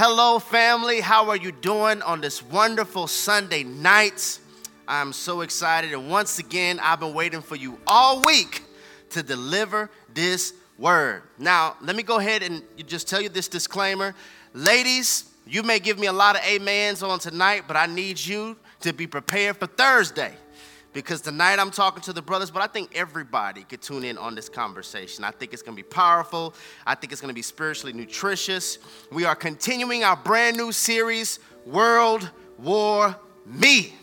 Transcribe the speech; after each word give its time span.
Hello, 0.00 0.38
family. 0.38 1.00
How 1.00 1.28
are 1.28 1.36
you 1.36 1.50
doing 1.50 2.02
on 2.02 2.20
this 2.20 2.40
wonderful 2.40 3.08
Sunday 3.08 3.64
night? 3.64 4.38
I'm 4.86 5.12
so 5.12 5.40
excited. 5.40 5.92
And 5.92 6.08
once 6.08 6.38
again, 6.38 6.78
I've 6.80 7.00
been 7.00 7.14
waiting 7.14 7.42
for 7.42 7.56
you 7.56 7.80
all 7.84 8.22
week 8.24 8.62
to 9.10 9.24
deliver 9.24 9.90
this 10.14 10.54
word. 10.78 11.24
Now, 11.36 11.74
let 11.80 11.96
me 11.96 12.04
go 12.04 12.20
ahead 12.20 12.44
and 12.44 12.62
just 12.86 13.08
tell 13.08 13.20
you 13.20 13.28
this 13.28 13.48
disclaimer. 13.48 14.14
Ladies, 14.54 15.24
you 15.44 15.64
may 15.64 15.80
give 15.80 15.98
me 15.98 16.06
a 16.06 16.12
lot 16.12 16.36
of 16.36 16.42
amens 16.48 17.02
on 17.02 17.18
tonight, 17.18 17.64
but 17.66 17.76
I 17.76 17.86
need 17.86 18.24
you 18.24 18.56
to 18.82 18.92
be 18.92 19.08
prepared 19.08 19.56
for 19.56 19.66
Thursday 19.66 20.32
because 20.92 21.20
tonight 21.20 21.58
I'm 21.58 21.70
talking 21.70 22.02
to 22.02 22.12
the 22.12 22.22
brothers, 22.22 22.50
but 22.50 22.62
I 22.62 22.66
think 22.66 22.90
everybody 22.94 23.62
could 23.62 23.82
tune 23.82 24.04
in 24.04 24.18
on 24.18 24.34
this 24.34 24.48
conversation. 24.48 25.24
I 25.24 25.30
think 25.30 25.52
it's 25.52 25.62
gonna 25.62 25.76
be 25.76 25.82
powerful, 25.82 26.54
I 26.86 26.94
think 26.94 27.12
it's 27.12 27.20
gonna 27.20 27.32
be 27.32 27.42
spiritually 27.42 27.92
nutritious. 27.92 28.78
We 29.12 29.24
are 29.24 29.34
continuing 29.34 30.04
our 30.04 30.16
brand 30.16 30.56
new 30.56 30.72
series, 30.72 31.38
World 31.66 32.30
War 32.58 33.16
Me. 33.46 33.94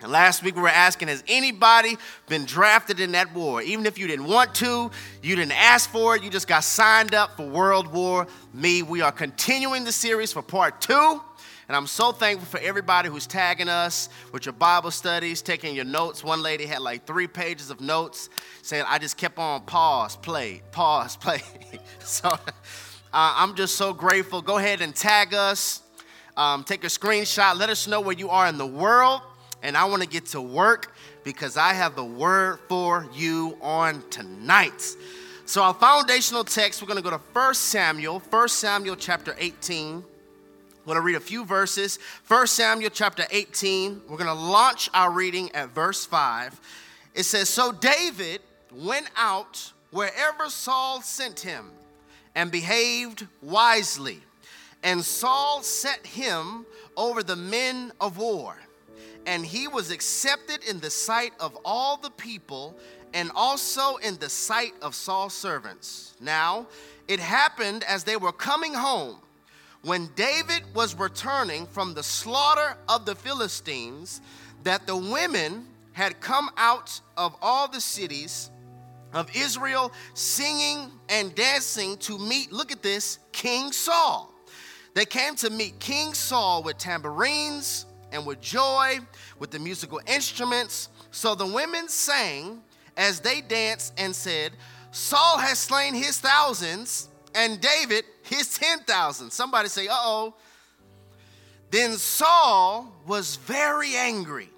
And 0.00 0.12
last 0.12 0.44
week 0.44 0.54
we 0.54 0.62
were 0.62 0.68
asking, 0.68 1.08
has 1.08 1.24
anybody 1.26 1.98
been 2.28 2.44
drafted 2.44 3.00
in 3.00 3.12
that 3.12 3.34
war? 3.34 3.60
Even 3.62 3.84
if 3.84 3.98
you 3.98 4.06
didn't 4.06 4.26
want 4.26 4.54
to, 4.56 4.90
you 5.22 5.34
didn't 5.34 5.58
ask 5.58 5.90
for 5.90 6.14
it, 6.14 6.22
you 6.22 6.30
just 6.30 6.46
got 6.46 6.62
signed 6.62 7.14
up 7.14 7.36
for 7.36 7.48
World 7.48 7.92
War 7.92 8.28
Me. 8.54 8.82
We 8.82 9.00
are 9.00 9.10
continuing 9.10 9.84
the 9.84 9.92
series 9.92 10.32
for 10.32 10.40
part 10.40 10.80
two. 10.80 11.20
And 11.68 11.76
I'm 11.76 11.86
so 11.86 12.12
thankful 12.12 12.46
for 12.46 12.64
everybody 12.64 13.10
who's 13.10 13.26
tagging 13.26 13.68
us 13.68 14.08
with 14.32 14.46
your 14.46 14.54
Bible 14.54 14.90
studies, 14.90 15.42
taking 15.42 15.74
your 15.74 15.84
notes. 15.84 16.24
One 16.24 16.42
lady 16.42 16.64
had 16.64 16.80
like 16.80 17.06
three 17.06 17.26
pages 17.26 17.68
of 17.68 17.82
notes 17.82 18.30
saying, 18.62 18.86
I 18.88 18.98
just 18.98 19.18
kept 19.18 19.38
on 19.38 19.60
pause, 19.62 20.16
play, 20.16 20.62
pause, 20.72 21.16
play. 21.18 21.42
so 22.00 22.30
uh, 22.30 22.38
I'm 23.12 23.54
just 23.54 23.76
so 23.76 23.92
grateful. 23.92 24.40
Go 24.40 24.56
ahead 24.56 24.80
and 24.80 24.94
tag 24.94 25.34
us. 25.34 25.82
Um, 26.38 26.64
take 26.64 26.84
a 26.84 26.86
screenshot. 26.86 27.58
Let 27.58 27.68
us 27.68 27.86
know 27.86 28.00
where 28.00 28.16
you 28.16 28.30
are 28.30 28.48
in 28.48 28.56
the 28.56 28.66
world. 28.66 29.20
And 29.62 29.76
I 29.76 29.84
want 29.84 30.02
to 30.02 30.08
get 30.08 30.24
to 30.26 30.40
work 30.40 30.94
because 31.22 31.58
I 31.58 31.74
have 31.74 31.96
the 31.96 32.04
word 32.04 32.60
for 32.68 33.06
you 33.12 33.58
on 33.60 34.08
tonight. 34.08 34.96
So, 35.44 35.62
our 35.62 35.74
foundational 35.74 36.44
text, 36.44 36.80
we're 36.80 36.88
going 36.88 37.02
to 37.02 37.02
go 37.02 37.10
to 37.10 37.20
1 37.32 37.54
Samuel, 37.54 38.20
1 38.20 38.48
Samuel 38.48 38.96
chapter 38.96 39.34
18. 39.38 40.04
I'm 40.88 40.94
going 40.94 41.02
to 41.02 41.06
read 41.06 41.16
a 41.16 41.20
few 41.20 41.44
verses. 41.44 41.98
1 42.28 42.46
Samuel 42.46 42.88
chapter 42.88 43.24
18. 43.30 44.00
We're 44.08 44.16
going 44.16 44.26
to 44.26 44.32
launch 44.32 44.88
our 44.94 45.10
reading 45.10 45.54
at 45.54 45.68
verse 45.68 46.06
5. 46.06 46.58
It 47.14 47.24
says, 47.24 47.50
So 47.50 47.72
David 47.72 48.40
went 48.72 49.10
out 49.14 49.70
wherever 49.90 50.48
Saul 50.48 51.02
sent 51.02 51.40
him 51.40 51.72
and 52.34 52.50
behaved 52.50 53.26
wisely. 53.42 54.22
And 54.82 55.04
Saul 55.04 55.60
set 55.60 56.06
him 56.06 56.64
over 56.96 57.22
the 57.22 57.36
men 57.36 57.92
of 58.00 58.16
war. 58.16 58.56
And 59.26 59.44
he 59.44 59.68
was 59.68 59.90
accepted 59.90 60.64
in 60.64 60.80
the 60.80 60.88
sight 60.88 61.34
of 61.38 61.54
all 61.66 61.98
the 61.98 62.12
people 62.12 62.74
and 63.12 63.30
also 63.34 63.96
in 63.96 64.16
the 64.16 64.30
sight 64.30 64.72
of 64.80 64.94
Saul's 64.94 65.34
servants. 65.34 66.14
Now, 66.18 66.66
it 67.08 67.20
happened 67.20 67.84
as 67.84 68.04
they 68.04 68.16
were 68.16 68.32
coming 68.32 68.72
home 68.72 69.18
when 69.82 70.08
David 70.16 70.62
was 70.74 70.94
returning 70.98 71.66
from 71.66 71.94
the 71.94 72.02
slaughter 72.02 72.76
of 72.88 73.06
the 73.06 73.14
Philistines, 73.14 74.20
that 74.64 74.86
the 74.86 74.96
women 74.96 75.66
had 75.92 76.20
come 76.20 76.50
out 76.56 77.00
of 77.16 77.36
all 77.40 77.68
the 77.68 77.80
cities 77.80 78.50
of 79.12 79.30
Israel 79.34 79.92
singing 80.14 80.90
and 81.08 81.34
dancing 81.34 81.96
to 81.98 82.18
meet, 82.18 82.52
look 82.52 82.72
at 82.72 82.82
this, 82.82 83.18
King 83.32 83.72
Saul. 83.72 84.34
They 84.94 85.04
came 85.04 85.34
to 85.36 85.50
meet 85.50 85.78
King 85.78 86.12
Saul 86.14 86.62
with 86.62 86.78
tambourines 86.78 87.86
and 88.12 88.26
with 88.26 88.40
joy, 88.40 88.98
with 89.38 89.50
the 89.50 89.58
musical 89.58 90.00
instruments. 90.06 90.88
So 91.10 91.34
the 91.34 91.46
women 91.46 91.88
sang 91.88 92.62
as 92.96 93.20
they 93.20 93.40
danced 93.40 93.94
and 93.96 94.14
said, 94.14 94.52
Saul 94.90 95.38
has 95.38 95.58
slain 95.58 95.94
his 95.94 96.18
thousands 96.18 97.08
and 97.34 97.60
David 97.60 98.04
his 98.22 98.56
10,000. 98.58 99.30
Somebody 99.30 99.68
say, 99.68 99.88
uh 99.88 99.94
oh. 99.94 100.34
Then 101.70 101.92
Saul 101.92 102.92
was 103.06 103.36
very 103.36 103.94
angry, 103.94 104.48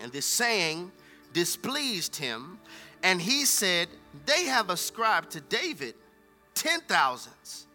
and 0.00 0.12
this 0.12 0.26
saying 0.26 0.92
displeased 1.32 2.16
him, 2.16 2.58
and 3.02 3.20
he 3.20 3.44
said, 3.44 3.88
They 4.24 4.44
have 4.44 4.70
ascribed 4.70 5.32
to 5.32 5.40
David 5.40 5.94
ten 6.54 6.80
thousands, 6.82 7.66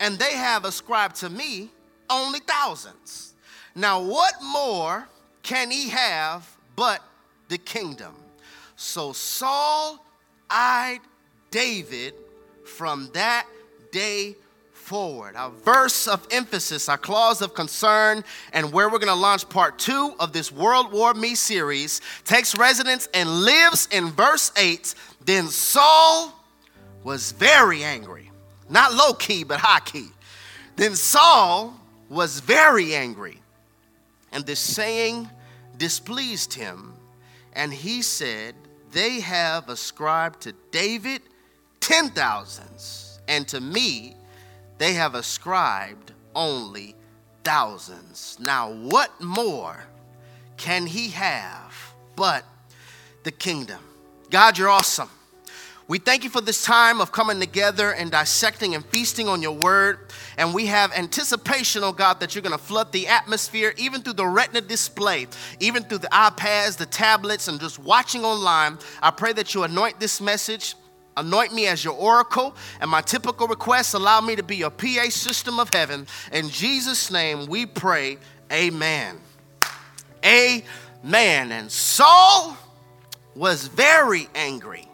and 0.00 0.18
they 0.18 0.32
have 0.32 0.64
ascribed 0.64 1.16
to 1.16 1.28
me 1.28 1.70
only 2.08 2.40
thousands. 2.40 3.34
Now, 3.74 4.02
what 4.02 4.34
more 4.42 5.06
can 5.42 5.70
he 5.70 5.90
have 5.90 6.48
but 6.76 7.02
the 7.48 7.58
kingdom? 7.58 8.14
So 8.76 9.12
Saul 9.12 10.04
eyed 10.48 11.00
David 11.50 12.14
from 12.64 13.10
that 13.14 13.46
day 13.90 14.36
forward. 14.72 15.34
Our 15.34 15.50
verse 15.50 16.06
of 16.06 16.26
emphasis, 16.30 16.88
our 16.88 16.98
clause 16.98 17.40
of 17.40 17.54
concern, 17.54 18.22
and 18.52 18.72
where 18.72 18.88
we're 18.88 18.98
going 18.98 19.08
to 19.08 19.14
launch 19.14 19.48
part 19.48 19.78
two 19.78 20.14
of 20.20 20.32
this 20.32 20.52
World 20.52 20.92
War 20.92 21.14
Me 21.14 21.34
series 21.34 22.02
takes 22.24 22.56
residence 22.56 23.08
and 23.14 23.28
lives 23.28 23.88
in 23.90 24.10
verse 24.10 24.52
8. 24.56 24.94
Then 25.24 25.46
Saul 25.48 26.38
was 27.02 27.32
very 27.32 27.82
angry. 27.82 28.30
Not 28.68 28.92
low 28.92 29.14
key, 29.14 29.44
but 29.44 29.60
high 29.60 29.80
key. 29.80 30.08
Then 30.76 30.94
Saul 30.94 31.80
was 32.08 32.40
very 32.40 32.94
angry. 32.94 33.40
And 34.32 34.44
this 34.44 34.60
saying 34.60 35.30
displeased 35.78 36.54
him. 36.54 36.94
And 37.54 37.72
he 37.72 38.02
said, 38.02 38.54
They 38.90 39.20
have 39.20 39.68
ascribed 39.68 40.42
to 40.42 40.52
David 40.70 41.22
ten 41.84 42.08
thousands, 42.08 43.20
and 43.28 43.46
to 43.48 43.60
me 43.60 44.16
they 44.78 44.94
have 44.94 45.14
ascribed 45.14 46.12
only 46.34 46.94
thousands. 47.44 48.38
Now, 48.40 48.72
what 48.72 49.20
more 49.20 49.84
can 50.56 50.86
he 50.86 51.10
have 51.10 51.94
but 52.16 52.44
the 53.22 53.30
kingdom? 53.30 53.80
God, 54.30 54.56
you're 54.56 54.70
awesome. 54.70 55.10
We 55.86 55.98
thank 55.98 56.24
you 56.24 56.30
for 56.30 56.40
this 56.40 56.64
time 56.64 57.02
of 57.02 57.12
coming 57.12 57.38
together 57.38 57.92
and 57.92 58.10
dissecting 58.10 58.74
and 58.74 58.82
feasting 58.86 59.28
on 59.28 59.42
your 59.42 59.52
word. 59.52 59.98
And 60.38 60.54
we 60.54 60.64
have 60.66 60.90
anticipation, 60.94 61.84
oh 61.84 61.92
God, 61.92 62.20
that 62.20 62.34
you're 62.34 62.40
going 62.40 62.56
to 62.56 62.64
flood 62.64 62.90
the 62.90 63.06
atmosphere, 63.06 63.74
even 63.76 64.00
through 64.00 64.14
the 64.14 64.26
retina 64.26 64.62
display, 64.62 65.26
even 65.60 65.82
through 65.82 65.98
the 65.98 66.08
iPads, 66.08 66.78
the 66.78 66.86
tablets, 66.86 67.48
and 67.48 67.60
just 67.60 67.78
watching 67.78 68.24
online. 68.24 68.78
I 69.02 69.10
pray 69.10 69.34
that 69.34 69.54
you 69.54 69.64
anoint 69.64 70.00
this 70.00 70.22
message 70.22 70.74
Anoint 71.16 71.54
me 71.54 71.66
as 71.66 71.84
your 71.84 71.94
oracle, 71.94 72.56
and 72.80 72.90
my 72.90 73.00
typical 73.00 73.46
requests 73.46 73.94
allow 73.94 74.20
me 74.20 74.34
to 74.36 74.42
be 74.42 74.56
your 74.56 74.70
PA 74.70 75.08
system 75.10 75.60
of 75.60 75.70
heaven. 75.70 76.06
In 76.32 76.48
Jesus' 76.48 77.10
name 77.10 77.46
we 77.46 77.66
pray, 77.66 78.18
Amen. 78.52 79.18
Amen. 80.24 81.52
And 81.52 81.70
Saul 81.70 82.56
was 83.34 83.68
very 83.68 84.28
angry, 84.34 84.88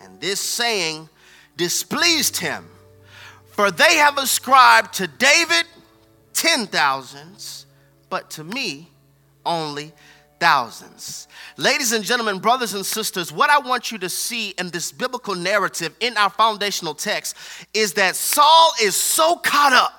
and 0.00 0.20
this 0.20 0.40
saying 0.40 1.08
displeased 1.56 2.36
him. 2.36 2.66
For 3.50 3.70
they 3.70 3.96
have 3.96 4.18
ascribed 4.18 4.94
to 4.94 5.06
David 5.06 5.66
ten 6.32 6.66
thousands, 6.66 7.66
but 8.10 8.30
to 8.30 8.44
me 8.44 8.90
only 9.46 9.92
thousands. 10.40 11.28
Ladies 11.56 11.92
and 11.92 12.04
gentlemen, 12.04 12.38
brothers 12.38 12.74
and 12.74 12.84
sisters, 12.84 13.32
what 13.32 13.50
I 13.50 13.58
want 13.58 13.92
you 13.92 13.98
to 13.98 14.08
see 14.08 14.50
in 14.50 14.70
this 14.70 14.92
biblical 14.92 15.34
narrative 15.34 15.94
in 16.00 16.16
our 16.16 16.30
foundational 16.30 16.94
text 16.94 17.36
is 17.72 17.94
that 17.94 18.16
Saul 18.16 18.72
is 18.82 18.96
so 18.96 19.36
caught 19.36 19.72
up. 19.72 19.92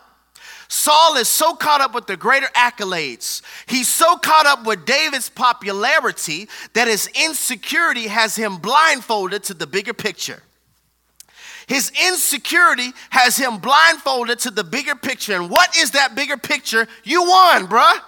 Saul 0.67 1.15
is 1.17 1.27
so 1.27 1.53
caught 1.53 1.81
up 1.81 1.93
with 1.93 2.07
the 2.07 2.17
greater 2.17 2.47
accolades. 2.55 3.41
He's 3.67 3.87
so 3.87 4.17
caught 4.17 4.45
up 4.45 4.65
with 4.65 4.85
David's 4.85 5.29
popularity 5.29 6.49
that 6.73 6.87
his 6.87 7.07
insecurity 7.07 8.07
has 8.07 8.35
him 8.35 8.57
blindfolded 8.57 9.43
to 9.43 9.53
the 9.53 9.67
bigger 9.67 9.93
picture. 9.93 10.41
His 11.67 11.91
insecurity 12.07 12.91
has 13.09 13.37
him 13.37 13.57
blindfolded 13.57 14.39
to 14.39 14.51
the 14.51 14.63
bigger 14.63 14.95
picture. 14.95 15.33
And 15.33 15.49
what 15.49 15.75
is 15.77 15.91
that 15.91 16.15
bigger 16.15 16.37
picture? 16.37 16.87
You 17.03 17.23
won, 17.23 17.67
bruh. 17.67 17.99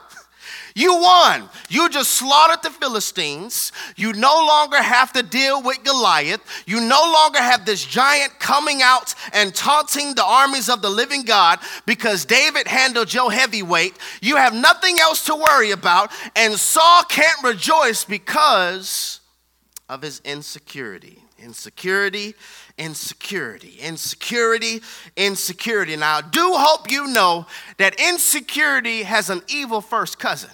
You 0.78 0.94
won. 0.94 1.50
You 1.70 1.90
just 1.90 2.12
slaughtered 2.12 2.62
the 2.62 2.70
Philistines. 2.70 3.72
You 3.96 4.14
no 4.14 4.46
longer 4.46 4.80
have 4.80 5.12
to 5.14 5.24
deal 5.24 5.64
with 5.64 5.84
Goliath. 5.84 6.40
You 6.68 6.82
no 6.82 7.02
longer 7.02 7.40
have 7.40 7.66
this 7.66 7.84
giant 7.84 8.38
coming 8.38 8.84
out 8.84 9.16
and 9.34 9.56
taunting 9.56 10.14
the 10.14 10.24
armies 10.24 10.70
of 10.70 10.84
the 10.84 10.90
living 10.92 11.24
God 11.24 11.58
because 11.88 12.26
David 12.26 12.68
handled 12.68 13.12
your 13.12 13.32
heavyweight. 13.32 13.98
You 14.22 14.36
have 14.36 14.54
nothing 14.54 15.00
else 15.00 15.26
to 15.26 15.36
worry 15.36 15.72
about. 15.72 16.12
And 16.36 16.54
Saul 16.54 17.02
can't 17.06 17.44
rejoice 17.44 18.06
because 18.06 19.22
of 19.90 20.04
his 20.04 20.22
insecurity. 20.26 21.24
Insecurity 21.40 22.36
insecurity. 22.78 23.80
Insecurity, 23.80 24.82
insecurity. 25.16 25.96
Now, 25.96 26.18
I 26.18 26.22
do 26.22 26.52
hope 26.54 26.92
you 26.92 27.08
know 27.08 27.48
that 27.78 28.00
insecurity 28.00 29.02
has 29.02 29.32
an 29.32 29.42
evil 29.48 29.82
first 29.82 30.20
cousin. 30.20 30.52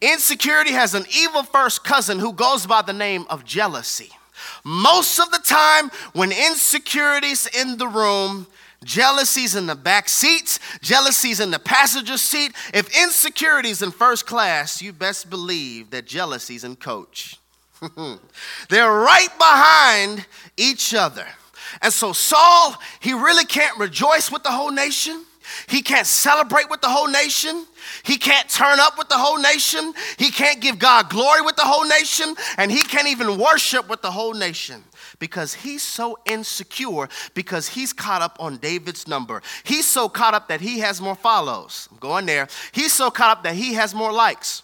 Insecurity 0.00 0.72
has 0.72 0.94
an 0.94 1.04
evil 1.16 1.42
first 1.42 1.84
cousin 1.84 2.18
who 2.18 2.32
goes 2.32 2.66
by 2.66 2.82
the 2.82 2.92
name 2.92 3.26
of 3.30 3.44
jealousy. 3.44 4.10
Most 4.64 5.18
of 5.18 5.30
the 5.30 5.38
time, 5.38 5.90
when 6.12 6.32
insecurity's 6.32 7.46
in 7.46 7.78
the 7.78 7.88
room, 7.88 8.46
jealousy's 8.84 9.54
in 9.54 9.66
the 9.66 9.74
back 9.74 10.08
seats, 10.08 10.58
jealousy's 10.82 11.40
in 11.40 11.50
the 11.50 11.58
passenger 11.58 12.18
seat. 12.18 12.52
If 12.74 12.88
insecurity's 12.96 13.82
in 13.82 13.90
first 13.90 14.26
class, 14.26 14.82
you 14.82 14.92
best 14.92 15.30
believe 15.30 15.90
that 15.90 16.06
jealousy's 16.06 16.64
in 16.64 16.76
coach. 16.76 17.38
They're 18.68 18.92
right 18.92 19.28
behind 19.38 20.26
each 20.56 20.94
other. 20.94 21.26
And 21.82 21.92
so 21.92 22.12
Saul, 22.12 22.74
he 23.00 23.12
really 23.12 23.44
can't 23.44 23.78
rejoice 23.78 24.30
with 24.30 24.42
the 24.42 24.50
whole 24.50 24.70
nation. 24.70 25.24
He 25.68 25.82
can't 25.82 26.06
celebrate 26.06 26.70
with 26.70 26.80
the 26.80 26.88
whole 26.88 27.08
nation. 27.08 27.66
He 28.02 28.18
can't 28.18 28.48
turn 28.48 28.80
up 28.80 28.98
with 28.98 29.08
the 29.08 29.18
whole 29.18 29.38
nation. 29.38 29.92
He 30.18 30.30
can't 30.30 30.60
give 30.60 30.78
God 30.78 31.10
glory 31.10 31.42
with 31.42 31.56
the 31.56 31.64
whole 31.64 31.86
nation. 31.86 32.34
And 32.58 32.70
he 32.70 32.82
can't 32.82 33.08
even 33.08 33.38
worship 33.38 33.88
with 33.88 34.02
the 34.02 34.10
whole 34.10 34.34
nation 34.34 34.84
because 35.18 35.54
he's 35.54 35.82
so 35.82 36.18
insecure 36.26 37.08
because 37.34 37.68
he's 37.68 37.92
caught 37.92 38.22
up 38.22 38.36
on 38.40 38.58
David's 38.58 39.08
number. 39.08 39.42
He's 39.64 39.86
so 39.86 40.08
caught 40.08 40.34
up 40.34 40.48
that 40.48 40.60
he 40.60 40.80
has 40.80 41.00
more 41.00 41.14
follows. 41.14 41.88
I'm 41.90 41.98
going 41.98 42.26
there. 42.26 42.48
He's 42.72 42.92
so 42.92 43.10
caught 43.10 43.38
up 43.38 43.44
that 43.44 43.54
he 43.54 43.74
has 43.74 43.94
more 43.94 44.12
likes. 44.12 44.62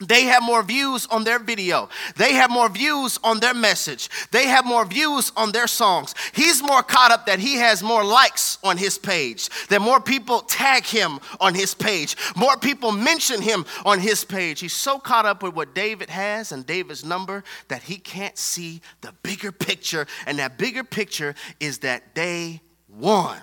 They 0.00 0.24
have 0.24 0.42
more 0.42 0.62
views 0.62 1.06
on 1.10 1.24
their 1.24 1.38
video. 1.38 1.90
They 2.16 2.32
have 2.32 2.50
more 2.50 2.70
views 2.70 3.18
on 3.22 3.40
their 3.40 3.52
message. 3.52 4.08
They 4.30 4.46
have 4.46 4.64
more 4.64 4.86
views 4.86 5.30
on 5.36 5.52
their 5.52 5.66
songs. 5.66 6.14
He's 6.32 6.62
more 6.62 6.82
caught 6.82 7.12
up 7.12 7.26
that 7.26 7.38
he 7.38 7.56
has 7.56 7.82
more 7.82 8.02
likes 8.02 8.58
on 8.64 8.78
his 8.78 8.96
page, 8.96 9.50
that 9.68 9.82
more 9.82 10.00
people 10.00 10.40
tag 10.40 10.84
him 10.84 11.20
on 11.38 11.54
his 11.54 11.74
page, 11.74 12.16
more 12.34 12.56
people 12.56 12.92
mention 12.92 13.42
him 13.42 13.66
on 13.84 14.00
his 14.00 14.24
page. 14.24 14.60
He's 14.60 14.72
so 14.72 14.98
caught 14.98 15.26
up 15.26 15.42
with 15.42 15.54
what 15.54 15.74
David 15.74 16.08
has 16.08 16.50
and 16.50 16.64
David's 16.64 17.04
number 17.04 17.44
that 17.68 17.82
he 17.82 17.98
can't 17.98 18.38
see 18.38 18.80
the 19.02 19.12
bigger 19.22 19.52
picture. 19.52 20.06
And 20.26 20.38
that 20.38 20.56
bigger 20.56 20.84
picture 20.84 21.34
is 21.58 21.78
that 21.80 22.14
they 22.14 22.62
won. 22.88 23.38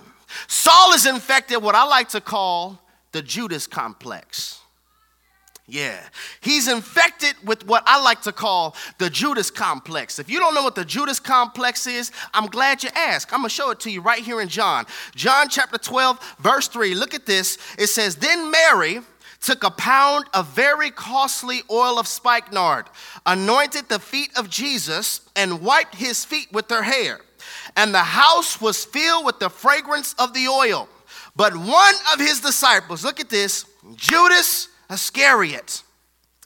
Saul 0.48 0.94
is 0.94 1.06
infected, 1.06 1.62
what 1.62 1.75
I 1.75 1.83
like 1.83 2.09
to 2.09 2.21
call 2.21 2.81
the 3.12 3.21
Judas 3.21 3.68
complex. 3.68 4.59
Yeah, 5.69 6.00
he's 6.40 6.69
infected 6.69 7.36
with 7.44 7.68
what 7.68 7.84
I 7.86 8.02
like 8.02 8.22
to 8.22 8.31
call 8.31 8.74
the 9.00 9.10
Judas 9.10 9.52
complex. 9.52 10.18
If 10.18 10.30
you 10.30 10.40
don't 10.40 10.56
know 10.56 10.64
what 10.64 10.75
the 10.75 10.86
Judas 10.86 11.19
complex 11.19 11.86
is, 11.88 12.14
I'm 12.34 12.46
glad 12.46 12.84
you 12.84 12.90
asked. 12.96 13.34
I'm 13.34 13.40
gonna 13.40 13.50
show 13.50 13.72
it 13.72 13.81
to 13.81 13.92
you 13.92 14.00
right 14.00 14.24
here 14.24 14.40
in 14.40 14.48
John. 14.48 14.86
John 15.14 15.50
chapter 15.50 15.78
12, 15.78 16.38
verse 16.40 16.69
3. 16.69 16.96
Look 16.96 17.14
at 17.14 17.25
this. 17.25 17.58
It 17.78 17.88
says, 17.88 18.16
Then 18.16 18.50
Mary 18.50 19.02
took 19.42 19.66
a 19.66 19.69
pound 19.69 20.25
of 20.34 20.48
very 20.48 20.90
costly 20.90 21.64
oil 21.69 22.00
of 22.00 22.08
spikenard, 22.08 22.86
anointed 23.25 23.90
the 23.90 24.00
feet 24.00 24.31
of 24.38 24.50
Jesus, 24.50 25.19
and 25.36 25.62
wiped 25.62 25.96
his 25.96 26.24
feet 26.24 26.48
with 26.54 26.69
her 26.69 26.84
hair. 26.84 27.19
And 27.75 27.94
the 27.94 28.00
house 28.00 28.62
was 28.62 28.86
filled 28.86 29.25
with 29.25 29.40
the 29.40 29.50
fragrance 29.50 30.16
of 30.18 30.34
the 30.34 30.48
oil. 30.48 30.88
But 31.36 31.58
one 31.58 31.96
of 32.14 32.19
his 32.19 32.40
disciples, 32.40 33.04
look 33.04 33.19
at 33.19 33.30
this, 33.30 33.66
Judas 33.96 34.69
Iscariot, 34.89 35.84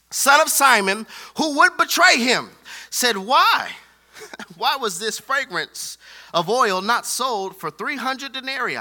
son 0.10 0.42
of 0.42 0.50
Simon, 0.50 1.06
who 1.38 1.58
would 1.58 1.78
betray 1.78 2.18
him, 2.18 2.50
said, 2.90 3.18
Why? 3.18 3.70
Why 4.58 4.76
was 4.78 5.00
this 5.00 5.20
fragrance 5.20 5.98
of 6.34 6.50
oil 6.50 6.82
not 6.82 7.06
sold 7.06 7.56
for 7.56 7.72
300 7.72 8.32
denarii 8.32 8.78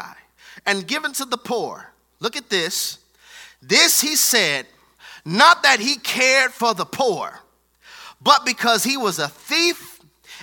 and 0.67 0.87
given 0.87 1.13
to 1.15 1.25
the 1.25 1.39
poor? 1.39 1.93
Look 2.21 2.37
at 2.37 2.51
this. 2.51 2.99
This 3.63 4.01
he 4.01 4.17
said, 4.17 4.67
not 5.25 5.63
that 5.63 5.81
he 5.81 5.97
cared 5.97 6.53
for 6.53 6.75
the 6.75 6.85
poor, 6.85 7.41
but 8.21 8.45
because 8.45 8.85
he 8.85 8.97
was 8.97 9.19
a 9.19 9.29
thief 9.29 10.01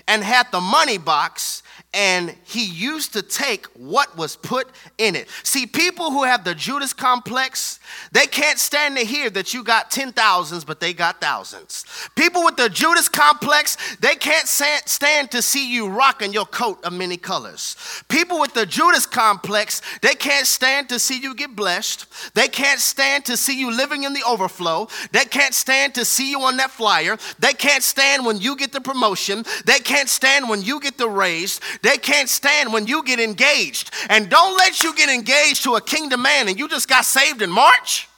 and 0.08 0.24
had 0.24 0.52
the 0.52 0.62
money 0.62 0.98
box 0.98 1.64
and 1.98 2.36
he 2.44 2.64
used 2.64 3.14
to 3.14 3.24
take 3.24 3.66
what 3.76 4.16
was 4.16 4.36
put 4.36 4.70
in 5.00 5.16
it. 5.16 5.28
See, 5.42 5.66
people 5.66 6.12
who 6.12 6.24
have 6.24 6.44
the 6.44 6.54
Judas 6.54 6.94
complex, 6.94 7.80
they 8.12 8.28
can't 8.28 8.60
stand 8.60 8.98
to 8.98 9.04
hear 9.04 9.32
that 9.32 9.52
you 9.52 9.64
got 9.64 9.90
10,000s, 9.90 10.64
but 10.64 10.80
they 10.80 10.94
got 10.94 11.20
thousands. 11.20 11.86
People 12.16 12.46
with 12.46 12.56
the 12.56 12.70
Judas 12.70 13.10
complex, 13.10 13.98
they 13.98 14.14
can't 14.14 14.48
stand 14.48 15.32
to 15.32 15.42
see 15.42 15.74
you 15.74 15.90
rocking 15.90 16.32
your 16.32 16.46
coat 16.46 16.84
of 16.86 16.94
many 16.94 17.18
colors. 17.18 17.76
People 18.10 18.40
with 18.40 18.54
the 18.54 18.68
Judas 18.68 19.08
complex, 19.08 19.82
they 20.04 20.14
can't 20.14 20.46
stand 20.46 20.90
to 20.90 21.00
see 21.00 21.20
you 21.20 21.34
get 21.34 21.56
blessed. 21.56 22.06
They 22.36 22.48
can't 22.48 22.80
stand 22.80 23.26
to 23.26 23.36
see 23.36 23.60
you 23.60 23.72
living 23.76 24.04
in 24.04 24.14
the 24.14 24.24
overflow. 24.28 24.88
They 25.14 25.26
can't 25.26 25.56
stand 25.56 25.96
to 25.96 26.06
see 26.06 26.30
you 26.30 26.42
on 26.42 26.58
that 26.58 26.70
flyer. 26.70 27.18
They 27.40 27.54
can't 27.54 27.82
stand 27.82 28.24
when 28.24 28.38
you 28.38 28.56
get 28.56 28.72
the 28.72 28.82
promotion. 28.82 29.44
They 29.66 29.80
can't 29.80 30.10
stand 30.10 30.48
when 30.48 30.62
you 30.62 30.80
get 30.80 31.00
the 31.00 31.10
raise. 31.10 31.60
They 31.82 31.87
can't 31.96 32.28
stand 32.28 32.74
when 32.74 32.88
you 32.88 33.04
get 33.04 33.22
engaged. 33.22 33.92
And 34.10 34.30
don't 34.30 34.58
let 34.58 34.84
you 34.84 34.94
get 34.94 35.10
engaged 35.10 35.64
to 35.64 35.76
a 35.76 35.82
kingdom 35.82 36.24
man 36.24 36.50
and 36.50 36.60
you 36.60 36.68
just 36.68 36.90
got 36.90 37.06
saved 37.06 37.42
in 37.42 37.50
March. 37.50 38.10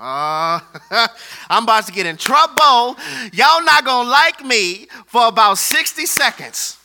Uh, 0.00 0.60
I'm 1.50 1.64
about 1.64 1.86
to 1.86 1.92
get 1.92 2.06
in 2.06 2.16
trouble. 2.16 2.96
Y'all 3.32 3.62
not 3.64 3.84
gonna 3.84 4.08
like 4.08 4.44
me 4.44 4.86
for 5.06 5.26
about 5.26 5.58
60 5.58 6.06
seconds. 6.06 6.78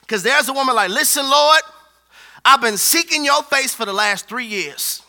Because 0.00 0.22
there's 0.22 0.48
a 0.48 0.52
woman 0.52 0.74
like, 0.74 0.90
listen, 0.90 1.24
Lord, 1.24 1.62
I've 2.44 2.60
been 2.60 2.76
seeking 2.76 3.24
your 3.24 3.42
face 3.44 3.72
for 3.74 3.86
the 3.86 3.92
last 3.92 4.28
three 4.28 4.44
years. 4.44 5.00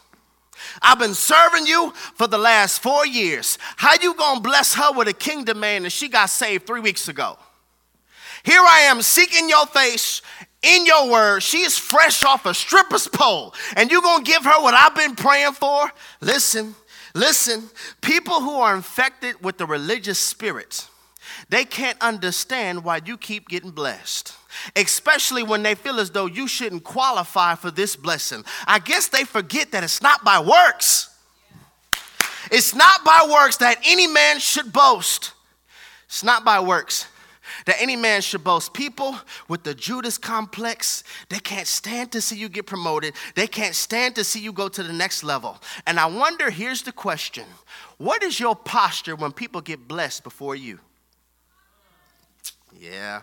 I've 0.81 0.99
been 0.99 1.13
serving 1.13 1.65
you 1.65 1.91
for 2.15 2.27
the 2.27 2.37
last 2.37 2.81
four 2.81 3.05
years. 3.05 3.57
How 3.75 3.95
you 4.01 4.13
gonna 4.13 4.39
bless 4.39 4.75
her 4.75 4.93
with 4.93 5.07
a 5.07 5.13
kingdom 5.13 5.59
man 5.59 5.83
and 5.83 5.91
she 5.91 6.07
got 6.07 6.29
saved 6.29 6.65
three 6.65 6.79
weeks 6.79 7.07
ago? 7.07 7.37
Here 8.45 8.62
I 8.62 8.81
am 8.81 9.01
seeking 9.01 9.50
your 9.50 9.65
face 9.65 10.21
in 10.62 10.86
your 10.86 11.09
word. 11.09 11.42
She 11.42 11.62
is 11.62 11.80
fresh 11.80 12.24
off 12.24 12.45
a 12.45 12.53
stripper's 12.53 13.07
pole. 13.07 13.56
And 13.75 13.89
you're 13.89 14.03
going 14.03 14.24
to 14.24 14.31
give 14.31 14.44
her 14.44 14.62
what 14.62 14.75
I've 14.75 14.95
been 14.95 15.15
praying 15.15 15.53
for? 15.53 15.92
Listen, 16.21 16.75
listen. 17.15 17.69
People 18.01 18.42
who 18.42 18.53
are 18.57 18.75
infected 18.75 19.44
with 19.44 19.57
the 19.57 19.65
religious 19.65 20.19
spirit, 20.19 20.88
they 21.50 21.65
can't 21.65 22.00
understand 22.01 22.83
why 22.83 23.01
you 23.03 23.18
keep 23.18 23.50
getting 23.50 23.71
blessed 23.71 24.36
especially 24.77 25.44
when 25.44 25.63
they 25.63 25.75
feel 25.75 26.00
as 26.00 26.12
though 26.12 26.27
you 26.27 26.48
shouldn't 26.48 26.81
qualify 26.81 27.56
for 27.56 27.71
this 27.71 27.98
blessing. 27.98 28.41
I 28.65 28.80
guess 28.80 29.09
they 29.09 29.25
forget 29.25 29.71
that 29.71 29.83
it's 29.83 30.01
not 30.01 30.24
by 30.24 30.39
works. 30.39 31.09
It's 32.51 32.74
not 32.74 33.03
by 33.03 33.27
works 33.29 33.58
that 33.58 33.81
any 33.86 34.08
man 34.08 34.39
should 34.39 34.72
boast. 34.72 35.34
It's 36.08 36.24
not 36.24 36.46
by 36.46 36.62
works 36.62 37.08
that 37.65 37.75
any 37.79 37.95
man 37.95 38.21
should 38.21 38.43
boast. 38.43 38.73
People 38.73 39.17
with 39.47 39.63
the 39.63 39.73
Judas 39.73 40.17
complex, 40.17 41.03
they 41.29 41.39
can't 41.39 41.67
stand 41.67 42.11
to 42.13 42.21
see 42.21 42.37
you 42.37 42.49
get 42.49 42.65
promoted. 42.65 43.13
They 43.35 43.47
can't 43.47 43.75
stand 43.75 44.15
to 44.15 44.23
see 44.23 44.39
you 44.39 44.51
go 44.51 44.69
to 44.69 44.83
the 44.83 44.93
next 44.93 45.23
level. 45.23 45.61
And 45.85 45.99
I 45.99 46.05
wonder 46.05 46.49
here's 46.49 46.83
the 46.83 46.91
question 46.91 47.45
What 47.97 48.23
is 48.23 48.39
your 48.39 48.55
posture 48.55 49.15
when 49.15 49.31
people 49.31 49.61
get 49.61 49.87
blessed 49.87 50.23
before 50.23 50.55
you? 50.55 50.79
Yeah, 52.79 53.21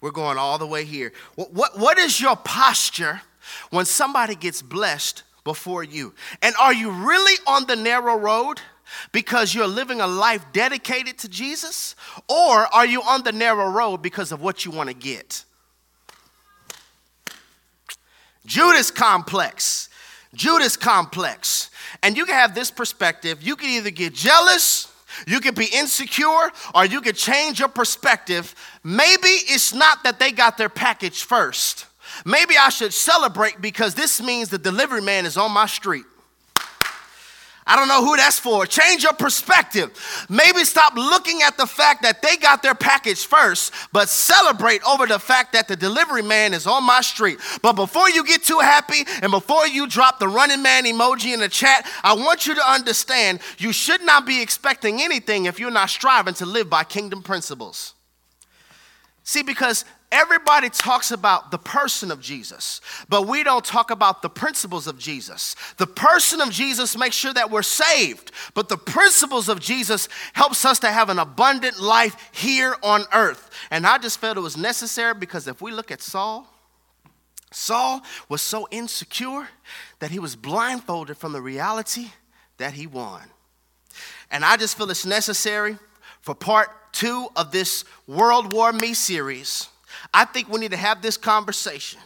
we're 0.00 0.10
going 0.10 0.38
all 0.38 0.58
the 0.58 0.66
way 0.66 0.84
here. 0.84 1.12
What, 1.34 1.52
what, 1.52 1.78
what 1.78 1.98
is 1.98 2.20
your 2.20 2.36
posture 2.36 3.20
when 3.70 3.84
somebody 3.84 4.34
gets 4.34 4.62
blessed 4.62 5.22
before 5.44 5.82
you? 5.82 6.14
And 6.40 6.54
are 6.60 6.72
you 6.72 6.90
really 6.90 7.36
on 7.46 7.66
the 7.66 7.76
narrow 7.76 8.16
road? 8.16 8.60
Because 9.12 9.54
you're 9.54 9.66
living 9.66 10.00
a 10.00 10.06
life 10.06 10.44
dedicated 10.52 11.18
to 11.18 11.28
Jesus? 11.28 11.94
Or 12.28 12.66
are 12.74 12.86
you 12.86 13.02
on 13.02 13.22
the 13.22 13.32
narrow 13.32 13.70
road 13.70 13.98
because 13.98 14.32
of 14.32 14.40
what 14.42 14.64
you 14.64 14.70
want 14.70 14.88
to 14.88 14.94
get? 14.94 15.44
Judas 18.44 18.90
complex. 18.90 19.88
Judas 20.34 20.76
complex. 20.76 21.70
And 22.02 22.16
you 22.16 22.24
can 22.24 22.34
have 22.34 22.54
this 22.54 22.70
perspective. 22.70 23.42
You 23.42 23.56
can 23.56 23.68
either 23.70 23.90
get 23.90 24.14
jealous, 24.14 24.88
you 25.26 25.40
can 25.40 25.54
be 25.54 25.66
insecure, 25.72 26.50
or 26.74 26.84
you 26.86 27.00
can 27.00 27.14
change 27.14 27.60
your 27.60 27.68
perspective. 27.68 28.54
Maybe 28.82 29.28
it's 29.28 29.74
not 29.74 30.02
that 30.04 30.18
they 30.18 30.32
got 30.32 30.56
their 30.56 30.70
package 30.70 31.24
first. 31.24 31.86
Maybe 32.24 32.56
I 32.56 32.70
should 32.70 32.92
celebrate 32.92 33.60
because 33.60 33.94
this 33.94 34.22
means 34.22 34.48
the 34.48 34.58
delivery 34.58 35.02
man 35.02 35.26
is 35.26 35.36
on 35.36 35.52
my 35.52 35.66
street. 35.66 36.04
I 37.66 37.76
don't 37.76 37.88
know 37.88 38.04
who 38.04 38.16
that's 38.16 38.38
for. 38.38 38.66
Change 38.66 39.04
your 39.04 39.12
perspective. 39.12 40.26
Maybe 40.28 40.64
stop 40.64 40.94
looking 40.96 41.42
at 41.42 41.56
the 41.56 41.66
fact 41.66 42.02
that 42.02 42.20
they 42.20 42.36
got 42.36 42.62
their 42.62 42.74
package 42.74 43.26
first, 43.26 43.72
but 43.92 44.08
celebrate 44.08 44.82
over 44.82 45.06
the 45.06 45.18
fact 45.18 45.52
that 45.52 45.68
the 45.68 45.76
delivery 45.76 46.22
man 46.22 46.54
is 46.54 46.66
on 46.66 46.84
my 46.84 47.00
street. 47.00 47.38
But 47.62 47.74
before 47.74 48.10
you 48.10 48.24
get 48.24 48.42
too 48.42 48.58
happy 48.58 49.04
and 49.22 49.30
before 49.30 49.66
you 49.66 49.86
drop 49.86 50.18
the 50.18 50.28
running 50.28 50.62
man 50.62 50.84
emoji 50.84 51.32
in 51.32 51.40
the 51.40 51.48
chat, 51.48 51.86
I 52.02 52.14
want 52.14 52.46
you 52.46 52.54
to 52.56 52.70
understand 52.70 53.40
you 53.58 53.72
should 53.72 54.02
not 54.02 54.26
be 54.26 54.42
expecting 54.42 55.00
anything 55.00 55.44
if 55.44 55.60
you're 55.60 55.70
not 55.70 55.90
striving 55.90 56.34
to 56.34 56.46
live 56.46 56.68
by 56.68 56.82
kingdom 56.82 57.22
principles. 57.22 57.94
See, 59.24 59.42
because 59.42 59.84
everybody 60.10 60.68
talks 60.68 61.10
about 61.10 61.50
the 61.50 61.58
person 61.58 62.10
of 62.10 62.20
Jesus, 62.20 62.80
but 63.08 63.26
we 63.26 63.44
don't 63.44 63.64
talk 63.64 63.90
about 63.90 64.20
the 64.20 64.28
principles 64.28 64.86
of 64.86 64.98
Jesus. 64.98 65.54
The 65.78 65.86
person 65.86 66.40
of 66.40 66.50
Jesus 66.50 66.96
makes 66.96 67.14
sure 67.14 67.32
that 67.32 67.50
we're 67.50 67.62
saved, 67.62 68.32
but 68.54 68.68
the 68.68 68.76
principles 68.76 69.48
of 69.48 69.60
Jesus 69.60 70.08
helps 70.32 70.64
us 70.64 70.80
to 70.80 70.90
have 70.90 71.08
an 71.08 71.20
abundant 71.20 71.80
life 71.80 72.16
here 72.32 72.76
on 72.82 73.04
earth. 73.12 73.50
And 73.70 73.86
I 73.86 73.98
just 73.98 74.18
felt 74.18 74.36
it 74.36 74.40
was 74.40 74.56
necessary 74.56 75.14
because 75.14 75.46
if 75.46 75.62
we 75.62 75.70
look 75.70 75.90
at 75.90 76.02
Saul, 76.02 76.48
Saul 77.52 78.02
was 78.28 78.42
so 78.42 78.66
insecure 78.70 79.48
that 80.00 80.10
he 80.10 80.18
was 80.18 80.34
blindfolded 80.34 81.16
from 81.16 81.32
the 81.32 81.40
reality 81.40 82.08
that 82.56 82.74
he 82.74 82.86
won. 82.86 83.22
And 84.30 84.44
I 84.44 84.56
just 84.56 84.76
feel 84.76 84.90
it's 84.90 85.06
necessary 85.06 85.78
for 86.22 86.34
part 86.34 86.70
two 86.92 87.28
of 87.36 87.50
this 87.50 87.84
World 88.06 88.52
War 88.52 88.72
Me 88.72 88.94
series. 88.94 89.68
I 90.14 90.24
think 90.24 90.48
we 90.48 90.60
need 90.60 90.70
to 90.70 90.76
have 90.76 91.02
this 91.02 91.16
conversation 91.16 92.00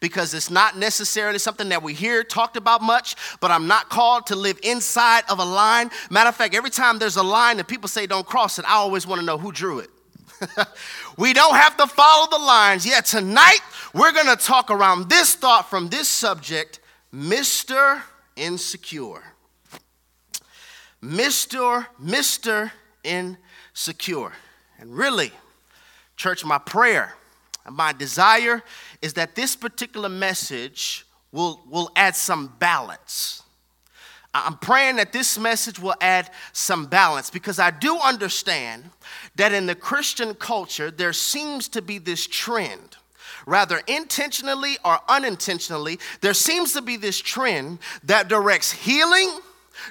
because 0.00 0.34
it's 0.34 0.50
not 0.50 0.76
necessarily 0.76 1.38
something 1.38 1.68
that 1.68 1.82
we 1.82 1.94
hear 1.94 2.22
talked 2.22 2.56
about 2.56 2.82
much, 2.82 3.16
but 3.40 3.50
I'm 3.50 3.66
not 3.66 3.88
called 3.88 4.26
to 4.28 4.36
live 4.36 4.58
inside 4.62 5.24
of 5.28 5.38
a 5.38 5.44
line. 5.44 5.90
Matter 6.10 6.28
of 6.28 6.36
fact, 6.36 6.54
every 6.54 6.70
time 6.70 6.98
there's 6.98 7.16
a 7.16 7.22
line 7.22 7.56
that 7.58 7.68
people 7.68 7.88
say 7.88 8.06
don't 8.06 8.26
cross 8.26 8.58
it, 8.58 8.64
I 8.66 8.74
always 8.74 9.06
want 9.06 9.20
to 9.20 9.26
know 9.26 9.38
who 9.38 9.52
drew 9.52 9.80
it. 9.80 9.90
we 11.18 11.32
don't 11.32 11.54
have 11.54 11.76
to 11.76 11.86
follow 11.86 12.28
the 12.30 12.38
lines. 12.38 12.84
Yet 12.86 13.06
tonight, 13.06 13.60
we're 13.92 14.12
going 14.12 14.26
to 14.26 14.36
talk 14.36 14.70
around 14.70 15.08
this 15.08 15.34
thought 15.34 15.70
from 15.70 15.88
this 15.88 16.08
subject 16.08 16.80
Mr. 17.14 18.02
Insecure. 18.36 19.22
Mr. 21.02 21.86
Mr. 22.02 22.70
Insecure. 23.04 23.38
And 24.78 24.96
really, 24.96 25.32
church, 26.16 26.44
my 26.44 26.58
prayer 26.58 27.14
and 27.66 27.76
my 27.76 27.92
desire 27.92 28.62
is 29.02 29.14
that 29.14 29.34
this 29.34 29.56
particular 29.56 30.08
message 30.08 31.04
will, 31.32 31.60
will 31.68 31.90
add 31.96 32.16
some 32.16 32.54
balance. 32.58 33.42
I'm 34.32 34.56
praying 34.56 34.96
that 34.96 35.12
this 35.12 35.38
message 35.38 35.78
will 35.78 35.94
add 36.00 36.30
some 36.52 36.86
balance 36.86 37.30
because 37.30 37.58
I 37.58 37.70
do 37.70 37.98
understand 37.98 38.84
that 39.36 39.52
in 39.52 39.66
the 39.66 39.76
Christian 39.76 40.34
culture, 40.34 40.90
there 40.90 41.12
seems 41.12 41.68
to 41.68 41.82
be 41.82 41.98
this 41.98 42.26
trend 42.26 42.96
rather 43.46 43.82
intentionally 43.86 44.78
or 44.84 44.98
unintentionally, 45.08 45.98
there 46.22 46.32
seems 46.32 46.72
to 46.72 46.80
be 46.80 46.96
this 46.96 47.18
trend 47.18 47.78
that 48.02 48.26
directs 48.28 48.72
healing 48.72 49.38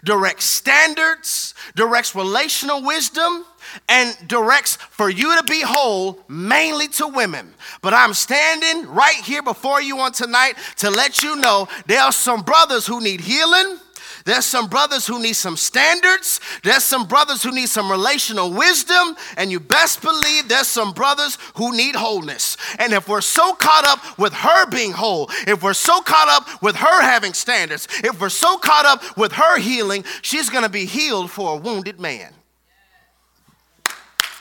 directs 0.04 0.46
standards, 0.46 1.54
directs 1.76 2.16
relational 2.16 2.84
wisdom, 2.84 3.46
and 3.90 4.16
directs 4.28 4.76
for 4.76 5.10
you 5.10 5.38
to 5.38 5.44
be 5.44 5.62
whole 5.62 6.20
mainly 6.28 6.88
to 6.90 7.08
women. 7.08 7.54
But 7.82 7.94
I'm 7.94 8.14
standing 8.14 8.88
right 8.90 9.16
here 9.16 9.44
before 9.44 9.82
you 9.82 10.00
on 10.00 10.12
tonight 10.12 10.54
to 10.78 10.90
let 10.90 11.24
you 11.24 11.36
know 11.36 11.68
there 11.86 12.02
are 12.02 12.12
some 12.12 12.42
brothers 12.42 12.88
who 12.88 13.02
need 13.02 13.22
healing. 13.22 13.80
There's 14.26 14.46
some 14.46 14.68
brothers 14.68 15.06
who 15.06 15.22
need 15.22 15.34
some 15.34 15.58
standards. 15.58 16.40
There's 16.64 16.84
some 16.84 17.08
brothers 17.08 17.44
who 17.44 17.52
need 17.52 17.68
some 17.68 17.92
relational 17.92 18.54
wisdom. 18.54 19.16
And 19.38 19.52
you 19.52 19.60
best 19.60 20.02
believe 20.02 20.48
there's 20.48 20.68
some 20.68 20.94
brothers 20.94 21.38
who 21.56 21.76
need 21.76 21.96
wholeness. 21.96 22.58
And 22.80 22.94
if 22.94 23.08
we're 23.08 23.22
so 23.22 23.54
caught 23.54 23.86
up 23.86 24.18
with 24.18 24.34
her 24.34 24.70
being 24.70 24.94
whole, 24.94 25.30
if 25.48 25.62
we're 25.62 25.74
so 25.74 26.02
caught 26.02 26.30
up 26.30 26.62
with 26.62 26.76
her 26.78 27.02
having 27.02 27.34
standards, 27.34 27.88
if 28.04 28.20
we're 28.22 28.30
so 28.30 28.58
caught 28.58 28.86
up 28.86 29.18
with 29.18 29.34
her 29.34 29.60
healing, 29.60 30.06
she's 30.22 30.50
going 30.50 30.64
to 30.64 30.70
be 30.70 30.86
healed 30.86 31.30
for 31.30 31.54
a 31.54 31.58
wounded 31.58 32.00
man. 32.00 32.34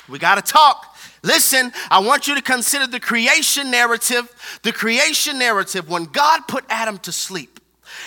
We 0.08 0.18
got 0.18 0.34
to 0.34 0.52
talk. 0.52 0.96
Listen, 1.22 1.72
I 1.90 2.00
want 2.00 2.26
you 2.26 2.34
to 2.34 2.42
consider 2.42 2.86
the 2.86 3.00
creation 3.00 3.70
narrative. 3.70 4.32
The 4.62 4.72
creation 4.72 5.38
narrative, 5.38 5.88
when 5.88 6.04
God 6.04 6.48
put 6.48 6.64
Adam 6.68 6.98
to 6.98 7.12
sleep, 7.12 7.60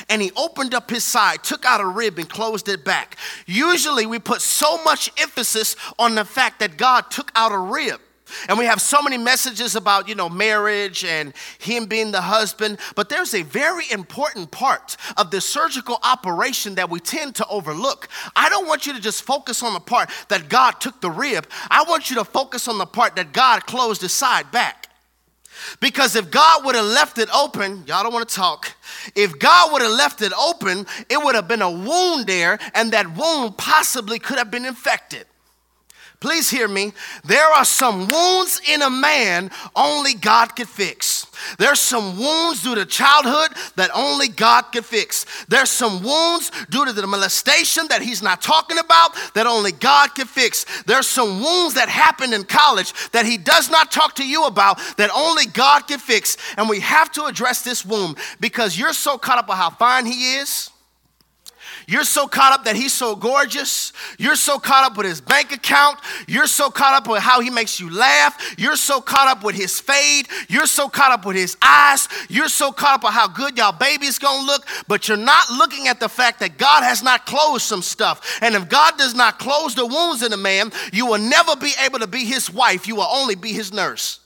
and 0.09 0.21
he 0.21 0.31
opened 0.35 0.73
up 0.73 0.89
his 0.89 1.03
side, 1.03 1.43
took 1.43 1.63
out 1.63 1.79
a 1.79 1.85
rib, 1.85 2.17
and 2.17 2.29
closed 2.29 2.67
it 2.67 2.83
back. 2.83 3.17
Usually, 3.45 4.05
we 4.05 4.19
put 4.19 4.41
so 4.41 4.83
much 4.83 5.09
emphasis 5.21 5.75
on 5.97 6.15
the 6.15 6.25
fact 6.25 6.59
that 6.59 6.77
God 6.77 7.09
took 7.11 7.31
out 7.35 7.51
a 7.51 7.57
rib. 7.57 8.01
And 8.49 8.57
we 8.57 8.65
have 8.65 8.81
so 8.81 9.01
many 9.01 9.17
messages 9.17 9.75
about, 9.75 10.07
you 10.07 10.15
know, 10.15 10.29
marriage 10.29 11.05
and 11.05 11.33
him 11.59 11.85
being 11.85 12.11
the 12.11 12.21
husband, 12.21 12.79
but 12.95 13.09
there's 13.09 13.33
a 13.33 13.43
very 13.43 13.85
important 13.91 14.51
part 14.51 14.97
of 15.17 15.31
the 15.31 15.39
surgical 15.39 15.99
operation 16.03 16.75
that 16.75 16.89
we 16.89 16.99
tend 16.99 17.35
to 17.35 17.47
overlook. 17.47 18.07
I 18.35 18.49
don't 18.49 18.67
want 18.67 18.87
you 18.87 18.93
to 18.93 19.01
just 19.01 19.23
focus 19.23 19.61
on 19.61 19.73
the 19.73 19.79
part 19.79 20.09
that 20.29 20.49
God 20.49 20.81
took 20.81 21.01
the 21.01 21.11
rib. 21.11 21.47
I 21.69 21.83
want 21.87 22.09
you 22.09 22.15
to 22.17 22.25
focus 22.25 22.67
on 22.67 22.77
the 22.77 22.85
part 22.85 23.15
that 23.15 23.31
God 23.31 23.65
closed 23.65 24.01
his 24.01 24.11
side 24.11 24.51
back. 24.51 24.89
Because 25.79 26.15
if 26.15 26.31
God 26.31 26.65
would 26.65 26.75
have 26.75 26.85
left 26.85 27.17
it 27.17 27.29
open, 27.33 27.83
y'all 27.87 28.03
don't 28.03 28.13
want 28.13 28.27
to 28.27 28.35
talk. 28.35 28.73
If 29.15 29.39
God 29.39 29.71
would 29.71 29.81
have 29.81 29.91
left 29.91 30.21
it 30.21 30.33
open, 30.33 30.85
it 31.09 31.23
would 31.23 31.35
have 31.35 31.47
been 31.47 31.61
a 31.61 31.71
wound 31.71 32.27
there, 32.27 32.59
and 32.73 32.91
that 32.91 33.15
wound 33.15 33.57
possibly 33.57 34.19
could 34.19 34.37
have 34.37 34.51
been 34.51 34.65
infected. 34.65 35.25
Please 36.19 36.49
hear 36.49 36.67
me. 36.67 36.93
There 37.23 37.45
are 37.45 37.65
some 37.65 38.07
wounds 38.07 38.61
in 38.67 38.81
a 38.81 38.89
man 38.89 39.51
only 39.75 40.13
God 40.13 40.55
could 40.55 40.69
fix. 40.69 41.27
There's 41.57 41.79
some 41.79 42.17
wounds 42.17 42.63
due 42.63 42.75
to 42.75 42.85
childhood 42.85 43.57
that 43.75 43.91
only 43.93 44.29
God 44.29 44.63
could 44.71 44.85
fix. 44.85 45.25
There's 45.47 45.69
some 45.69 46.03
wounds 46.03 46.51
due 46.69 46.85
to 46.85 46.93
the 46.93 47.05
molestation 47.05 47.87
that 47.89 48.01
he's 48.01 48.21
not 48.21 48.41
talking 48.41 48.77
about 48.77 49.15
that 49.33 49.45
only 49.45 49.71
God 49.71 50.15
can 50.15 50.27
fix. 50.27 50.65
There's 50.83 51.07
some 51.07 51.41
wounds 51.41 51.73
that 51.75 51.89
happened 51.89 52.33
in 52.33 52.43
college 52.43 52.93
that 53.11 53.25
he 53.25 53.37
does 53.37 53.69
not 53.69 53.91
talk 53.91 54.15
to 54.15 54.27
you 54.27 54.45
about 54.45 54.79
that 54.97 55.11
only 55.15 55.45
God 55.45 55.87
can 55.87 55.99
fix. 55.99 56.37
And 56.57 56.69
we 56.69 56.79
have 56.79 57.11
to 57.13 57.25
address 57.25 57.61
this 57.61 57.85
wound 57.85 58.17
because 58.39 58.77
you're 58.77 58.93
so 58.93 59.17
caught 59.17 59.37
up 59.37 59.49
with 59.49 59.57
how 59.57 59.69
fine 59.71 60.05
he 60.05 60.35
is 60.35 60.69
you're 61.87 62.03
so 62.03 62.27
caught 62.27 62.53
up 62.53 62.65
that 62.65 62.75
he's 62.75 62.93
so 62.93 63.15
gorgeous. 63.15 63.93
You're 64.17 64.35
so 64.35 64.57
caught 64.57 64.89
up 64.89 64.97
with 64.97 65.05
his 65.05 65.21
bank 65.21 65.51
account. 65.51 65.99
You're 66.27 66.47
so 66.47 66.69
caught 66.69 66.95
up 66.95 67.07
with 67.07 67.21
how 67.21 67.41
he 67.41 67.49
makes 67.49 67.79
you 67.79 67.89
laugh. 67.93 68.55
You're 68.57 68.75
so 68.75 69.01
caught 69.01 69.27
up 69.27 69.43
with 69.43 69.55
his 69.55 69.79
fade. 69.79 70.27
You're 70.49 70.65
so 70.65 70.89
caught 70.89 71.11
up 71.11 71.25
with 71.25 71.35
his 71.35 71.55
eyes. 71.61 72.07
You're 72.29 72.49
so 72.49 72.71
caught 72.71 72.95
up 72.95 73.03
with 73.03 73.13
how 73.13 73.27
good 73.27 73.57
y'all 73.57 73.71
baby's 73.71 74.17
gonna 74.17 74.45
look, 74.45 74.65
but 74.87 75.07
you're 75.07 75.17
not 75.17 75.49
looking 75.51 75.87
at 75.87 75.99
the 75.99 76.09
fact 76.09 76.39
that 76.39 76.57
God 76.57 76.83
has 76.83 77.03
not 77.03 77.25
closed 77.25 77.65
some 77.65 77.81
stuff. 77.81 78.39
And 78.41 78.55
if 78.55 78.67
God 78.67 78.97
does 78.97 79.13
not 79.13 79.37
close 79.37 79.75
the 79.75 79.85
wounds 79.85 80.23
in 80.23 80.33
a 80.33 80.37
man, 80.37 80.71
you 80.91 81.05
will 81.05 81.19
never 81.19 81.55
be 81.55 81.73
able 81.83 81.99
to 81.99 82.07
be 82.07 82.25
his 82.25 82.49
wife. 82.49 82.87
You 82.87 82.95
will 82.95 83.03
only 83.03 83.35
be 83.35 83.53
his 83.53 83.71
nurse. 83.71 84.19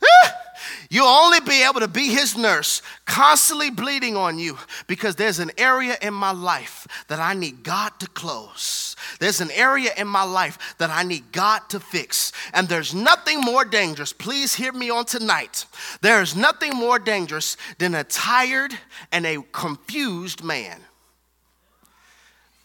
You'll 0.88 1.06
only 1.06 1.40
be 1.40 1.64
able 1.64 1.80
to 1.80 1.88
be 1.88 2.08
his 2.08 2.36
nurse, 2.36 2.82
constantly 3.04 3.70
bleeding 3.70 4.16
on 4.16 4.38
you, 4.38 4.58
because 4.86 5.16
there's 5.16 5.38
an 5.38 5.50
area 5.58 5.96
in 6.00 6.14
my 6.14 6.30
life 6.30 6.86
that 7.08 7.18
I 7.18 7.34
need 7.34 7.62
God 7.62 7.98
to 8.00 8.08
close. 8.08 8.94
There's 9.18 9.40
an 9.40 9.50
area 9.52 9.90
in 9.96 10.06
my 10.06 10.22
life 10.22 10.76
that 10.78 10.90
I 10.90 11.02
need 11.02 11.32
God 11.32 11.62
to 11.70 11.80
fix. 11.80 12.32
And 12.52 12.68
there's 12.68 12.94
nothing 12.94 13.40
more 13.40 13.64
dangerous. 13.64 14.12
Please 14.12 14.54
hear 14.54 14.72
me 14.72 14.90
on 14.90 15.04
tonight. 15.04 15.66
There's 16.02 16.36
nothing 16.36 16.74
more 16.74 16.98
dangerous 16.98 17.56
than 17.78 17.94
a 17.94 18.04
tired 18.04 18.72
and 19.12 19.26
a 19.26 19.42
confused 19.52 20.44
man. 20.44 20.80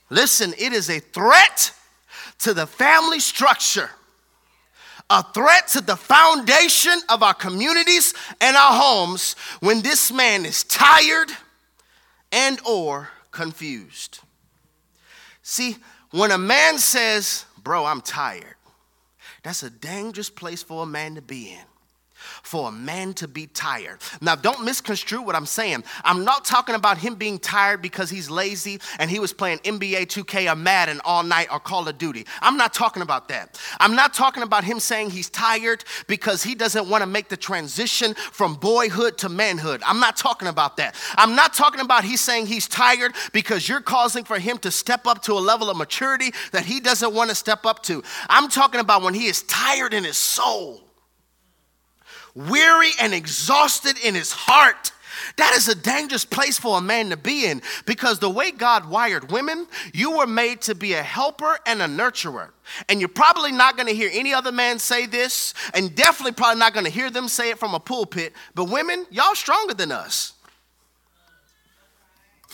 Listen, 0.09 0.53
it 0.57 0.73
is 0.73 0.89
a 0.89 0.99
threat 0.99 1.73
to 2.39 2.53
the 2.53 2.67
family 2.67 3.19
structure 3.19 3.89
a 5.11 5.23
threat 5.33 5.67
to 5.67 5.81
the 5.81 5.97
foundation 5.97 6.97
of 7.09 7.21
our 7.21 7.33
communities 7.33 8.13
and 8.39 8.55
our 8.55 8.81
homes 8.81 9.35
when 9.59 9.81
this 9.81 10.11
man 10.11 10.45
is 10.45 10.63
tired 10.63 11.29
and 12.31 12.59
or 12.65 13.09
confused. 13.31 14.19
See, 15.43 15.75
when 16.11 16.31
a 16.31 16.37
man 16.37 16.79
says, 16.79 17.45
"Bro, 17.61 17.85
I'm 17.85 18.01
tired." 18.01 18.55
That's 19.43 19.63
a 19.63 19.69
dangerous 19.69 20.29
place 20.29 20.63
for 20.63 20.83
a 20.83 20.85
man 20.85 21.15
to 21.15 21.21
be 21.21 21.51
in 21.51 21.65
for 22.51 22.67
a 22.67 22.71
man 22.71 23.13
to 23.13 23.29
be 23.29 23.47
tired. 23.47 23.97
Now, 24.19 24.35
don't 24.35 24.65
misconstrue 24.65 25.21
what 25.21 25.37
I'm 25.37 25.45
saying. 25.45 25.85
I'm 26.03 26.25
not 26.25 26.43
talking 26.43 26.75
about 26.75 26.97
him 26.97 27.15
being 27.15 27.39
tired 27.39 27.81
because 27.81 28.09
he's 28.09 28.29
lazy 28.29 28.81
and 28.99 29.09
he 29.09 29.19
was 29.19 29.31
playing 29.31 29.59
NBA 29.59 30.07
2K 30.07 30.51
or 30.51 30.57
Madden 30.57 30.99
all 31.05 31.23
night 31.23 31.47
or 31.49 31.61
Call 31.61 31.87
of 31.87 31.97
Duty. 31.97 32.25
I'm 32.41 32.57
not 32.57 32.73
talking 32.73 33.03
about 33.03 33.29
that. 33.29 33.57
I'm 33.79 33.95
not 33.95 34.13
talking 34.13 34.43
about 34.43 34.65
him 34.65 34.81
saying 34.81 35.11
he's 35.11 35.29
tired 35.29 35.85
because 36.07 36.43
he 36.43 36.53
doesn't 36.53 36.89
want 36.89 37.03
to 37.03 37.07
make 37.07 37.29
the 37.29 37.37
transition 37.37 38.15
from 38.15 38.55
boyhood 38.55 39.17
to 39.19 39.29
manhood. 39.29 39.81
I'm 39.85 40.01
not 40.01 40.17
talking 40.17 40.49
about 40.49 40.75
that. 40.75 40.97
I'm 41.15 41.37
not 41.37 41.53
talking 41.53 41.79
about 41.79 42.03
he's 42.03 42.19
saying 42.19 42.47
he's 42.47 42.67
tired 42.67 43.15
because 43.31 43.69
you're 43.69 43.79
causing 43.79 44.25
for 44.25 44.39
him 44.39 44.57
to 44.57 44.71
step 44.71 45.07
up 45.07 45.21
to 45.21 45.31
a 45.31 45.39
level 45.39 45.69
of 45.69 45.77
maturity 45.77 46.33
that 46.51 46.65
he 46.65 46.81
doesn't 46.81 47.13
want 47.13 47.29
to 47.29 47.35
step 47.35 47.65
up 47.65 47.81
to. 47.83 48.03
I'm 48.27 48.49
talking 48.49 48.81
about 48.81 49.03
when 49.03 49.13
he 49.13 49.27
is 49.27 49.41
tired 49.43 49.93
in 49.93 50.03
his 50.03 50.17
soul 50.17 50.90
weary 52.35 52.91
and 52.99 53.13
exhausted 53.13 53.97
in 54.03 54.15
his 54.15 54.31
heart 54.31 54.91
That 55.37 55.53
is 55.55 55.67
a 55.67 55.75
dangerous 55.75 56.25
place 56.25 56.57
for 56.57 56.77
a 56.77 56.81
man 56.81 57.09
to 57.09 57.17
be 57.17 57.45
in 57.45 57.61
because 57.85 58.19
the 58.19 58.29
way 58.29 58.51
God 58.51 58.89
wired 58.89 59.31
women, 59.31 59.67
you 59.93 60.17
were 60.17 60.27
made 60.27 60.61
to 60.61 60.75
be 60.75 60.93
a 60.93 61.03
helper 61.03 61.57
and 61.65 61.81
a 61.81 61.87
nurturer. 61.87 62.49
And 62.89 62.99
you're 62.99 63.09
probably 63.09 63.51
not 63.51 63.75
going 63.75 63.87
to 63.87 63.95
hear 63.95 64.09
any 64.11 64.33
other 64.33 64.51
man 64.51 64.79
say 64.79 65.05
this, 65.05 65.53
and 65.73 65.93
definitely 65.95 66.33
probably 66.33 66.59
not 66.59 66.73
going 66.73 66.85
to 66.85 66.91
hear 66.91 67.09
them 67.09 67.27
say 67.27 67.49
it 67.49 67.59
from 67.59 67.73
a 67.73 67.79
pulpit. 67.79 68.33
But 68.55 68.65
women, 68.65 69.05
y'all 69.11 69.35
stronger 69.35 69.73
than 69.73 69.91
us. 69.91 70.33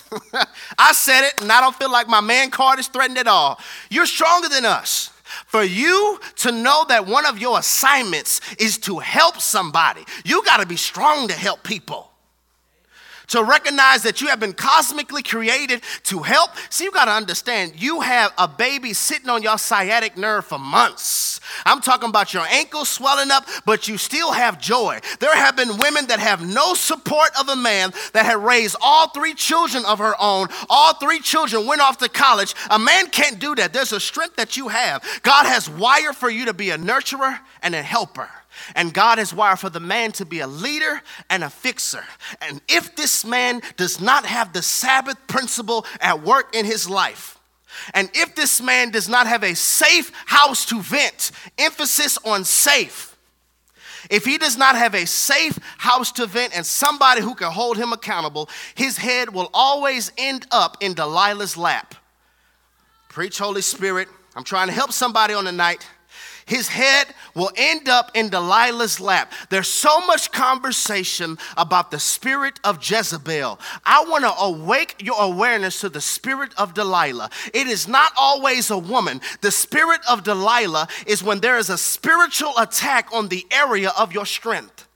I 0.77 0.93
said 0.93 1.27
it, 1.27 1.41
and 1.41 1.51
I 1.51 1.59
don't 1.61 1.75
feel 1.75 1.91
like 1.91 2.07
my 2.07 2.21
man 2.21 2.49
card 2.49 2.79
is 2.79 2.87
threatened 2.87 3.17
at 3.17 3.27
all. 3.27 3.59
You're 3.89 4.05
stronger 4.05 4.49
than 4.49 4.65
us. 4.65 5.11
For 5.45 5.63
you 5.63 6.19
to 6.37 6.51
know 6.51 6.85
that 6.89 7.05
one 7.05 7.25
of 7.25 7.39
your 7.39 7.59
assignments 7.59 8.41
is 8.59 8.77
to 8.79 8.99
help 8.99 9.39
somebody, 9.39 10.03
you 10.25 10.43
got 10.43 10.57
to 10.57 10.65
be 10.65 10.77
strong 10.77 11.27
to 11.27 11.33
help 11.33 11.63
people 11.63 12.11
to 13.27 13.43
recognize 13.43 14.03
that 14.03 14.21
you 14.21 14.27
have 14.27 14.39
been 14.39 14.53
cosmically 14.53 15.23
created 15.23 15.81
to 16.03 16.19
help. 16.19 16.51
See, 16.69 16.85
you 16.85 16.91
got 16.91 17.05
to 17.05 17.11
understand, 17.11 17.73
you 17.75 18.01
have 18.01 18.33
a 18.37 18.47
baby 18.47 18.93
sitting 18.93 19.29
on 19.29 19.43
your 19.43 19.57
sciatic 19.57 20.17
nerve 20.17 20.45
for 20.45 20.59
months. 20.59 21.39
I'm 21.65 21.81
talking 21.81 22.09
about 22.09 22.33
your 22.33 22.45
ankles 22.49 22.89
swelling 22.89 23.31
up, 23.31 23.45
but 23.65 23.87
you 23.87 23.97
still 23.97 24.31
have 24.31 24.59
joy. 24.59 24.99
There 25.19 25.35
have 25.35 25.55
been 25.55 25.77
women 25.77 26.07
that 26.07 26.19
have 26.19 26.45
no 26.45 26.73
support 26.73 27.29
of 27.39 27.49
a 27.49 27.55
man 27.55 27.91
that 28.13 28.25
had 28.25 28.37
raised 28.37 28.75
all 28.81 29.09
three 29.09 29.33
children 29.33 29.85
of 29.85 29.99
her 29.99 30.15
own. 30.19 30.47
All 30.69 30.93
three 30.95 31.19
children 31.19 31.65
went 31.65 31.81
off 31.81 31.97
to 31.99 32.09
college. 32.09 32.53
A 32.69 32.79
man 32.79 33.09
can't 33.09 33.39
do 33.39 33.55
that. 33.55 33.73
There's 33.73 33.93
a 33.93 33.99
strength 33.99 34.35
that 34.37 34.57
you 34.57 34.67
have. 34.67 35.03
God 35.23 35.45
has 35.45 35.69
wired 35.69 36.15
for 36.15 36.29
you 36.29 36.45
to 36.45 36.53
be 36.53 36.71
a 36.71 36.77
nurturer 36.77 37.39
and 37.61 37.75
a 37.75 37.81
helper. 37.81 38.29
And 38.75 38.93
God 38.93 39.17
has 39.17 39.33
wired 39.33 39.59
for 39.59 39.69
the 39.69 39.79
man 39.79 40.11
to 40.13 40.25
be 40.25 40.39
a 40.39 40.47
leader 40.47 41.01
and 41.29 41.43
a 41.43 41.49
fixer. 41.49 42.03
And 42.41 42.61
if 42.67 42.95
this 42.95 43.25
man 43.25 43.61
does 43.75 43.99
not 44.01 44.25
have 44.25 44.53
the 44.53 44.61
Sabbath 44.61 45.17
principle 45.27 45.85
at 46.01 46.23
work 46.23 46.55
in 46.55 46.65
his 46.65 46.89
life, 46.89 47.37
and 47.93 48.09
if 48.13 48.35
this 48.35 48.61
man 48.61 48.91
does 48.91 49.07
not 49.07 49.27
have 49.27 49.43
a 49.43 49.55
safe 49.55 50.11
house 50.25 50.65
to 50.65 50.81
vent, 50.81 51.31
emphasis 51.57 52.17
on 52.25 52.43
safe, 52.43 53.15
if 54.09 54.25
he 54.25 54.37
does 54.37 54.57
not 54.57 54.75
have 54.75 54.95
a 54.95 55.05
safe 55.05 55.59
house 55.77 56.11
to 56.13 56.25
vent 56.25 56.55
and 56.55 56.65
somebody 56.65 57.21
who 57.21 57.35
can 57.35 57.51
hold 57.51 57.77
him 57.77 57.91
accountable, 57.93 58.49
his 58.75 58.97
head 58.97 59.33
will 59.33 59.49
always 59.53 60.11
end 60.17 60.45
up 60.51 60.77
in 60.81 60.93
Delilah's 60.93 61.57
lap. 61.57 61.95
Preach, 63.09 63.37
Holy 63.37 63.61
Spirit. 63.61 64.07
I'm 64.35 64.43
trying 64.43 64.67
to 64.67 64.73
help 64.73 64.91
somebody 64.91 65.33
on 65.33 65.45
the 65.45 65.51
night 65.51 65.85
his 66.47 66.69
head 66.69 67.07
will 67.35 67.51
end 67.57 67.89
up 67.89 68.09
in 68.15 68.29
Delilah's 68.29 69.01
lap. 69.01 69.33
There's 69.49 69.67
so 69.67 69.99
much 70.07 70.31
conversation 70.31 71.37
about 71.57 71.91
the 71.91 71.99
spirit 71.99 72.57
of 72.63 72.79
Jezebel. 72.81 73.59
I 73.85 74.05
want 74.05 74.23
to 74.23 74.33
awake 74.33 74.95
your 75.03 75.21
awareness 75.21 75.81
to 75.81 75.89
the 75.89 75.99
spirit 75.99 76.53
of 76.57 76.73
Delilah. 76.73 77.29
It 77.53 77.67
is 77.67 77.89
not 77.89 78.13
always 78.17 78.69
a 78.71 78.77
woman. 78.77 79.19
The 79.41 79.51
spirit 79.51 79.99
of 80.09 80.23
Delilah 80.23 80.87
is 81.05 81.21
when 81.21 81.41
there 81.41 81.57
is 81.57 81.69
a 81.69 81.77
spiritual 81.77 82.53
attack 82.57 83.09
on 83.13 83.27
the 83.27 83.45
area 83.51 83.91
of 83.97 84.13
your 84.13 84.25
strength, 84.25 84.87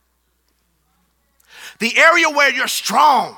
the 1.79 1.97
area 1.97 2.29
where 2.29 2.49
you're 2.49 2.69
strong. 2.69 3.35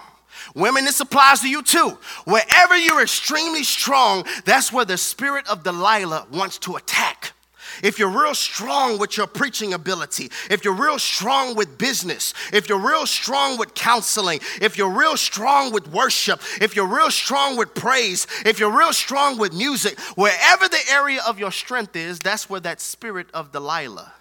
Women, 0.54 0.86
this 0.86 1.00
applies 1.00 1.40
to 1.40 1.50
you 1.50 1.64
too. 1.64 1.98
Wherever 2.26 2.78
you're 2.78 3.02
extremely 3.02 3.64
strong, 3.64 4.24
that's 4.46 4.72
where 4.72 4.86
the 4.86 5.00
spirit 5.00 5.50
of 5.50 5.64
Delilah 5.64 6.28
wants 6.32 6.60
to 6.60 6.76
attack 6.76 7.34
if 7.82 7.98
you're 7.98 8.10
real 8.10 8.36
strong 8.36 9.00
with 9.00 9.18
your 9.18 9.28
preaching 9.28 9.74
ability, 9.74 10.30
if 10.50 10.64
you're 10.64 10.74
real 10.74 11.00
strong 11.00 11.56
with 11.56 11.78
business, 11.78 12.34
if 12.52 12.70
you're 12.70 12.80
real 12.80 13.06
strong 13.06 13.58
with 13.58 13.74
counseling, 13.74 14.40
if 14.62 14.78
you're 14.78 14.90
real 14.90 15.18
strong 15.18 15.72
with 15.72 15.88
worship, 15.88 16.42
if 16.62 16.76
you're 16.76 16.88
real 16.88 17.10
strong 17.12 17.58
with 17.58 17.74
praise, 17.74 18.28
if 18.46 18.60
you're 18.60 18.76
real 18.76 18.94
strong 18.94 19.38
with 19.38 19.54
music, 19.54 20.00
wherever 20.16 20.68
the 20.68 20.82
area 20.92 21.22
of 21.28 21.40
your 21.40 21.52
strength 21.52 21.96
is, 21.96 22.20
that's 22.20 22.50
where 22.50 22.60
that 22.60 22.82
spirit 22.82 23.28
of 23.34 23.52
Delilah 23.52 24.14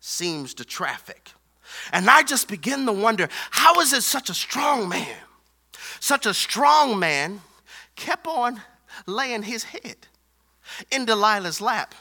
seems 0.00 0.52
to 0.54 0.64
traffic. 0.64 1.32
And 1.92 2.08
I 2.08 2.22
just 2.22 2.48
begin 2.48 2.86
to 2.86 2.92
wonder 2.92 3.28
how 3.50 3.80
is 3.80 3.92
it 3.92 4.02
such 4.02 4.30
a 4.30 4.34
strong 4.34 4.88
man, 4.88 5.16
such 6.00 6.26
a 6.26 6.34
strong 6.34 6.98
man, 6.98 7.40
kept 7.96 8.26
on 8.26 8.60
laying 9.06 9.42
his 9.42 9.64
head 9.64 9.96
in 10.90 11.06
Delilah's 11.06 11.60
lap? 11.60 11.94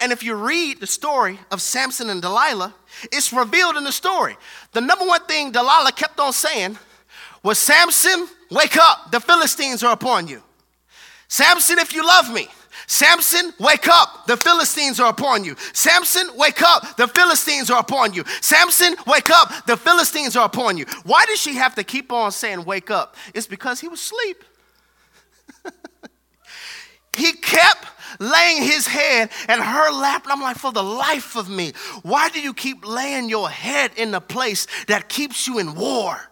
And 0.00 0.12
if 0.12 0.22
you 0.22 0.34
read 0.34 0.80
the 0.80 0.86
story 0.86 1.38
of 1.50 1.62
Samson 1.62 2.10
and 2.10 2.20
Delilah, 2.20 2.74
it's 3.04 3.32
revealed 3.32 3.76
in 3.76 3.84
the 3.84 3.92
story. 3.92 4.36
The 4.72 4.80
number 4.80 5.04
one 5.04 5.24
thing 5.24 5.52
Delilah 5.52 5.92
kept 5.92 6.18
on 6.20 6.32
saying 6.32 6.78
was, 7.42 7.58
Samson, 7.58 8.28
wake 8.50 8.76
up, 8.76 9.10
the 9.10 9.20
Philistines 9.20 9.82
are 9.82 9.92
upon 9.92 10.28
you. 10.28 10.42
Samson, 11.28 11.78
if 11.78 11.94
you 11.94 12.06
love 12.06 12.32
me, 12.32 12.48
Samson, 12.86 13.52
wake 13.60 13.86
up, 13.86 14.26
the 14.26 14.36
Philistines 14.36 14.98
are 14.98 15.10
upon 15.10 15.44
you. 15.44 15.56
Samson, 15.74 16.30
wake 16.36 16.62
up, 16.62 16.96
the 16.96 17.06
Philistines 17.06 17.70
are 17.70 17.80
upon 17.80 18.14
you. 18.14 18.24
Samson, 18.40 18.96
wake 19.06 19.28
up, 19.30 19.66
the 19.66 19.76
Philistines 19.76 20.36
are 20.36 20.46
upon 20.46 20.78
you. 20.78 20.86
Why 21.04 21.26
does 21.26 21.38
she 21.38 21.54
have 21.56 21.74
to 21.74 21.84
keep 21.84 22.10
on 22.10 22.32
saying 22.32 22.64
wake 22.64 22.90
up? 22.90 23.14
It's 23.34 23.46
because 23.46 23.78
he 23.78 23.88
was 23.88 24.00
asleep. 24.00 24.42
he 27.16 27.32
kept 27.32 27.84
laying 28.18 28.62
his 28.62 28.86
head 28.86 29.30
in 29.48 29.60
her 29.60 29.90
lap. 29.92 30.24
And 30.24 30.32
I'm 30.32 30.40
like, 30.40 30.56
for 30.56 30.72
the 30.72 30.82
life 30.82 31.36
of 31.36 31.48
me, 31.48 31.72
why 32.02 32.28
do 32.28 32.40
you 32.40 32.54
keep 32.54 32.86
laying 32.86 33.28
your 33.28 33.48
head 33.48 33.92
in 33.96 34.10
the 34.10 34.20
place 34.20 34.66
that 34.86 35.08
keeps 35.08 35.46
you 35.46 35.58
in 35.58 35.74
war? 35.74 36.27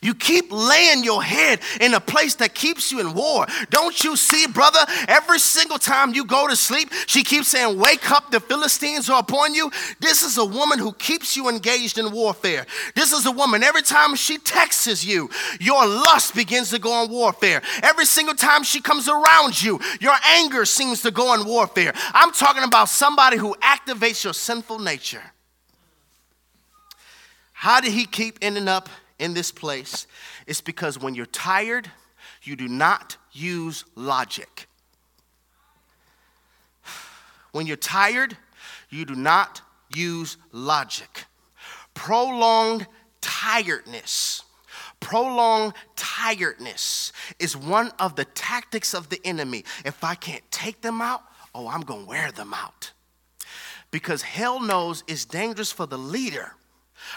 You 0.00 0.14
keep 0.14 0.52
laying 0.52 1.02
your 1.02 1.22
head 1.22 1.60
in 1.80 1.94
a 1.94 2.00
place 2.00 2.36
that 2.36 2.54
keeps 2.54 2.92
you 2.92 3.00
in 3.00 3.14
war. 3.14 3.46
Don't 3.70 4.04
you 4.04 4.16
see, 4.16 4.46
brother? 4.46 4.78
Every 5.08 5.40
single 5.40 5.78
time 5.78 6.14
you 6.14 6.24
go 6.24 6.46
to 6.46 6.54
sleep, 6.54 6.92
she 7.06 7.24
keeps 7.24 7.48
saying, 7.48 7.78
Wake 7.78 8.10
up, 8.10 8.30
the 8.30 8.38
Philistines 8.38 9.10
are 9.10 9.18
upon 9.18 9.54
you. 9.54 9.70
This 9.98 10.22
is 10.22 10.38
a 10.38 10.44
woman 10.44 10.78
who 10.78 10.92
keeps 10.92 11.36
you 11.36 11.48
engaged 11.48 11.98
in 11.98 12.12
warfare. 12.12 12.64
This 12.94 13.12
is 13.12 13.26
a 13.26 13.32
woman, 13.32 13.64
every 13.64 13.82
time 13.82 14.14
she 14.14 14.38
texts 14.38 15.04
you, 15.04 15.28
your 15.58 15.84
lust 15.84 16.34
begins 16.34 16.70
to 16.70 16.78
go 16.78 16.92
on 16.92 17.10
warfare. 17.10 17.60
Every 17.82 18.04
single 18.04 18.36
time 18.36 18.62
she 18.62 18.80
comes 18.80 19.08
around 19.08 19.60
you, 19.60 19.80
your 20.00 20.14
anger 20.24 20.64
seems 20.64 21.02
to 21.02 21.10
go 21.10 21.28
on 21.28 21.44
warfare. 21.44 21.92
I'm 22.14 22.30
talking 22.32 22.62
about 22.62 22.88
somebody 22.88 23.36
who 23.36 23.54
activates 23.56 24.22
your 24.22 24.34
sinful 24.34 24.78
nature. 24.78 25.22
How 27.52 27.80
did 27.80 27.92
he 27.92 28.06
keep 28.06 28.38
ending 28.40 28.68
up 28.68 28.88
in 29.18 29.34
this 29.34 29.50
place 29.50 30.06
is 30.46 30.60
because 30.60 30.98
when 30.98 31.14
you're 31.14 31.26
tired, 31.26 31.90
you 32.42 32.56
do 32.56 32.68
not 32.68 33.16
use 33.32 33.84
logic. 33.94 34.68
When 37.52 37.66
you're 37.66 37.76
tired, 37.76 38.36
you 38.90 39.04
do 39.04 39.14
not 39.14 39.62
use 39.94 40.36
logic. 40.52 41.24
Prolonged 41.94 42.86
tiredness. 43.20 44.42
Prolonged 45.00 45.74
tiredness 45.96 47.12
is 47.38 47.56
one 47.56 47.92
of 47.98 48.16
the 48.16 48.24
tactics 48.24 48.94
of 48.94 49.08
the 49.08 49.20
enemy. 49.24 49.64
If 49.84 50.04
I 50.04 50.14
can't 50.14 50.48
take 50.50 50.80
them 50.80 51.00
out, 51.00 51.22
oh, 51.54 51.68
I'm 51.68 51.82
going 51.82 52.02
to 52.02 52.08
wear 52.08 52.30
them 52.32 52.52
out. 52.52 52.92
Because 53.90 54.22
hell 54.22 54.60
knows 54.60 55.02
it's 55.08 55.24
dangerous 55.24 55.72
for 55.72 55.86
the 55.86 55.98
leader 55.98 56.52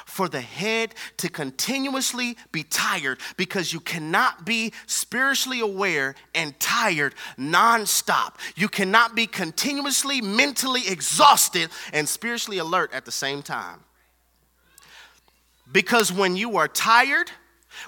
for 0.06 0.27
the 0.30 0.41
head 0.41 0.95
to 1.17 1.30
continuously 1.30 2.38
be 2.51 2.63
tired 2.63 3.19
because 3.38 3.73
you 3.73 3.80
cannot 3.80 4.45
be 4.45 4.73
spiritually 4.86 5.60
aware 5.60 6.15
and 6.36 6.60
tired 6.60 7.15
nonstop. 7.38 8.36
You 8.56 8.69
cannot 8.69 9.15
be 9.15 9.27
continuously 9.27 10.21
mentally 10.21 10.88
exhausted 10.88 11.69
and 11.93 12.08
spiritually 12.08 12.58
alert 12.58 12.93
at 12.93 13.06
the 13.06 13.12
same 13.12 13.41
time. 13.41 13.80
Because 15.71 16.12
when 16.12 16.36
you 16.36 16.58
are 16.58 16.67
tired, 16.67 17.32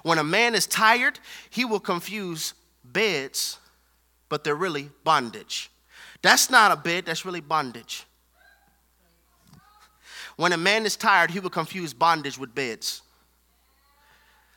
when 0.04 0.18
a 0.18 0.24
man 0.24 0.56
is 0.56 0.66
tired, 0.66 1.20
he 1.50 1.66
will 1.66 1.80
confuse 1.80 2.54
beds, 2.84 3.60
but 4.30 4.44
they're 4.44 4.56
really 4.56 4.90
bondage. 5.04 5.70
That's 6.22 6.50
not 6.50 6.72
a 6.72 6.78
bed, 6.78 7.06
that's 7.06 7.26
really 7.26 7.42
bondage. 7.42 8.06
When 10.36 10.52
a 10.54 10.58
man 10.58 10.86
is 10.86 10.96
tired, 10.96 11.32
he 11.32 11.40
will 11.40 11.50
confuse 11.50 11.94
bondage 11.94 12.38
with 12.38 12.54
beds. 12.56 13.02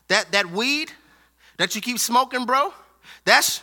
That, 0.09 0.33
that 0.33 0.51
weed 0.51 0.93
that 1.59 1.75
you 1.75 1.81
keep 1.81 1.99
smoking, 1.99 2.47
bro, 2.47 2.73
that's, 3.25 3.63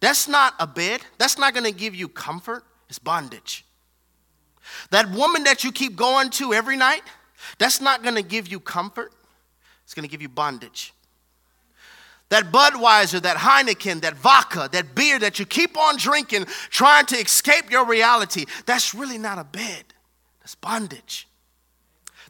that's 0.00 0.28
not 0.28 0.54
a 0.58 0.66
bed. 0.66 1.00
That's 1.18 1.38
not 1.38 1.54
gonna 1.54 1.72
give 1.72 1.94
you 1.94 2.08
comfort, 2.08 2.64
it's 2.88 2.98
bondage. 2.98 3.64
That 4.90 5.10
woman 5.10 5.44
that 5.44 5.64
you 5.64 5.72
keep 5.72 5.96
going 5.96 6.30
to 6.30 6.52
every 6.52 6.76
night, 6.76 7.02
that's 7.58 7.80
not 7.80 8.02
gonna 8.02 8.22
give 8.22 8.48
you 8.48 8.60
comfort, 8.60 9.12
it's 9.84 9.94
gonna 9.94 10.08
give 10.08 10.22
you 10.22 10.28
bondage. 10.28 10.92
That 12.28 12.52
Budweiser, 12.52 13.22
that 13.22 13.38
Heineken, 13.38 14.02
that 14.02 14.14
vodka, 14.14 14.68
that 14.72 14.94
beer 14.94 15.18
that 15.18 15.38
you 15.38 15.46
keep 15.46 15.78
on 15.78 15.96
drinking, 15.96 16.44
trying 16.68 17.06
to 17.06 17.16
escape 17.16 17.70
your 17.70 17.86
reality, 17.86 18.44
that's 18.66 18.94
really 18.94 19.16
not 19.16 19.38
a 19.38 19.44
bed, 19.44 19.84
that's 20.40 20.54
bondage. 20.54 21.26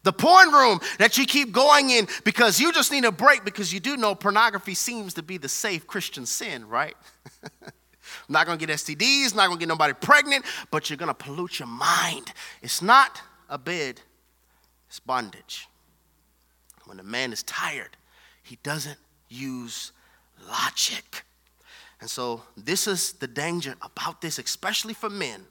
The 0.03 0.13
porn 0.13 0.51
room 0.51 0.79
that 0.97 1.17
you 1.17 1.25
keep 1.25 1.51
going 1.51 1.89
in 1.89 2.07
because 2.23 2.59
you 2.59 2.71
just 2.71 2.91
need 2.91 3.05
a 3.05 3.11
break 3.11 3.43
because 3.43 3.73
you 3.73 3.79
do 3.79 3.97
know 3.97 4.15
pornography 4.15 4.73
seems 4.73 5.13
to 5.15 5.23
be 5.23 5.37
the 5.37 5.49
safe 5.49 5.87
Christian 5.87 6.25
sin, 6.25 6.67
right? 6.67 6.95
not 8.29 8.45
gonna 8.45 8.57
get 8.57 8.69
STDs, 8.69 9.35
not 9.35 9.47
gonna 9.47 9.59
get 9.59 9.67
nobody 9.67 9.93
pregnant, 9.93 10.45
but 10.71 10.89
you're 10.89 10.97
gonna 10.97 11.13
pollute 11.13 11.59
your 11.59 11.67
mind. 11.67 12.31
It's 12.61 12.81
not 12.81 13.21
a 13.49 13.57
bed, 13.57 14.01
it's 14.87 14.99
bondage. 14.99 15.67
When 16.85 16.99
a 16.99 17.03
man 17.03 17.33
is 17.33 17.43
tired, 17.43 17.97
he 18.41 18.57
doesn't 18.63 18.97
use 19.27 19.91
logic. 20.47 21.23
And 22.01 22.09
so, 22.09 22.43
this 22.55 22.87
is 22.87 23.13
the 23.13 23.27
danger 23.27 23.75
about 23.81 24.21
this, 24.21 24.39
especially 24.39 24.93
for 24.93 25.09
men. 25.09 25.45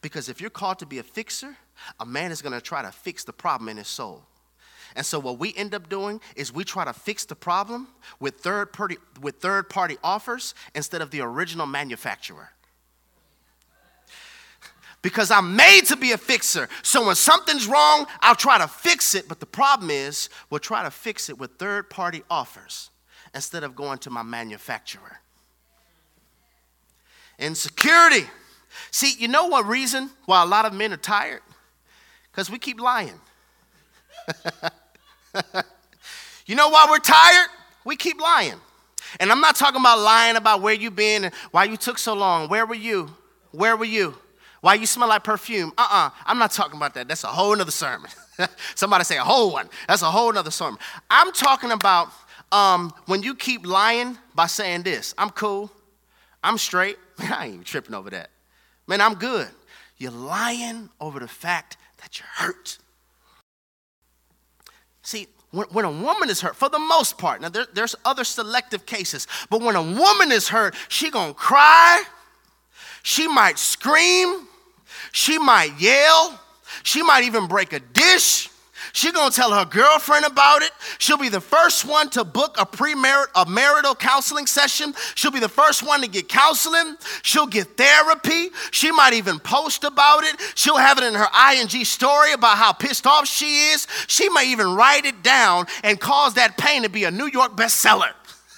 Because 0.00 0.28
if 0.28 0.40
you're 0.40 0.50
called 0.50 0.78
to 0.78 0.86
be 0.86 0.98
a 0.98 1.02
fixer, 1.02 1.56
a 2.00 2.06
man 2.06 2.30
is 2.30 2.42
going 2.42 2.52
to 2.52 2.60
try 2.60 2.82
to 2.82 2.92
fix 2.92 3.24
the 3.24 3.32
problem 3.32 3.68
in 3.68 3.76
his 3.76 3.88
soul. 3.88 4.22
And 4.96 5.04
so 5.04 5.18
what 5.18 5.38
we 5.38 5.54
end 5.54 5.74
up 5.74 5.88
doing 5.88 6.20
is 6.34 6.52
we 6.52 6.64
try 6.64 6.84
to 6.84 6.92
fix 6.92 7.24
the 7.24 7.36
problem 7.36 7.88
with 8.20 8.36
third 8.36 8.72
party 8.72 8.96
with 9.20 9.36
third 9.36 9.68
party 9.68 9.96
offers 10.02 10.54
instead 10.74 11.02
of 11.02 11.10
the 11.10 11.20
original 11.20 11.66
manufacturer. 11.66 12.50
Because 15.00 15.30
I'm 15.30 15.54
made 15.54 15.82
to 15.86 15.96
be 15.96 16.12
a 16.12 16.18
fixer. 16.18 16.68
So 16.82 17.06
when 17.06 17.14
something's 17.14 17.68
wrong, 17.68 18.06
I'll 18.20 18.34
try 18.34 18.58
to 18.58 18.66
fix 18.66 19.14
it, 19.14 19.28
but 19.28 19.38
the 19.38 19.46
problem 19.46 19.90
is 19.90 20.28
we'll 20.50 20.58
try 20.58 20.82
to 20.82 20.90
fix 20.90 21.28
it 21.28 21.38
with 21.38 21.52
third 21.52 21.88
party 21.88 22.22
offers 22.28 22.90
instead 23.34 23.62
of 23.62 23.76
going 23.76 23.98
to 23.98 24.10
my 24.10 24.22
manufacturer. 24.24 25.20
Insecurity. 27.38 28.26
See, 28.90 29.14
you 29.18 29.28
know 29.28 29.46
what 29.46 29.66
reason 29.66 30.10
why 30.26 30.42
a 30.42 30.46
lot 30.46 30.64
of 30.64 30.72
men 30.72 30.92
are 30.92 30.96
tired? 30.96 31.42
Because 32.38 32.52
we 32.52 32.58
keep 32.60 32.80
lying. 32.80 33.18
you 36.46 36.54
know 36.54 36.68
why 36.68 36.86
we're 36.88 37.00
tired? 37.00 37.48
We 37.84 37.96
keep 37.96 38.20
lying. 38.20 38.54
And 39.18 39.32
I'm 39.32 39.40
not 39.40 39.56
talking 39.56 39.80
about 39.80 39.98
lying 39.98 40.36
about 40.36 40.62
where 40.62 40.74
you 40.74 40.92
been 40.92 41.24
and 41.24 41.34
why 41.50 41.64
you 41.64 41.76
took 41.76 41.98
so 41.98 42.14
long. 42.14 42.48
Where 42.48 42.64
were 42.64 42.76
you? 42.76 43.10
Where 43.50 43.76
were 43.76 43.86
you? 43.86 44.14
Why 44.60 44.74
you 44.74 44.86
smell 44.86 45.08
like 45.08 45.24
perfume? 45.24 45.72
Uh-uh. 45.76 46.10
I'm 46.26 46.38
not 46.38 46.52
talking 46.52 46.76
about 46.76 46.94
that. 46.94 47.08
That's 47.08 47.24
a 47.24 47.26
whole 47.26 47.56
nother 47.56 47.72
sermon. 47.72 48.08
Somebody 48.76 49.02
say 49.02 49.16
a 49.16 49.24
whole 49.24 49.52
one. 49.52 49.68
That's 49.88 50.02
a 50.02 50.10
whole 50.12 50.32
nother 50.32 50.52
sermon. 50.52 50.78
I'm 51.10 51.32
talking 51.32 51.72
about 51.72 52.12
um, 52.52 52.92
when 53.06 53.24
you 53.24 53.34
keep 53.34 53.66
lying 53.66 54.16
by 54.36 54.46
saying 54.46 54.84
this. 54.84 55.12
I'm 55.18 55.30
cool. 55.30 55.72
I'm 56.44 56.56
straight. 56.56 56.98
I 57.18 57.46
ain't 57.46 57.54
even 57.54 57.64
tripping 57.64 57.96
over 57.96 58.10
that. 58.10 58.30
Man, 58.86 59.00
I'm 59.00 59.14
good. 59.14 59.48
You're 59.96 60.12
lying 60.12 60.88
over 61.00 61.18
the 61.18 61.26
fact 61.26 61.76
that 61.98 62.18
you're 62.18 62.28
hurt. 62.46 62.78
See, 65.02 65.26
when, 65.50 65.66
when, 65.68 65.84
a 65.84 65.90
woman 65.90 66.28
is 66.28 66.40
hurt, 66.40 66.56
for 66.56 66.68
the 66.68 66.78
most 66.78 67.18
part, 67.18 67.40
now 67.40 67.48
there, 67.48 67.66
there's 67.72 67.94
other 68.04 68.24
selective 68.24 68.84
cases, 68.86 69.26
but 69.50 69.60
when 69.60 69.76
a 69.76 69.82
woman 69.82 70.30
is 70.30 70.48
hurt, 70.48 70.74
she 70.88 71.10
gonna 71.10 71.34
cry, 71.34 72.02
she 73.02 73.26
might 73.26 73.58
scream, 73.58 74.46
she 75.12 75.38
might 75.38 75.78
yell, 75.78 76.38
she 76.82 77.02
might 77.02 77.24
even 77.24 77.46
break 77.46 77.72
a 77.72 77.80
dish, 77.80 78.50
She's 78.92 79.12
gonna 79.12 79.30
tell 79.30 79.52
her 79.52 79.64
girlfriend 79.64 80.24
about 80.24 80.62
it. 80.62 80.70
She'll 80.98 81.18
be 81.18 81.28
the 81.28 81.40
first 81.40 81.84
one 81.84 82.10
to 82.10 82.24
book 82.24 82.56
a 82.58 82.66
pre-marital 82.66 83.28
a 83.34 83.46
marital 83.46 83.94
counseling 83.94 84.46
session. 84.46 84.94
She'll 85.14 85.30
be 85.30 85.40
the 85.40 85.48
first 85.48 85.82
one 85.82 86.00
to 86.02 86.08
get 86.08 86.28
counseling. 86.28 86.96
She'll 87.22 87.46
get 87.46 87.76
therapy. 87.76 88.50
She 88.70 88.90
might 88.90 89.12
even 89.12 89.38
post 89.38 89.84
about 89.84 90.24
it. 90.24 90.36
She'll 90.54 90.76
have 90.76 90.98
it 90.98 91.04
in 91.04 91.14
her 91.14 91.28
ING 91.52 91.84
story 91.84 92.32
about 92.32 92.56
how 92.56 92.72
pissed 92.72 93.06
off 93.06 93.26
she 93.26 93.68
is. 93.68 93.86
She 94.06 94.28
may 94.30 94.50
even 94.50 94.74
write 94.74 95.04
it 95.04 95.22
down 95.22 95.66
and 95.82 96.00
cause 96.00 96.34
that 96.34 96.56
pain 96.58 96.82
to 96.82 96.88
be 96.88 97.04
a 97.04 97.10
New 97.10 97.26
York 97.26 97.56
bestseller. 97.56 98.12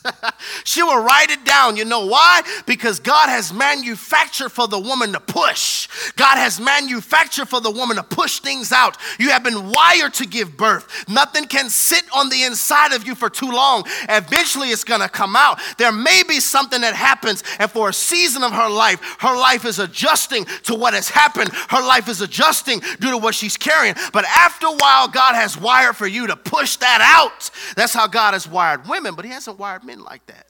she 0.65 0.83
will 0.83 1.03
write 1.03 1.31
it 1.31 1.45
down. 1.45 1.77
You 1.77 1.85
know 1.85 2.07
why? 2.07 2.43
Because 2.67 3.01
God 3.01 3.29
has 3.29 3.53
manufactured 3.53 4.51
for 4.51 4.67
the 4.69 4.79
woman 4.79 5.13
to 5.13 5.21
push. 5.21 5.89
God 6.17 6.37
has 6.37 6.61
manufactured 6.61 7.47
for 7.47 7.61
the 7.61 7.71
woman 7.71 7.97
to 7.97 8.03
push 8.03 8.41
things 8.41 8.73
out. 8.73 8.97
You 9.19 9.31
have 9.31 9.45
been 9.45 9.71
wired 9.71 10.15
to 10.15 10.27
give 10.27 10.57
birth. 10.57 11.09
Nothing 11.09 11.45
can 11.47 11.69
sit 11.69 12.05
on 12.15 12.29
the 12.29 12.45
inside 12.45 12.93
of 12.93 13.07
you 13.07 13.15
for 13.15 13.29
too 13.31 13.51
long. 13.51 13.85
Eventually, 14.09 14.69
it's 14.69 14.85
going 14.85 15.01
to 15.01 15.09
come 15.09 15.37
out. 15.37 15.61
There 15.79 15.93
may 15.93 16.23
be 16.27 16.41
something 16.41 16.81
that 16.81 16.95
happens, 16.95 17.43
and 17.59 17.71
for 17.71 17.89
a 17.89 17.93
season 17.93 18.43
of 18.43 18.53
her 18.53 18.69
life, 18.69 19.17
her 19.21 19.37
life 19.37 19.65
is 19.65 19.79
adjusting 19.79 20.45
to 20.65 20.75
what 20.75 20.95
has 20.95 21.09
happened. 21.09 21.51
Her 21.69 21.83
life 21.83 22.09
is 22.09 22.21
adjusting 22.21 22.81
due 23.01 23.11
to 23.11 23.19
what 23.19 23.35
she's 23.35 23.57
carrying. 23.57 23.95
But 24.13 24.25
after 24.25 24.67
a 24.67 24.73
while, 24.73 25.09
God 25.09 25.35
has 25.35 25.59
wired 25.59 25.97
for 25.97 26.07
you 26.07 26.27
to 26.29 26.37
push 26.37 26.77
that 26.77 27.01
out. 27.01 27.51
That's 27.77 27.93
how 27.93 28.07
God 28.07 28.33
has 28.33 28.49
wired 28.49 28.87
women, 28.89 29.15
but 29.15 29.25
He 29.25 29.31
hasn't 29.31 29.59
wired 29.59 29.85
men 29.85 29.89
like 29.98 30.24
that. 30.26 30.46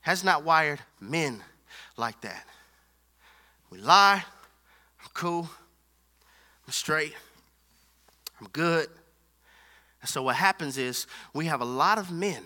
Has 0.00 0.22
not 0.22 0.44
wired 0.44 0.80
men 1.00 1.42
like 1.96 2.20
that. 2.20 2.44
We 3.70 3.78
lie. 3.78 4.22
I'm 5.02 5.10
cool. 5.14 5.48
I'm 6.66 6.72
straight. 6.72 7.14
I'm 8.40 8.48
good. 8.48 8.88
And 10.00 10.08
so 10.10 10.22
what 10.22 10.36
happens 10.36 10.76
is 10.76 11.06
we 11.32 11.46
have 11.46 11.62
a 11.62 11.64
lot 11.64 11.98
of 11.98 12.10
men 12.10 12.42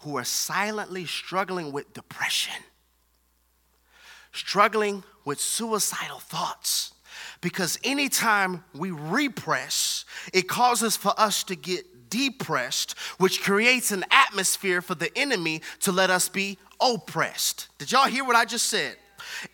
who 0.00 0.16
are 0.16 0.24
silently 0.24 1.04
struggling 1.04 1.72
with 1.72 1.92
depression, 1.92 2.62
struggling 4.32 5.04
with 5.24 5.40
suicidal 5.40 6.18
thoughts. 6.18 6.94
Because 7.40 7.78
anytime 7.84 8.64
we 8.74 8.90
repress, 8.90 10.04
it 10.32 10.48
causes 10.48 10.96
for 10.96 11.12
us 11.18 11.44
to 11.44 11.56
get 11.56 11.89
depressed, 12.10 12.98
which 13.18 13.42
creates 13.42 13.92
an 13.92 14.04
atmosphere 14.10 14.82
for 14.82 14.94
the 14.94 15.16
enemy 15.16 15.62
to 15.80 15.92
let 15.92 16.10
us 16.10 16.28
be 16.28 16.58
oppressed. 16.80 17.68
Did 17.78 17.92
y'all 17.92 18.08
hear 18.08 18.24
what 18.24 18.36
I 18.36 18.44
just 18.44 18.66
said? 18.66 18.96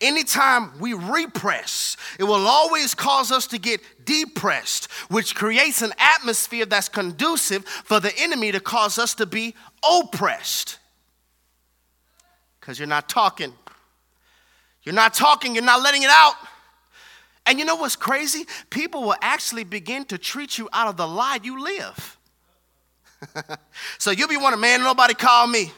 Anytime 0.01 0.77
we 0.79 0.93
repress, 0.93 1.97
it 2.19 2.23
will 2.23 2.47
always 2.47 2.93
cause 2.95 3.31
us 3.31 3.47
to 3.47 3.57
get 3.57 3.79
depressed, 4.05 4.91
which 5.09 5.35
creates 5.35 5.81
an 5.81 5.93
atmosphere 5.97 6.65
that's 6.65 6.89
conducive 6.89 7.65
for 7.65 7.99
the 7.99 8.13
enemy 8.17 8.51
to 8.51 8.59
cause 8.59 8.97
us 8.97 9.13
to 9.15 9.25
be 9.25 9.55
oppressed. 9.87 10.79
Because 12.59 12.79
you're 12.79 12.87
not 12.87 13.07
talking. 13.07 13.53
You're 14.83 14.95
not 14.95 15.13
talking, 15.13 15.53
you're 15.53 15.63
not 15.63 15.81
letting 15.81 16.03
it 16.03 16.09
out. 16.09 16.35
And 17.45 17.59
you 17.59 17.65
know 17.65 17.75
what's 17.75 17.95
crazy? 17.95 18.45
People 18.69 19.03
will 19.03 19.15
actually 19.21 19.63
begin 19.63 20.05
to 20.05 20.17
treat 20.17 20.57
you 20.57 20.67
out 20.73 20.87
of 20.87 20.97
the 20.97 21.07
lie 21.07 21.39
you 21.41 21.63
live. 21.63 22.16
so 23.97 24.11
you'll 24.11 24.27
be 24.27 24.37
wondering, 24.37 24.61
man, 24.61 24.81
nobody 24.81 25.13
call 25.13 25.47
me. 25.47 25.71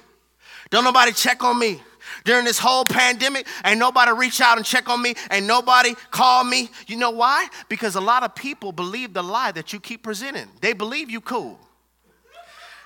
Don't 0.69 0.83
nobody 0.83 1.11
check 1.11 1.43
on 1.43 1.57
me. 1.57 1.81
During 2.25 2.45
this 2.45 2.59
whole 2.59 2.85
pandemic, 2.85 3.47
ain't 3.65 3.79
nobody 3.79 4.11
reach 4.11 4.41
out 4.41 4.57
and 4.57 4.65
check 4.65 4.89
on 4.89 5.01
me, 5.01 5.15
ain't 5.31 5.45
nobody 5.45 5.95
call 6.11 6.43
me. 6.43 6.69
You 6.87 6.97
know 6.97 7.11
why? 7.11 7.47
Because 7.69 7.95
a 7.95 8.01
lot 8.01 8.23
of 8.23 8.35
people 8.35 8.71
believe 8.71 9.13
the 9.13 9.23
lie 9.23 9.51
that 9.53 9.73
you 9.73 9.79
keep 9.79 10.03
presenting. 10.03 10.47
They 10.61 10.73
believe 10.73 11.09
you 11.09 11.21
cool. 11.21 11.59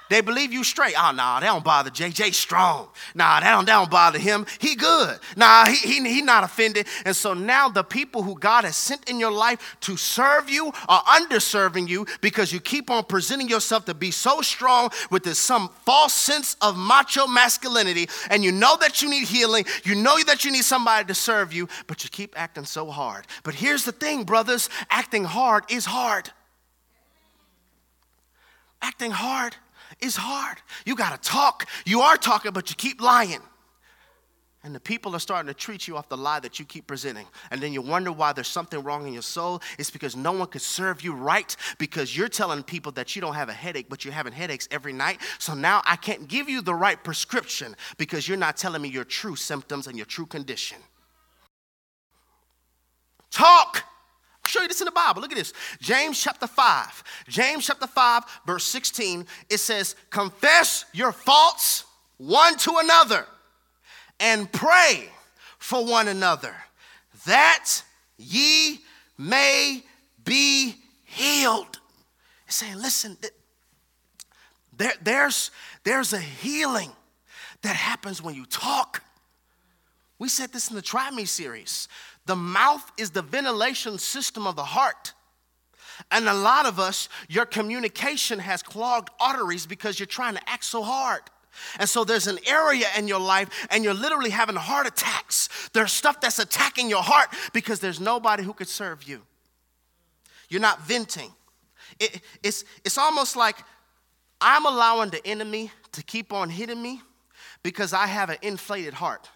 They 0.10 0.22
believe 0.22 0.52
you 0.52 0.64
straight. 0.64 0.94
Oh, 0.98 1.12
nah, 1.12 1.40
they 1.40 1.46
don't 1.46 1.64
bother 1.64 1.90
JJ 1.90 2.34
strong. 2.34 2.90
Nah, 3.16 3.40
that 3.40 3.52
don't, 3.52 3.66
that 3.66 3.74
don't 3.74 3.90
bother 3.90 4.20
him. 4.20 4.46
He 4.60 4.76
good. 4.76 5.18
Nah, 5.36 5.66
he, 5.66 5.76
he, 5.76 6.14
he 6.14 6.22
not 6.22 6.44
offended. 6.44 6.88
And 7.06 7.16
so 7.16 7.34
now 7.34 7.70
the 7.70 7.84
people 7.84 8.22
who 8.22 8.38
God 8.38 8.64
has 8.66 8.76
sent 8.76 9.10
in 9.10 9.20
your 9.20 9.32
life 9.32 9.78
to 9.82 9.98
serve 9.98 10.50
you 10.50 10.72
are 10.90 11.04
underserving 11.04 11.88
you 11.88 12.06
because 12.22 12.52
you 12.52 12.60
keep 12.60 12.90
on 12.90 13.06
presenting 13.06 13.48
yourself 13.48 13.86
to 13.86 13.94
be 13.94 14.12
so 14.12 14.42
strong 14.42 14.92
with 15.10 15.24
this 15.24 15.40
some 15.40 15.70
false 15.86 16.14
sense 16.14 16.58
of 16.62 16.78
macho 16.78 17.26
masculinity. 17.26 18.10
And 18.30 18.44
you 18.44 18.52
know 18.52 18.78
that 18.82 19.02
you 19.02 19.10
need 19.10 19.28
healing. 19.28 19.66
You 19.84 19.96
know 19.96 20.22
that 20.26 20.44
you 20.44 20.52
need 20.52 20.66
somebody 20.66 21.08
to 21.08 21.16
serve 21.16 21.54
you, 21.54 21.70
but 21.88 22.04
you 22.04 22.10
keep 22.10 22.38
acting 22.38 22.66
so 22.66 22.92
hard. 22.92 23.26
But 23.44 23.56
here's 23.56 23.86
the 23.86 23.92
thing, 23.92 24.26
brothers 24.26 24.70
acting 24.90 25.24
hard 25.24 25.64
is 25.70 25.86
hard. 25.86 26.30
Acting 28.82 29.12
hard 29.12 29.56
is 30.04 30.16
hard. 30.16 30.58
You 30.86 30.96
got 30.96 31.22
to 31.22 31.30
talk. 31.30 31.68
You 31.86 32.02
are 32.02 32.18
talking, 32.18 32.52
but 32.52 32.70
you 32.70 32.76
keep 32.76 33.02
lying. 33.02 33.42
And 34.66 34.74
the 34.74 34.80
people 34.80 35.14
are 35.14 35.20
starting 35.20 35.48
to 35.48 35.54
treat 35.54 35.90
you 35.90 35.98
off 35.98 36.08
the 36.08 36.16
lie 36.16 36.40
that 36.40 36.58
you 36.58 36.64
keep 36.64 36.88
presenting. 36.88 37.26
And 37.52 37.60
then 37.60 37.74
you 37.74 37.82
wonder 37.82 38.14
why 38.14 38.32
there's 38.32 38.48
something 38.48 38.82
wrong 38.82 39.06
in 39.06 39.12
your 39.12 39.22
soul. 39.22 39.62
It's 39.78 39.90
because 39.90 40.16
no 40.16 40.32
one 40.32 40.48
could 40.48 40.62
serve 40.62 41.02
you 41.02 41.14
right 41.14 41.54
because 41.80 42.16
you're 42.16 42.30
telling 42.30 42.64
people 42.64 42.94
that 42.94 43.14
you 43.14 43.22
don't 43.22 43.36
have 43.36 43.50
a 43.50 43.54
headache, 43.54 43.88
but 43.90 44.06
you're 44.06 44.14
having 44.14 44.32
headaches 44.32 44.70
every 44.72 44.94
night. 44.94 45.20
So 45.38 45.54
now 45.54 45.82
I 45.86 45.98
can't 45.98 46.30
give 46.30 46.48
you 46.48 46.62
the 46.62 46.74
right 46.74 47.02
prescription 47.04 47.76
because 47.98 48.26
you're 48.26 48.38
not 48.38 48.56
telling 48.56 48.82
me 48.82 48.88
your 48.88 49.04
true 49.04 49.36
symptoms 49.36 49.88
and 49.88 49.98
your 49.98 50.06
true 50.06 50.26
condition. 50.26 50.78
Talk 53.32 53.84
show 54.48 54.62
you 54.62 54.68
this 54.68 54.82
in 54.82 54.86
the 54.86 54.92
Bible. 54.92 55.22
Look 55.22 55.32
at 55.32 55.38
this. 55.38 55.54
James 55.80 56.22
chapter 56.22 56.48
5. 56.48 57.04
James 57.28 57.66
chapter 57.66 57.88
5, 57.88 58.24
verse 58.46 58.66
16. 58.66 59.26
It 59.50 59.58
says, 59.58 59.96
Confess 60.10 60.86
your 60.94 61.12
faults 61.12 61.86
one 62.18 62.58
to 62.58 62.76
another 62.78 63.26
and 64.20 64.52
pray 64.52 65.10
for 65.58 65.86
one 65.86 66.08
another 66.08 66.56
that 67.26 67.70
ye 68.18 68.80
may 69.18 69.84
be 70.24 70.76
healed. 71.06 71.80
It's 72.48 72.58
saying, 72.58 72.78
listen, 72.78 73.18
there, 74.76 74.94
there's, 75.02 75.52
there's 75.84 76.14
a 76.14 76.20
healing 76.20 76.92
that 77.62 77.76
happens 77.76 78.22
when 78.22 78.36
you 78.36 78.46
talk. 78.46 79.04
We 80.20 80.30
said 80.30 80.52
this 80.52 80.70
in 80.70 80.76
the 80.76 80.82
Try 80.82 81.12
Me 81.12 81.26
series. 81.26 81.88
The 82.26 82.36
mouth 82.36 82.92
is 82.98 83.12
the 83.12 83.22
ventilation 83.22 83.98
system 83.98 84.48
of 84.48 84.56
the 84.56 84.64
heart. 84.64 85.14
And 86.10 86.28
a 86.28 86.34
lot 86.34 86.66
of 86.66 86.80
us, 86.80 87.10
your 87.30 87.46
communication 87.46 88.40
has 88.40 88.64
clogged 88.64 89.10
arteries 89.20 89.66
because 89.66 90.00
you're 90.00 90.08
trying 90.08 90.36
to 90.36 90.50
act 90.50 90.66
so 90.66 90.82
hard. 90.82 91.22
And 91.80 91.88
so 91.88 92.04
there's 92.04 92.28
an 92.28 92.40
area 92.48 92.88
in 92.98 93.08
your 93.08 93.20
life, 93.20 93.68
and 93.70 93.84
you're 93.84 93.94
literally 93.94 94.32
having 94.32 94.56
heart 94.56 94.88
attacks. 94.88 95.70
There's 95.74 95.92
stuff 95.92 96.20
that's 96.20 96.40
attacking 96.40 96.90
your 96.90 97.04
heart 97.04 97.30
because 97.54 97.80
there's 97.80 98.00
nobody 98.00 98.44
who 98.44 98.54
could 98.54 98.68
serve 98.68 99.04
you. 99.04 99.22
You're 100.50 100.62
not 100.62 100.82
venting. 100.82 101.32
It, 102.00 102.22
it's, 102.42 102.64
it's 102.84 102.98
almost 102.98 103.36
like 103.36 103.58
I'm 104.42 104.66
allowing 104.66 105.10
the 105.12 105.26
enemy 105.28 105.72
to 105.92 106.04
keep 106.04 106.34
on 106.34 106.50
hitting 106.50 106.82
me 106.82 107.02
because 107.62 107.94
I 107.94 108.08
have 108.08 108.30
an 108.30 108.38
inflated 108.42 108.96
heart. 108.96 109.30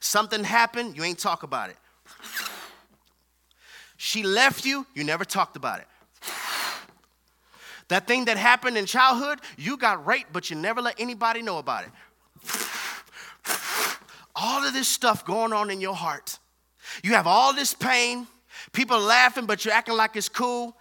Something 0.00 0.44
happened, 0.44 0.96
you 0.96 1.02
ain't 1.02 1.18
talk 1.18 1.42
about 1.42 1.70
it. 1.70 1.76
She 3.96 4.22
left 4.22 4.64
you, 4.64 4.86
you 4.94 5.04
never 5.04 5.24
talked 5.24 5.56
about 5.56 5.80
it. 5.80 5.86
That 7.88 8.06
thing 8.06 8.24
that 8.26 8.36
happened 8.36 8.76
in 8.76 8.86
childhood, 8.86 9.40
you 9.56 9.76
got 9.76 10.06
raped, 10.06 10.32
but 10.32 10.50
you 10.50 10.56
never 10.56 10.82
let 10.82 11.00
anybody 11.00 11.40
know 11.42 11.58
about 11.58 11.84
it. 11.84 11.90
All 14.34 14.64
of 14.64 14.74
this 14.74 14.88
stuff 14.88 15.24
going 15.24 15.52
on 15.52 15.70
in 15.70 15.80
your 15.80 15.94
heart. 15.94 16.38
You 17.02 17.12
have 17.12 17.26
all 17.26 17.54
this 17.54 17.74
pain. 17.74 18.26
People 18.72 18.98
laughing, 19.00 19.46
but 19.46 19.64
you're 19.64 19.74
acting 19.74 19.96
like 19.96 20.16
it's 20.16 20.28
cool. 20.28 20.76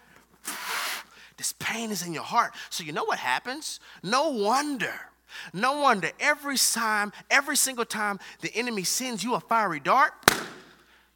This 1.38 1.54
pain 1.60 1.92
is 1.92 2.06
in 2.06 2.14
your 2.14 2.24
heart. 2.24 2.54
So, 2.70 2.84
you 2.84 2.92
know 2.92 3.06
what 3.06 3.20
happens? 3.20 3.80
No 4.04 4.30
wonder. 4.30 4.94
No 5.54 5.82
wonder 5.82 6.10
every 6.20 6.58
time, 6.58 7.12
every 7.30 7.56
single 7.58 7.86
time 7.86 8.20
the 8.42 8.54
enemy 8.56 8.84
sends 8.84 9.24
you 9.24 9.36
a 9.36 9.40
fiery 9.40 9.80
dart, 9.80 10.14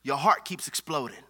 your 0.10 0.18
heart 0.18 0.44
keeps 0.44 0.68
exploding. 0.68 1.24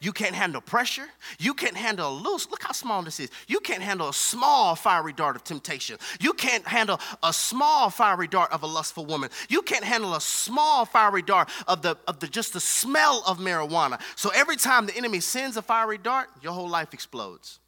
You 0.00 0.12
can't 0.12 0.34
handle 0.34 0.60
pressure. 0.60 1.06
You 1.38 1.54
can't 1.54 1.76
handle 1.76 2.10
a 2.10 2.14
loose. 2.18 2.50
Look 2.50 2.64
how 2.64 2.72
small 2.72 3.00
this 3.02 3.20
is. 3.20 3.30
You 3.46 3.60
can't 3.60 3.80
handle 3.80 4.08
a 4.08 4.12
small 4.12 4.74
fiery 4.74 5.12
dart 5.12 5.36
of 5.36 5.44
temptation. 5.44 5.98
You 6.20 6.32
can't 6.32 6.66
handle 6.66 6.98
a 7.22 7.32
small 7.32 7.88
fiery 7.88 8.26
dart 8.26 8.50
of 8.50 8.64
a 8.64 8.66
lustful 8.66 9.06
woman. 9.06 9.30
You 9.48 9.62
can't 9.62 9.84
handle 9.84 10.16
a 10.16 10.20
small 10.20 10.84
fiery 10.84 11.22
dart 11.22 11.48
of 11.68 11.80
the 11.82 11.96
of 12.08 12.18
the 12.18 12.26
just 12.26 12.54
the 12.54 12.60
smell 12.60 13.22
of 13.24 13.38
marijuana. 13.38 14.00
So 14.16 14.30
every 14.34 14.56
time 14.56 14.86
the 14.86 14.96
enemy 14.96 15.20
sends 15.20 15.56
a 15.56 15.62
fiery 15.62 15.98
dart, 15.98 16.28
your 16.42 16.54
whole 16.54 16.68
life 16.68 16.92
explodes. 16.92 17.60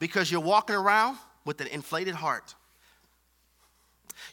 Because 0.00 0.32
you're 0.32 0.40
walking 0.40 0.76
around 0.76 1.16
with 1.44 1.60
an 1.60 1.68
inflated 1.68 2.16
heart. 2.16 2.56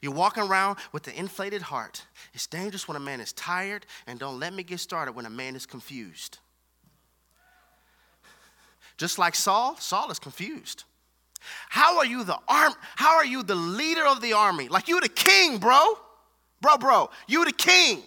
You're 0.02 0.14
walking 0.14 0.44
around 0.44 0.78
with 0.92 1.08
an 1.08 1.14
inflated 1.14 1.62
heart. 1.62 2.04
It's 2.34 2.48
dangerous 2.48 2.88
when 2.88 2.98
a 2.98 3.00
man 3.00 3.22
is 3.22 3.34
tired, 3.34 3.86
and 4.08 4.20
don't 4.20 4.40
let 4.40 4.54
me 4.54 4.64
get 4.64 4.80
started 4.80 5.14
when 5.14 5.26
a 5.26 5.30
man 5.30 5.56
is 5.56 5.66
confused. 5.66 6.40
Just 8.98 9.20
like 9.20 9.36
Saul, 9.36 9.76
Saul 9.78 10.10
is 10.12 10.20
confused. 10.20 10.84
How 11.70 11.98
are 11.98 12.06
you 12.06 12.24
the 12.24 12.38
arm? 12.48 12.74
How 12.96 13.16
are 13.16 13.26
you 13.26 13.44
the 13.44 13.56
leader 13.56 14.06
of 14.06 14.22
the 14.22 14.34
army? 14.34 14.68
Like 14.68 14.88
you 14.88 15.00
the 15.00 15.10
king, 15.10 15.58
bro. 15.58 15.98
Bro, 16.62 16.78
bro, 16.78 17.10
you 17.28 17.46
the 17.46 17.52
king. 17.52 18.02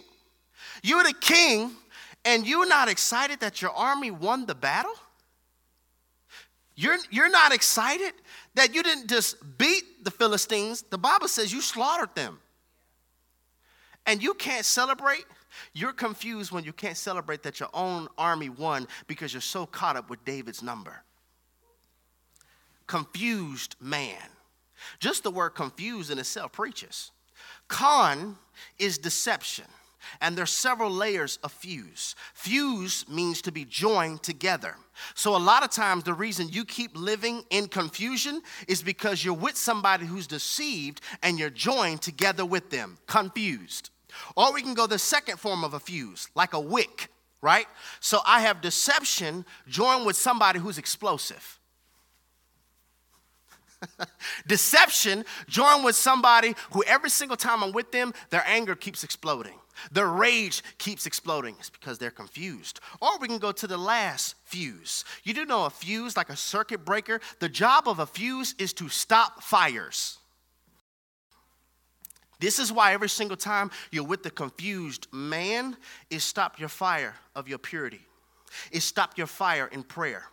You 0.83 1.03
the 1.03 1.13
king, 1.13 1.71
and 2.25 2.45
you're 2.45 2.67
not 2.67 2.89
excited 2.89 3.39
that 3.41 3.61
your 3.61 3.71
army 3.71 4.11
won 4.11 4.45
the 4.45 4.55
battle? 4.55 4.93
You're, 6.79 6.95
you're 7.11 7.29
not 7.29 7.53
excited 7.53 8.13
that 8.55 8.73
you 8.73 8.83
didn't 8.83 9.09
just 9.09 9.35
beat 9.57 10.05
the 10.05 10.11
Philistines. 10.11 10.81
The 10.89 10.97
Bible 10.97 11.27
says 11.27 11.51
you 11.51 11.61
slaughtered 11.61 12.15
them. 12.15 12.39
And 14.05 14.23
you 14.23 14.33
can't 14.33 14.63
celebrate. 14.63 15.25
You're 15.73 15.91
confused 15.91 16.53
when 16.53 16.63
you 16.63 16.71
can't 16.71 16.95
celebrate 16.95 17.43
that 17.43 17.59
your 17.59 17.67
own 17.73 18.07
army 18.17 18.47
won 18.47 18.87
because 19.07 19.33
you're 19.33 19.41
so 19.41 19.65
caught 19.65 19.97
up 19.97 20.09
with 20.09 20.23
David's 20.23 20.63
number. 20.63 21.03
Confused 22.87 23.75
man. 23.81 24.15
Just 24.99 25.23
the 25.23 25.31
word 25.31 25.49
confused 25.49 26.11
in 26.11 26.17
itself 26.17 26.53
preaches. 26.53 27.11
Con 27.67 28.37
is 28.77 28.97
deception. 28.97 29.65
And 30.21 30.37
there's 30.37 30.51
several 30.51 30.89
layers 30.89 31.37
of 31.43 31.51
fuse. 31.51 32.15
Fuse 32.33 33.07
means 33.09 33.41
to 33.43 33.51
be 33.51 33.65
joined 33.65 34.23
together. 34.23 34.75
So, 35.13 35.35
a 35.35 35.37
lot 35.37 35.63
of 35.63 35.69
times, 35.69 36.03
the 36.03 36.13
reason 36.13 36.49
you 36.49 36.65
keep 36.65 36.91
living 36.95 37.43
in 37.49 37.67
confusion 37.67 38.41
is 38.67 38.81
because 38.81 39.23
you're 39.23 39.33
with 39.33 39.57
somebody 39.57 40.05
who's 40.05 40.27
deceived 40.27 41.01
and 41.23 41.39
you're 41.39 41.49
joined 41.49 42.01
together 42.01 42.45
with 42.45 42.69
them, 42.69 42.97
confused. 43.07 43.89
Or 44.35 44.53
we 44.53 44.61
can 44.61 44.73
go 44.73 44.87
the 44.87 44.99
second 44.99 45.37
form 45.37 45.63
of 45.63 45.73
a 45.73 45.79
fuse, 45.79 46.27
like 46.35 46.53
a 46.53 46.59
wick, 46.59 47.09
right? 47.41 47.67
So, 47.99 48.19
I 48.25 48.41
have 48.41 48.61
deception 48.61 49.45
joined 49.67 50.05
with 50.05 50.15
somebody 50.15 50.59
who's 50.59 50.77
explosive. 50.77 51.59
Deception 54.47 55.25
joined 55.47 55.85
with 55.85 55.95
somebody 55.95 56.55
who 56.71 56.83
every 56.83 57.09
single 57.09 57.37
time 57.37 57.63
I'm 57.63 57.71
with 57.71 57.91
them, 57.91 58.13
their 58.29 58.43
anger 58.45 58.75
keeps 58.75 59.03
exploding. 59.03 59.58
Their 59.91 60.07
rage 60.07 60.63
keeps 60.77 61.05
exploding. 61.05 61.55
It's 61.59 61.69
because 61.69 61.97
they're 61.97 62.11
confused. 62.11 62.79
Or 63.01 63.17
we 63.19 63.27
can 63.27 63.39
go 63.39 63.51
to 63.51 63.67
the 63.67 63.77
last 63.77 64.35
fuse. 64.45 65.05
You 65.23 65.33
do 65.33 65.45
know 65.45 65.65
a 65.65 65.69
fuse, 65.69 66.17
like 66.17 66.29
a 66.29 66.35
circuit 66.35 66.85
breaker? 66.85 67.21
The 67.39 67.49
job 67.49 67.87
of 67.87 67.99
a 67.99 68.05
fuse 68.05 68.55
is 68.57 68.73
to 68.73 68.89
stop 68.89 69.43
fires. 69.43 70.17
This 72.39 72.57
is 72.57 72.71
why 72.71 72.93
every 72.93 73.09
single 73.09 73.37
time 73.37 73.69
you're 73.91 74.05
with 74.05 74.23
the 74.23 74.31
confused 74.31 75.07
man, 75.11 75.75
it 76.09 76.21
stop 76.21 76.59
your 76.59 76.69
fire 76.69 77.15
of 77.35 77.47
your 77.49 77.57
purity. 77.57 78.01
It 78.71 78.81
stop 78.81 79.17
your 79.17 79.27
fire 79.27 79.67
in 79.67 79.83
prayer. 79.83 80.23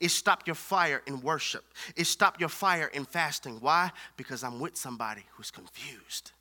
It 0.00 0.10
stopped 0.10 0.46
your 0.46 0.54
fire 0.54 1.02
in 1.06 1.20
worship. 1.20 1.64
It 1.96 2.06
stopped 2.06 2.40
your 2.40 2.48
fire 2.48 2.90
in 2.92 3.04
fasting. 3.04 3.58
Why? 3.60 3.92
Because 4.16 4.44
I'm 4.44 4.60
with 4.60 4.76
somebody 4.76 5.24
who's 5.32 5.50
confused. 5.50 6.32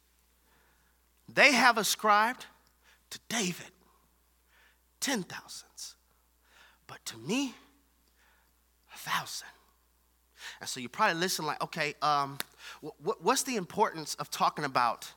They 1.28 1.52
have 1.52 1.78
ascribed 1.78 2.46
to 3.12 3.20
David 3.30 3.72
ten 5.00 5.24
thousands, 5.24 5.96
but 6.88 7.04
to 7.06 7.18
me, 7.18 7.54
a 8.94 8.98
thousand. 8.98 9.48
And 10.60 10.70
so 10.70 10.80
you 10.80 10.90
probably 10.90 11.20
listen 11.20 11.46
like, 11.46 11.62
okay, 11.64 11.94
um, 12.02 12.38
what's 13.02 13.44
the 13.44 13.56
importance 13.56 14.16
of 14.16 14.30
talking 14.30 14.66
about 14.66 15.12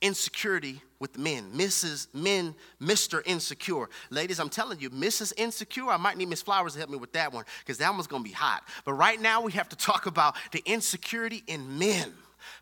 insecurity 0.00 0.80
with 0.98 1.18
men. 1.18 1.50
Mrs. 1.54 2.08
Men, 2.14 2.54
Mr. 2.80 3.22
Insecure. 3.24 3.88
Ladies, 4.10 4.40
I'm 4.40 4.48
telling 4.48 4.80
you, 4.80 4.90
Mrs. 4.90 5.32
Insecure, 5.36 5.88
I 5.88 5.96
might 5.96 6.16
need 6.16 6.28
Miss 6.28 6.42
Flowers 6.42 6.72
to 6.72 6.78
help 6.78 6.90
me 6.90 6.96
with 6.96 7.12
that 7.12 7.32
one 7.32 7.44
because 7.60 7.78
that 7.78 7.92
one's 7.92 8.06
going 8.06 8.22
to 8.22 8.28
be 8.28 8.34
hot. 8.34 8.64
But 8.84 8.94
right 8.94 9.20
now, 9.20 9.40
we 9.42 9.52
have 9.52 9.68
to 9.70 9.76
talk 9.76 10.06
about 10.06 10.36
the 10.52 10.62
insecurity 10.64 11.42
in 11.46 11.78
men 11.78 12.12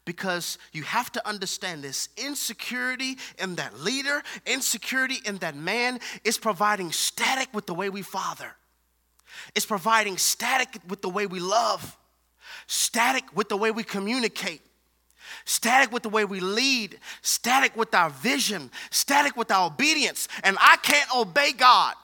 because 0.05 0.59
you 0.73 0.83
have 0.83 1.11
to 1.12 1.29
understand 1.29 1.83
this. 1.83 2.09
Insecurity 2.17 3.17
in 3.38 3.57
that 3.57 3.81
leader, 3.81 4.23
insecurity 4.47 5.17
in 5.25 5.37
that 5.38 5.57
man 5.57 5.99
is 6.25 6.38
providing 6.38 6.93
static 6.93 7.49
with 7.53 7.67
the 7.67 7.75
way 7.75 7.88
we 7.88 8.03
father, 8.03 8.55
it's 9.55 9.67
providing 9.67 10.17
static 10.17 10.81
with 10.88 11.03
the 11.03 11.09
way 11.09 11.27
we 11.27 11.41
love, 11.41 11.97
static 12.67 13.25
with 13.35 13.49
the 13.49 13.57
way 13.57 13.71
we 13.71 13.85
communicate. 13.85 14.62
Static 15.45 15.93
with 15.93 16.03
the 16.03 16.09
way 16.09 16.25
we 16.25 16.41
lead, 16.41 16.99
static 17.21 17.77
with 17.77 17.95
our 17.95 18.09
vision, 18.09 18.71
static 18.91 19.37
with 19.37 19.51
our 19.51 19.67
obedience. 19.67 20.27
And 20.43 20.57
I 20.59 20.77
can't 20.83 21.14
obey 21.14 21.53
God 21.53 21.95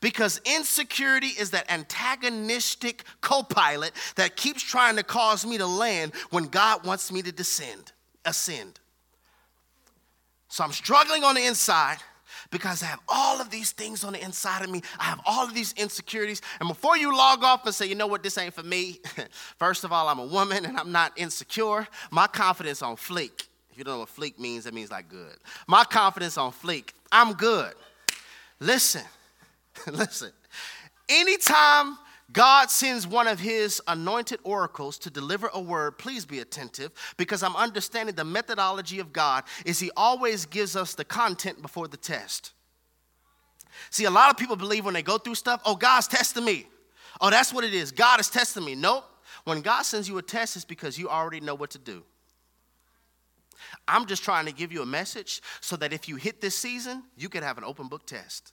because 0.00 0.40
insecurity 0.44 1.28
is 1.28 1.50
that 1.50 1.70
antagonistic 1.70 3.04
co 3.20 3.42
pilot 3.42 3.92
that 4.16 4.36
keeps 4.36 4.62
trying 4.62 4.96
to 4.96 5.02
cause 5.02 5.46
me 5.46 5.58
to 5.58 5.66
land 5.66 6.12
when 6.30 6.44
God 6.44 6.86
wants 6.86 7.10
me 7.12 7.22
to 7.22 7.32
descend, 7.32 7.92
ascend. 8.24 8.78
So 10.48 10.64
I'm 10.64 10.72
struggling 10.72 11.24
on 11.24 11.34
the 11.34 11.46
inside 11.46 11.96
because 12.50 12.82
I 12.82 12.86
have 12.86 13.00
all 13.08 13.40
of 13.40 13.50
these 13.50 13.72
things 13.72 14.04
on 14.04 14.12
the 14.12 14.22
inside 14.22 14.62
of 14.62 14.70
me. 14.70 14.82
I 14.98 15.04
have 15.04 15.20
all 15.24 15.44
of 15.44 15.54
these 15.54 15.72
insecurities. 15.72 16.42
And 16.60 16.68
before 16.68 16.96
you 16.96 17.16
log 17.16 17.42
off 17.42 17.64
and 17.64 17.74
say, 17.74 17.86
you 17.86 17.94
know 17.94 18.06
what, 18.06 18.22
this 18.22 18.36
ain't 18.38 18.54
for 18.54 18.62
me, 18.62 19.00
first 19.58 19.82
of 19.84 19.92
all, 19.92 20.08
I'm 20.08 20.18
a 20.18 20.26
woman 20.26 20.66
and 20.66 20.78
I'm 20.78 20.92
not 20.92 21.12
insecure. 21.16 21.88
My 22.10 22.26
confidence 22.26 22.82
on 22.82 22.96
fleek. 22.96 23.46
If 23.70 23.78
you 23.78 23.84
don't 23.84 23.94
know 23.94 24.00
what 24.00 24.14
fleek 24.14 24.38
means, 24.38 24.64
that 24.64 24.74
means 24.74 24.90
like 24.90 25.08
good. 25.08 25.34
My 25.66 25.84
confidence 25.84 26.36
on 26.36 26.52
fleek. 26.52 26.90
I'm 27.10 27.32
good. 27.32 27.72
Listen, 28.60 29.02
listen. 29.92 30.32
Anytime 31.08 31.98
God 32.32 32.70
sends 32.70 33.06
one 33.06 33.28
of 33.28 33.38
his 33.38 33.82
anointed 33.86 34.40
oracles 34.42 34.98
to 35.00 35.10
deliver 35.10 35.50
a 35.52 35.60
word. 35.60 35.98
Please 35.98 36.24
be 36.24 36.38
attentive 36.38 36.92
because 37.16 37.42
I'm 37.42 37.56
understanding 37.56 38.14
the 38.14 38.24
methodology 38.24 39.00
of 39.00 39.12
God 39.12 39.44
is 39.66 39.78
he 39.78 39.90
always 39.96 40.46
gives 40.46 40.74
us 40.74 40.94
the 40.94 41.04
content 41.04 41.60
before 41.60 41.88
the 41.88 41.96
test. 41.96 42.52
See, 43.90 44.04
a 44.04 44.10
lot 44.10 44.30
of 44.30 44.36
people 44.36 44.56
believe 44.56 44.84
when 44.84 44.94
they 44.94 45.02
go 45.02 45.18
through 45.18 45.34
stuff, 45.34 45.60
oh, 45.64 45.76
God's 45.76 46.08
testing 46.08 46.44
me. 46.44 46.66
Oh, 47.20 47.30
that's 47.30 47.52
what 47.52 47.64
it 47.64 47.74
is. 47.74 47.92
God 47.92 48.20
is 48.20 48.30
testing 48.30 48.64
me. 48.64 48.74
Nope. 48.74 49.04
When 49.44 49.60
God 49.60 49.82
sends 49.82 50.08
you 50.08 50.16
a 50.18 50.22
test, 50.22 50.56
it's 50.56 50.64
because 50.64 50.98
you 50.98 51.08
already 51.08 51.40
know 51.40 51.54
what 51.54 51.70
to 51.70 51.78
do. 51.78 52.02
I'm 53.86 54.06
just 54.06 54.22
trying 54.22 54.46
to 54.46 54.52
give 54.52 54.72
you 54.72 54.82
a 54.82 54.86
message 54.86 55.42
so 55.60 55.76
that 55.76 55.92
if 55.92 56.08
you 56.08 56.16
hit 56.16 56.40
this 56.40 56.56
season, 56.56 57.02
you 57.16 57.28
can 57.28 57.42
have 57.42 57.58
an 57.58 57.64
open 57.64 57.88
book 57.88 58.06
test. 58.06 58.52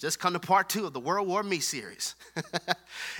Just 0.00 0.18
come 0.18 0.32
to 0.32 0.40
part 0.40 0.70
two 0.70 0.86
of 0.86 0.94
the 0.94 1.00
World 1.00 1.28
War 1.28 1.42
Me 1.42 1.60
series. 1.60 2.14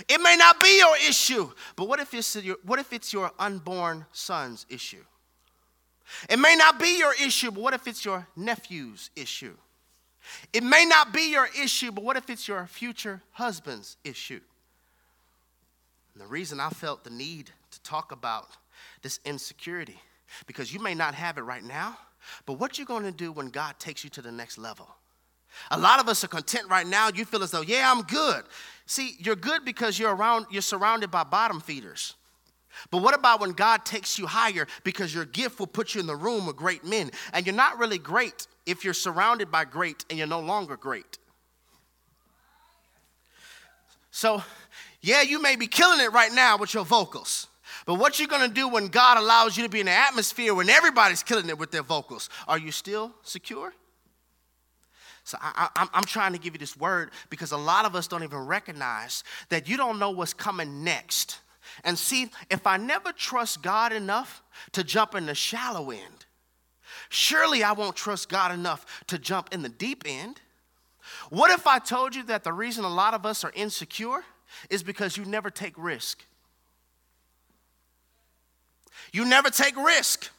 it 0.09 0.19
may 0.19 0.35
not 0.35 0.59
be 0.59 0.79
your 0.79 0.95
issue, 1.07 1.51
but 1.75 1.87
what 1.87 1.99
if, 1.99 2.11
it's 2.11 2.35
your, 2.35 2.57
what 2.63 2.79
if 2.79 2.91
it's 2.91 3.13
your 3.13 3.29
unborn 3.37 4.03
son's 4.13 4.65
issue? 4.67 5.03
It 6.27 6.39
may 6.39 6.55
not 6.55 6.79
be 6.79 6.97
your 6.97 7.13
issue, 7.23 7.51
but 7.51 7.61
what 7.61 7.75
if 7.75 7.87
it's 7.87 8.03
your 8.03 8.27
nephew's 8.35 9.11
issue? 9.15 9.55
It 10.53 10.63
may 10.63 10.85
not 10.85 11.13
be 11.13 11.31
your 11.31 11.47
issue, 11.61 11.91
but 11.91 12.03
what 12.03 12.17
if 12.17 12.31
it's 12.31 12.47
your 12.47 12.65
future 12.65 13.21
husband's 13.33 13.97
issue? 14.03 14.41
And 16.15 16.23
the 16.23 16.27
reason 16.27 16.59
I 16.59 16.69
felt 16.69 17.03
the 17.03 17.11
need 17.11 17.51
to 17.69 17.81
talk 17.83 18.11
about 18.11 18.49
this 19.03 19.19
insecurity, 19.23 20.01
because 20.47 20.73
you 20.73 20.79
may 20.79 20.95
not 20.95 21.13
have 21.13 21.37
it 21.37 21.41
right 21.41 21.63
now, 21.63 21.95
but 22.47 22.53
what 22.53 22.79
you're 22.79 22.87
going 22.87 23.03
to 23.03 23.11
do 23.11 23.31
when 23.31 23.49
God 23.49 23.75
takes 23.77 24.03
you 24.03 24.09
to 24.11 24.23
the 24.23 24.31
next 24.31 24.57
level. 24.57 24.87
A 25.69 25.77
lot 25.77 25.99
of 25.99 26.07
us 26.07 26.23
are 26.23 26.27
content 26.27 26.69
right 26.69 26.87
now. 26.87 27.09
You 27.13 27.25
feel 27.25 27.43
as 27.43 27.51
though, 27.51 27.61
yeah, 27.61 27.91
I'm 27.91 28.03
good. 28.03 28.43
See, 28.85 29.15
you're 29.19 29.35
good 29.35 29.63
because 29.63 29.97
you're 29.97 30.13
around, 30.13 30.47
you're 30.51 30.61
surrounded 30.61 31.11
by 31.11 31.23
bottom 31.23 31.61
feeders. 31.61 32.15
But 32.89 32.99
what 32.99 33.13
about 33.13 33.39
when 33.41 33.51
God 33.51 33.85
takes 33.85 34.17
you 34.17 34.27
higher 34.27 34.67
because 34.83 35.13
your 35.13 35.25
gift 35.25 35.59
will 35.59 35.67
put 35.67 35.93
you 35.93 36.01
in 36.01 36.07
the 36.07 36.15
room 36.15 36.45
with 36.45 36.55
great 36.55 36.85
men? 36.85 37.11
And 37.33 37.45
you're 37.45 37.55
not 37.55 37.77
really 37.77 37.97
great 37.97 38.47
if 38.65 38.83
you're 38.83 38.93
surrounded 38.93 39.51
by 39.51 39.65
great 39.65 40.05
and 40.09 40.17
you're 40.17 40.27
no 40.27 40.39
longer 40.39 40.77
great. 40.77 41.17
So, 44.11 44.43
yeah, 45.01 45.21
you 45.21 45.41
may 45.41 45.55
be 45.55 45.67
killing 45.67 45.99
it 45.99 46.11
right 46.11 46.31
now 46.31 46.57
with 46.57 46.73
your 46.73 46.85
vocals. 46.85 47.47
But 47.85 47.95
what 47.95 48.19
you're 48.19 48.27
gonna 48.27 48.47
do 48.47 48.67
when 48.67 48.87
God 48.87 49.17
allows 49.17 49.57
you 49.57 49.63
to 49.63 49.69
be 49.69 49.79
in 49.79 49.87
an 49.87 49.93
atmosphere 49.93 50.53
when 50.53 50.69
everybody's 50.69 51.23
killing 51.23 51.49
it 51.49 51.57
with 51.57 51.71
their 51.71 51.83
vocals? 51.83 52.29
Are 52.47 52.57
you 52.57 52.71
still 52.71 53.13
secure? 53.23 53.73
So 55.23 55.37
I, 55.41 55.87
am 55.93 56.03
trying 56.03 56.33
to 56.33 56.39
give 56.39 56.53
you 56.53 56.59
this 56.59 56.75
word 56.75 57.11
because 57.29 57.51
a 57.51 57.57
lot 57.57 57.85
of 57.85 57.95
us 57.95 58.07
don't 58.07 58.23
even 58.23 58.39
recognize 58.39 59.23
that 59.49 59.69
you 59.69 59.77
don't 59.77 59.99
know 59.99 60.11
what's 60.11 60.33
coming 60.33 60.83
next. 60.83 61.39
And 61.83 61.97
see, 61.97 62.29
if 62.49 62.65
I 62.65 62.77
never 62.77 63.11
trust 63.11 63.61
God 63.61 63.93
enough 63.93 64.41
to 64.73 64.83
jump 64.83 65.15
in 65.15 65.25
the 65.25 65.35
shallow 65.35 65.91
end, 65.91 66.25
surely 67.09 67.63
I 67.63 67.73
won't 67.73 67.95
trust 67.95 68.29
God 68.29 68.51
enough 68.51 69.03
to 69.07 69.19
jump 69.19 69.49
in 69.53 69.61
the 69.61 69.69
deep 69.69 70.03
end. 70.05 70.41
What 71.29 71.51
if 71.51 71.67
I 71.67 71.79
told 71.79 72.15
you 72.15 72.23
that 72.23 72.43
the 72.43 72.53
reason 72.53 72.83
a 72.83 72.89
lot 72.89 73.13
of 73.13 73.25
us 73.25 73.43
are 73.43 73.51
insecure 73.55 74.23
is 74.69 74.83
because 74.83 75.17
you 75.17 75.25
never 75.25 75.49
take 75.49 75.73
risk? 75.77 76.25
You 79.13 79.25
never 79.25 79.49
take 79.49 79.75
risk. 79.75 80.29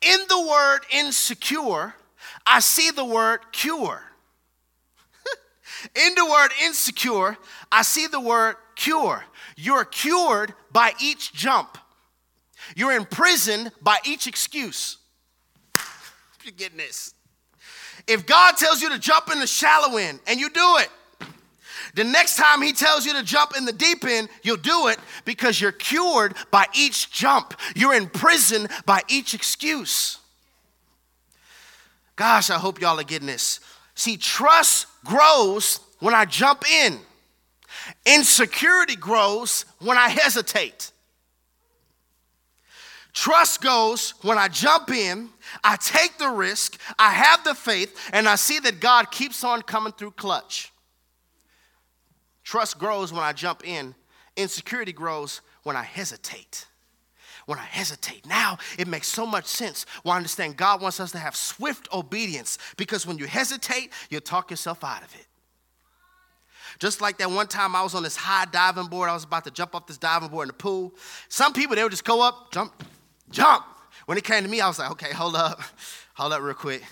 In 0.00 0.20
the 0.28 0.40
word 0.40 0.80
insecure, 0.90 1.94
I 2.46 2.60
see 2.60 2.90
the 2.90 3.04
word 3.04 3.40
cure. 3.52 4.02
In 5.94 6.14
the 6.14 6.24
word 6.24 6.50
insecure, 6.64 7.36
I 7.70 7.82
see 7.82 8.06
the 8.06 8.20
word 8.20 8.56
cure. 8.76 9.24
You're 9.56 9.84
cured 9.84 10.54
by 10.72 10.92
each 11.00 11.32
jump, 11.32 11.78
you're 12.74 12.92
imprisoned 12.92 13.70
by 13.82 13.98
each 14.04 14.26
excuse. 14.26 14.96
You're 16.44 16.52
getting 16.52 16.78
this. 16.78 17.14
If 18.06 18.26
God 18.26 18.56
tells 18.58 18.82
you 18.82 18.90
to 18.90 18.98
jump 18.98 19.30
in 19.32 19.40
the 19.40 19.46
shallow 19.46 19.96
end 19.96 20.20
and 20.26 20.38
you 20.38 20.50
do 20.50 20.76
it, 20.78 20.90
the 21.94 22.04
next 22.04 22.36
time 22.36 22.60
he 22.60 22.72
tells 22.72 23.06
you 23.06 23.12
to 23.14 23.22
jump 23.22 23.56
in 23.56 23.64
the 23.64 23.72
deep 23.72 24.04
end, 24.04 24.28
you'll 24.42 24.56
do 24.56 24.88
it 24.88 24.98
because 25.24 25.60
you're 25.60 25.72
cured 25.72 26.34
by 26.50 26.66
each 26.74 27.10
jump. 27.10 27.54
You're 27.74 27.94
imprisoned 27.94 28.68
by 28.84 29.02
each 29.08 29.32
excuse. 29.32 30.18
Gosh, 32.16 32.50
I 32.50 32.58
hope 32.58 32.80
y'all 32.80 32.98
are 32.98 33.04
getting 33.04 33.26
this. 33.26 33.60
See, 33.94 34.16
trust 34.16 34.86
grows 35.04 35.80
when 36.00 36.14
I 36.14 36.24
jump 36.24 36.68
in. 36.68 36.98
Insecurity 38.06 38.96
grows 38.96 39.64
when 39.78 39.96
I 39.96 40.08
hesitate. 40.08 40.90
Trust 43.12 43.62
goes 43.62 44.14
when 44.22 44.38
I 44.38 44.48
jump 44.48 44.90
in, 44.90 45.28
I 45.62 45.76
take 45.76 46.18
the 46.18 46.30
risk, 46.30 46.80
I 46.98 47.12
have 47.12 47.44
the 47.44 47.54
faith, 47.54 47.96
and 48.12 48.28
I 48.28 48.34
see 48.34 48.58
that 48.58 48.80
God 48.80 49.12
keeps 49.12 49.44
on 49.44 49.62
coming 49.62 49.92
through 49.92 50.10
clutch. 50.12 50.72
Trust 52.42 52.76
grows 52.76 53.12
when 53.12 53.22
I 53.22 53.32
jump 53.32 53.66
in, 53.66 53.94
insecurity 54.36 54.92
grows 54.92 55.42
when 55.62 55.76
I 55.76 55.84
hesitate. 55.84 56.66
When 57.46 57.58
I 57.58 57.64
hesitate. 57.64 58.26
Now 58.26 58.58
it 58.78 58.88
makes 58.88 59.08
so 59.08 59.26
much 59.26 59.46
sense. 59.46 59.86
Well, 60.02 60.14
I 60.14 60.16
understand 60.16 60.56
God 60.56 60.80
wants 60.80 61.00
us 61.00 61.12
to 61.12 61.18
have 61.18 61.36
swift 61.36 61.88
obedience 61.92 62.58
because 62.76 63.06
when 63.06 63.18
you 63.18 63.26
hesitate, 63.26 63.92
you'll 64.10 64.20
talk 64.20 64.50
yourself 64.50 64.82
out 64.82 65.02
of 65.02 65.14
it. 65.14 65.26
Just 66.78 67.00
like 67.00 67.18
that 67.18 67.30
one 67.30 67.46
time 67.46 67.76
I 67.76 67.82
was 67.82 67.94
on 67.94 68.02
this 68.02 68.16
high 68.16 68.46
diving 68.46 68.86
board, 68.86 69.08
I 69.08 69.14
was 69.14 69.24
about 69.24 69.44
to 69.44 69.50
jump 69.50 69.74
off 69.74 69.86
this 69.86 69.98
diving 69.98 70.28
board 70.28 70.44
in 70.44 70.48
the 70.48 70.54
pool. 70.54 70.94
Some 71.28 71.52
people, 71.52 71.76
they 71.76 71.82
would 71.82 71.92
just 71.92 72.04
go 72.04 72.26
up, 72.26 72.52
jump, 72.52 72.82
jump. 73.30 73.64
When 74.06 74.18
it 74.18 74.24
came 74.24 74.42
to 74.42 74.48
me, 74.48 74.60
I 74.60 74.68
was 74.68 74.78
like, 74.78 74.90
okay, 74.92 75.12
hold 75.12 75.36
up, 75.36 75.60
hold 76.14 76.32
up 76.32 76.42
real 76.42 76.54
quick. 76.54 76.82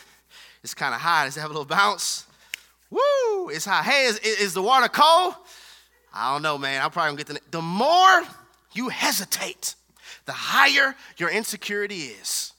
It's 0.62 0.74
kind 0.74 0.94
of 0.94 1.00
high. 1.00 1.24
Does 1.24 1.36
it 1.36 1.40
have 1.40 1.50
a 1.50 1.52
little 1.52 1.66
bounce? 1.66 2.26
Woo, 2.90 3.48
it's 3.48 3.64
high. 3.64 3.82
Hey, 3.82 4.04
is, 4.04 4.18
is 4.18 4.54
the 4.54 4.62
water 4.62 4.88
cold? 4.88 5.34
I 6.14 6.32
don't 6.32 6.42
know, 6.42 6.58
man. 6.58 6.82
I'm 6.82 6.90
probably 6.90 7.24
gonna 7.24 7.38
get 7.38 7.50
the. 7.50 7.58
The 7.58 7.62
more 7.62 8.22
you 8.72 8.88
hesitate, 8.88 9.74
the 10.24 10.32
higher 10.32 10.94
your 11.16 11.30
insecurity 11.30 11.96
is. 11.96 12.52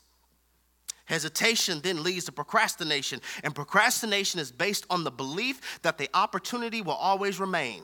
Hesitation 1.06 1.82
then 1.84 2.02
leads 2.02 2.26
to 2.26 2.32
procrastination, 2.32 3.19
and 3.43 3.54
procrastination 3.54 4.39
is 4.39 4.52
based 4.52 4.86
on 4.89 5.04
the 5.04 5.12
belief 5.12 5.80
that 5.82 5.97
the 5.97 6.10
opportunity 6.13 6.82
will 6.82 6.93
always 6.93 7.39
remain. 7.39 7.84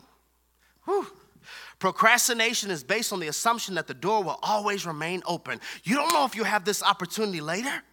Whew. 0.86 1.08
Procrastination 1.80 2.72
is 2.72 2.84
based 2.84 3.13
on 3.13 3.20
the 3.20 3.28
assumption 3.28 3.76
that 3.76 3.88
the 3.88 3.94
door 3.94 4.24
will 4.24 4.39
always 4.42 4.86
remain 4.86 5.22
open. 5.26 5.60
You 5.84 5.96
don't 5.96 6.13
know 6.13 6.26
if 6.26 6.36
you 6.36 6.44
have 6.44 6.65
this 6.65 6.84
opportunity 6.84 7.42
later. 7.42 7.84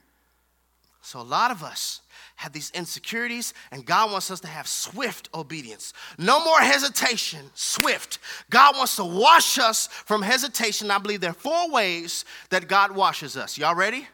So, 1.07 1.21
a 1.21 1.23
lot 1.23 1.53
of 1.53 1.62
us 1.62 2.01
have 2.35 2.53
these 2.53 2.73
insecurities, 2.73 3.55
and 3.71 3.87
God 3.87 4.11
wants 4.11 4.29
us 4.29 4.40
to 4.40 4.49
have 4.49 4.66
swift 4.66 5.29
obedience. 5.33 5.92
No 6.19 6.45
more 6.45 6.59
hesitation, 6.59 7.49
swift. 7.55 8.19
God 8.51 8.75
wants 8.75 8.97
to 8.97 9.05
wash 9.05 9.57
us 9.57 9.87
from 9.87 10.21
hesitation. 10.21 10.90
I 10.90 10.99
believe 10.99 11.21
there 11.21 11.31
are 11.31 11.33
four 11.33 11.71
ways 11.71 12.25
that 12.51 12.66
God 12.66 12.90
washes 12.90 13.37
us. 13.37 13.57
Y'all 13.57 13.77
ready? 13.77 14.09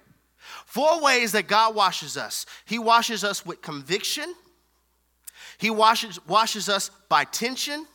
Four 0.67 1.01
ways 1.01 1.33
that 1.33 1.49
God 1.49 1.75
washes 1.75 2.19
us 2.19 2.45
He 2.67 2.79
washes 2.79 3.25
us 3.25 3.47
with 3.47 3.63
conviction, 3.63 4.35
He 5.57 5.71
washes, 5.71 6.21
washes 6.27 6.69
us 6.69 6.91
by 7.09 7.25
tension, 7.25 7.87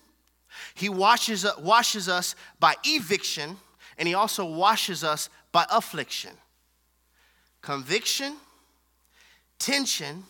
He 0.73 0.89
washes, 0.89 1.45
washes 1.59 2.09
us 2.09 2.33
by 2.59 2.73
eviction, 2.83 3.57
and 3.99 4.07
He 4.07 4.15
also 4.15 4.43
washes 4.43 5.03
us 5.03 5.29
by 5.51 5.67
affliction. 5.69 6.31
Conviction, 7.61 8.37
tension, 9.59 10.23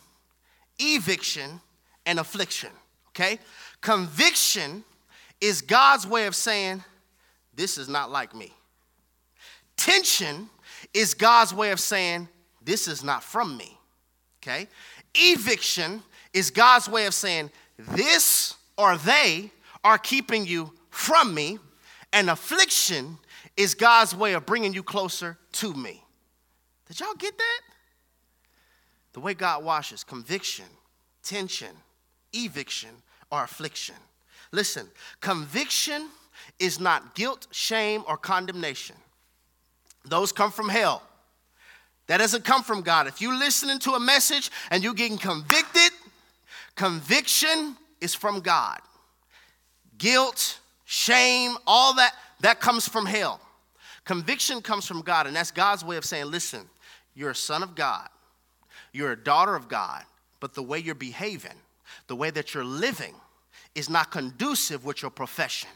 eviction, 0.78 1.60
and 2.06 2.18
affliction. 2.18 2.70
Okay? 3.10 3.38
Conviction 3.80 4.84
is 5.40 5.62
God's 5.62 6.06
way 6.06 6.26
of 6.26 6.34
saying, 6.34 6.82
This 7.54 7.78
is 7.78 7.88
not 7.88 8.10
like 8.10 8.34
me. 8.34 8.52
Tension 9.76 10.50
is 10.92 11.14
God's 11.14 11.54
way 11.54 11.70
of 11.70 11.80
saying, 11.80 12.28
this 12.62 12.88
is 12.88 13.02
not 13.02 13.22
from 13.22 13.56
me. 13.56 13.78
Okay? 14.42 14.68
Eviction 15.14 16.02
is 16.34 16.50
God's 16.50 16.88
way 16.88 17.06
of 17.06 17.14
saying, 17.14 17.50
this 17.78 18.54
or 18.76 18.96
they 18.98 19.50
are 19.84 19.98
keeping 19.98 20.46
you 20.46 20.72
from 20.90 21.34
me. 21.34 21.58
And 22.12 22.28
affliction 22.30 23.18
is 23.56 23.74
God's 23.74 24.14
way 24.14 24.34
of 24.34 24.46
bringing 24.46 24.72
you 24.72 24.82
closer 24.82 25.38
to 25.52 25.72
me. 25.72 26.02
Did 26.86 27.00
y'all 27.00 27.14
get 27.14 27.36
that? 27.36 27.60
The 29.18 29.24
way 29.24 29.34
God 29.34 29.64
washes 29.64 30.04
conviction, 30.04 30.66
tension, 31.24 31.74
eviction, 32.32 32.90
or 33.32 33.42
affliction. 33.42 33.96
Listen, 34.52 34.86
conviction 35.20 36.08
is 36.60 36.78
not 36.78 37.16
guilt, 37.16 37.48
shame, 37.50 38.04
or 38.06 38.16
condemnation. 38.16 38.94
Those 40.04 40.30
come 40.30 40.52
from 40.52 40.68
hell. 40.68 41.02
That 42.06 42.18
doesn't 42.18 42.44
come 42.44 42.62
from 42.62 42.82
God. 42.82 43.08
If 43.08 43.20
you're 43.20 43.36
listening 43.36 43.80
to 43.80 43.94
a 43.94 44.00
message 44.00 44.52
and 44.70 44.84
you're 44.84 44.94
getting 44.94 45.18
convicted, 45.18 45.90
conviction 46.76 47.76
is 48.00 48.14
from 48.14 48.38
God. 48.38 48.78
Guilt, 49.98 50.60
shame, 50.84 51.56
all 51.66 51.92
that, 51.94 52.12
that 52.42 52.60
comes 52.60 52.86
from 52.86 53.04
hell. 53.04 53.40
Conviction 54.04 54.62
comes 54.62 54.86
from 54.86 55.00
God, 55.00 55.26
and 55.26 55.34
that's 55.34 55.50
God's 55.50 55.84
way 55.84 55.96
of 55.96 56.04
saying, 56.04 56.26
listen, 56.26 56.68
you're 57.16 57.30
a 57.30 57.34
son 57.34 57.64
of 57.64 57.74
God, 57.74 58.08
you're 58.92 59.12
a 59.12 59.16
daughter 59.16 59.54
of 59.54 59.68
God, 59.68 60.04
but 60.40 60.54
the 60.54 60.62
way 60.62 60.78
you're 60.78 60.94
behaving, 60.94 61.56
the 62.06 62.16
way 62.16 62.30
that 62.30 62.54
you're 62.54 62.64
living 62.64 63.14
is 63.74 63.88
not 63.88 64.10
conducive 64.10 64.84
with 64.84 65.02
your 65.02 65.10
profession. 65.10 65.70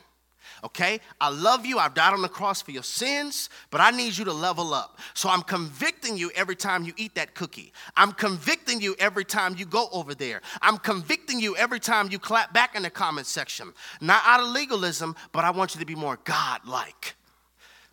Okay? 0.65 1.01
I 1.21 1.29
love 1.31 1.67
you. 1.67 1.79
I've 1.79 1.95
died 1.95 2.13
on 2.13 2.23
the 2.23 2.29
cross 2.29 2.63
for 2.63 2.71
your 2.71 2.83
sins, 2.83 3.51
but 3.71 3.81
I 3.81 3.91
need 3.91 4.17
you 4.17 4.25
to 4.27 4.33
level 4.33 4.75
up. 4.75 4.99
So 5.15 5.29
I'm 5.29 5.43
convicting 5.43 6.17
you 6.17 6.31
every 6.35 6.57
time 6.57 6.85
you 6.85 6.93
eat 6.97 7.15
that 7.17 7.35
cookie. 7.35 7.73
I'm 7.97 8.13
convicting 8.13 8.81
you 8.81 8.95
every 8.99 9.25
time 9.25 9.57
you 9.57 9.67
go 9.67 9.89
over 9.93 10.15
there. 10.15 10.41
I'm 10.61 10.79
convicting 10.79 11.41
you 11.41 11.57
every 11.57 11.81
time 11.81 12.11
you 12.11 12.19
clap 12.19 12.53
back 12.53 12.77
in 12.77 12.83
the 12.83 12.91
comment 12.91 13.27
section. 13.27 13.73
Not 14.01 14.23
out 14.25 14.41
of 14.41 14.49
legalism, 14.49 15.17
but 15.33 15.45
I 15.45 15.51
want 15.51 15.75
you 15.75 15.81
to 15.81 15.87
be 15.87 15.95
more 15.97 16.19
God 16.25 16.61
like. 16.67 17.15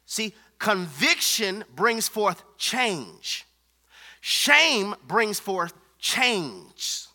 See, 0.05 0.33
conviction 0.59 1.63
brings 1.75 2.07
forth 2.07 2.43
change, 2.57 3.45
shame 4.21 4.95
brings 5.07 5.39
forth 5.39 5.73
change, 5.99 7.05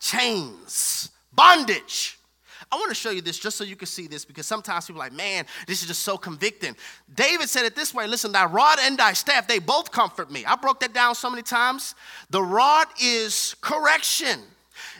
chains, 0.00 1.10
bondage. 1.32 2.18
I 2.70 2.76
want 2.76 2.88
to 2.88 2.94
show 2.94 3.10
you 3.10 3.20
this 3.20 3.38
just 3.38 3.58
so 3.58 3.64
you 3.64 3.76
can 3.76 3.86
see 3.86 4.06
this 4.06 4.24
because 4.24 4.46
sometimes 4.46 4.86
people 4.86 5.02
are 5.02 5.04
like, 5.04 5.12
man, 5.12 5.44
this 5.66 5.82
is 5.82 5.88
just 5.88 6.02
so 6.02 6.16
convicting. 6.16 6.74
David 7.14 7.50
said 7.50 7.66
it 7.66 7.76
this 7.76 7.92
way 7.92 8.06
listen, 8.06 8.32
thy 8.32 8.46
rod 8.46 8.78
and 8.80 8.98
thy 8.98 9.12
staff, 9.12 9.46
they 9.46 9.58
both 9.58 9.92
comfort 9.92 10.30
me. 10.30 10.44
I 10.46 10.56
broke 10.56 10.80
that 10.80 10.94
down 10.94 11.14
so 11.14 11.28
many 11.28 11.42
times. 11.42 11.94
The 12.30 12.42
rod 12.42 12.86
is 13.02 13.54
correction. 13.60 14.40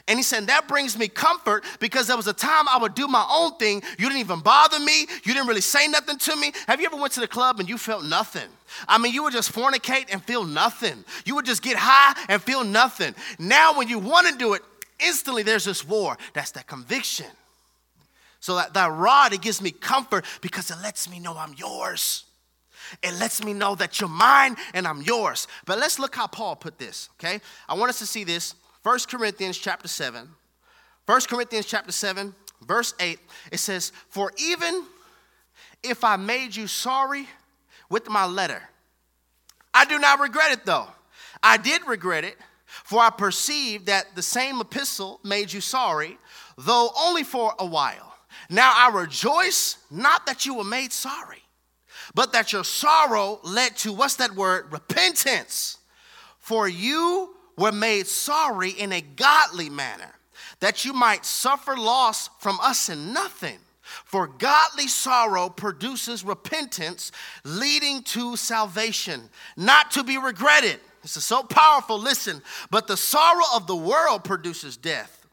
And 0.07 0.19
he 0.19 0.23
said, 0.23 0.47
That 0.47 0.67
brings 0.67 0.97
me 0.97 1.07
comfort 1.07 1.63
because 1.79 2.07
there 2.07 2.17
was 2.17 2.27
a 2.27 2.33
time 2.33 2.67
I 2.67 2.77
would 2.77 2.93
do 2.93 3.07
my 3.07 3.25
own 3.31 3.55
thing. 3.55 3.81
You 3.97 4.07
didn't 4.07 4.19
even 4.19 4.41
bother 4.41 4.79
me. 4.79 5.01
You 5.23 5.33
didn't 5.33 5.47
really 5.47 5.61
say 5.61 5.87
nothing 5.87 6.17
to 6.17 6.35
me. 6.35 6.51
Have 6.67 6.81
you 6.81 6.87
ever 6.87 6.97
went 6.97 7.13
to 7.13 7.21
the 7.21 7.27
club 7.27 7.59
and 7.59 7.69
you 7.69 7.77
felt 7.77 8.03
nothing? 8.03 8.49
I 8.87 8.97
mean, 8.97 9.13
you 9.13 9.23
would 9.23 9.33
just 9.33 9.53
fornicate 9.53 10.07
and 10.11 10.21
feel 10.23 10.43
nothing. 10.43 11.05
You 11.25 11.35
would 11.35 11.45
just 11.45 11.61
get 11.61 11.77
high 11.77 12.21
and 12.27 12.41
feel 12.41 12.63
nothing. 12.63 13.15
Now, 13.39 13.77
when 13.77 13.87
you 13.87 13.99
want 13.99 14.27
to 14.27 14.37
do 14.37 14.53
it, 14.53 14.61
instantly 14.99 15.43
there's 15.43 15.65
this 15.65 15.87
war. 15.87 16.17
That's 16.33 16.51
that 16.51 16.67
conviction. 16.67 17.27
So 18.41 18.55
that, 18.55 18.73
that 18.73 18.91
rod, 18.91 19.31
it 19.31 19.41
gives 19.41 19.61
me 19.61 19.71
comfort 19.71 20.25
because 20.41 20.69
it 20.69 20.77
lets 20.83 21.09
me 21.09 21.19
know 21.19 21.37
I'm 21.37 21.53
yours. 21.53 22.25
It 23.01 23.13
lets 23.13 23.41
me 23.41 23.53
know 23.53 23.75
that 23.75 24.01
you're 24.01 24.09
mine 24.09 24.57
and 24.73 24.85
I'm 24.85 25.01
yours. 25.01 25.47
But 25.65 25.79
let's 25.79 25.97
look 25.97 26.13
how 26.13 26.27
Paul 26.27 26.57
put 26.57 26.77
this, 26.77 27.09
okay? 27.17 27.39
I 27.69 27.75
want 27.75 27.89
us 27.89 27.99
to 27.99 28.05
see 28.05 28.25
this. 28.25 28.55
1 28.83 28.99
Corinthians 29.09 29.57
chapter 29.57 29.87
7. 29.87 30.29
1 31.05 31.21
Corinthians 31.29 31.65
chapter 31.65 31.91
7, 31.91 32.35
verse 32.65 32.93
8. 32.99 33.17
It 33.51 33.59
says, 33.59 33.93
For 34.09 34.31
even 34.37 34.83
if 35.81 36.03
I 36.03 36.17
made 36.17 36.55
you 36.55 36.67
sorry 36.67 37.27
with 37.89 38.09
my 38.09 38.25
letter, 38.25 38.61
I 39.73 39.85
do 39.85 39.99
not 39.99 40.19
regret 40.19 40.51
it 40.51 40.65
though. 40.65 40.87
I 41.41 41.57
did 41.57 41.85
regret 41.87 42.23
it, 42.25 42.37
for 42.65 42.99
I 42.99 43.09
perceived 43.09 43.87
that 43.87 44.15
the 44.15 44.21
same 44.21 44.59
epistle 44.59 45.19
made 45.23 45.51
you 45.51 45.61
sorry, 45.61 46.17
though 46.57 46.89
only 46.99 47.23
for 47.23 47.53
a 47.59 47.65
while. 47.65 48.15
Now 48.49 48.73
I 48.75 48.89
rejoice 48.93 49.77
not 49.89 50.25
that 50.25 50.45
you 50.45 50.55
were 50.55 50.63
made 50.63 50.91
sorry, 50.91 51.41
but 52.15 52.33
that 52.33 52.51
your 52.51 52.63
sorrow 52.63 53.39
led 53.43 53.77
to 53.77 53.93
what's 53.93 54.17
that 54.17 54.35
word? 54.35 54.71
Repentance. 54.71 55.77
For 56.39 56.67
you 56.67 57.35
were 57.57 57.71
made 57.71 58.07
sorry 58.07 58.71
in 58.71 58.91
a 58.91 59.01
godly 59.01 59.69
manner, 59.69 60.11
that 60.59 60.85
you 60.85 60.93
might 60.93 61.25
suffer 61.25 61.75
loss 61.75 62.29
from 62.39 62.59
us 62.61 62.89
in 62.89 63.13
nothing. 63.13 63.59
For 64.05 64.27
godly 64.27 64.87
sorrow 64.87 65.49
produces 65.49 66.23
repentance, 66.23 67.11
leading 67.43 68.01
to 68.03 68.35
salvation, 68.35 69.29
not 69.57 69.91
to 69.91 70.03
be 70.03 70.17
regretted. 70.17 70.79
This 71.01 71.17
is 71.17 71.25
so 71.25 71.43
powerful. 71.43 71.99
Listen, 71.99 72.41
but 72.71 72.87
the 72.87 72.97
sorrow 72.97 73.43
of 73.53 73.67
the 73.67 73.75
world 73.75 74.23
produces 74.23 74.77
death. 74.77 75.27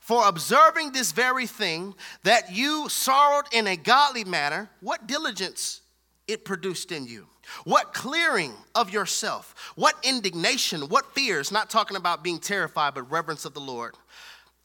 For 0.00 0.26
observing 0.26 0.92
this 0.92 1.12
very 1.12 1.46
thing, 1.46 1.94
that 2.24 2.50
you 2.50 2.88
sorrowed 2.88 3.44
in 3.52 3.66
a 3.66 3.76
godly 3.76 4.24
manner, 4.24 4.70
what 4.80 5.06
diligence 5.06 5.82
it 6.26 6.44
produced 6.44 6.90
in 6.90 7.06
you? 7.06 7.26
What 7.64 7.92
clearing 7.94 8.52
of 8.74 8.90
yourself? 8.90 9.72
What 9.76 9.94
indignation? 10.02 10.82
What 10.82 11.14
fears? 11.14 11.52
Not 11.52 11.70
talking 11.70 11.96
about 11.96 12.22
being 12.22 12.38
terrified, 12.38 12.94
but 12.94 13.10
reverence 13.10 13.44
of 13.44 13.54
the 13.54 13.60
Lord. 13.60 13.94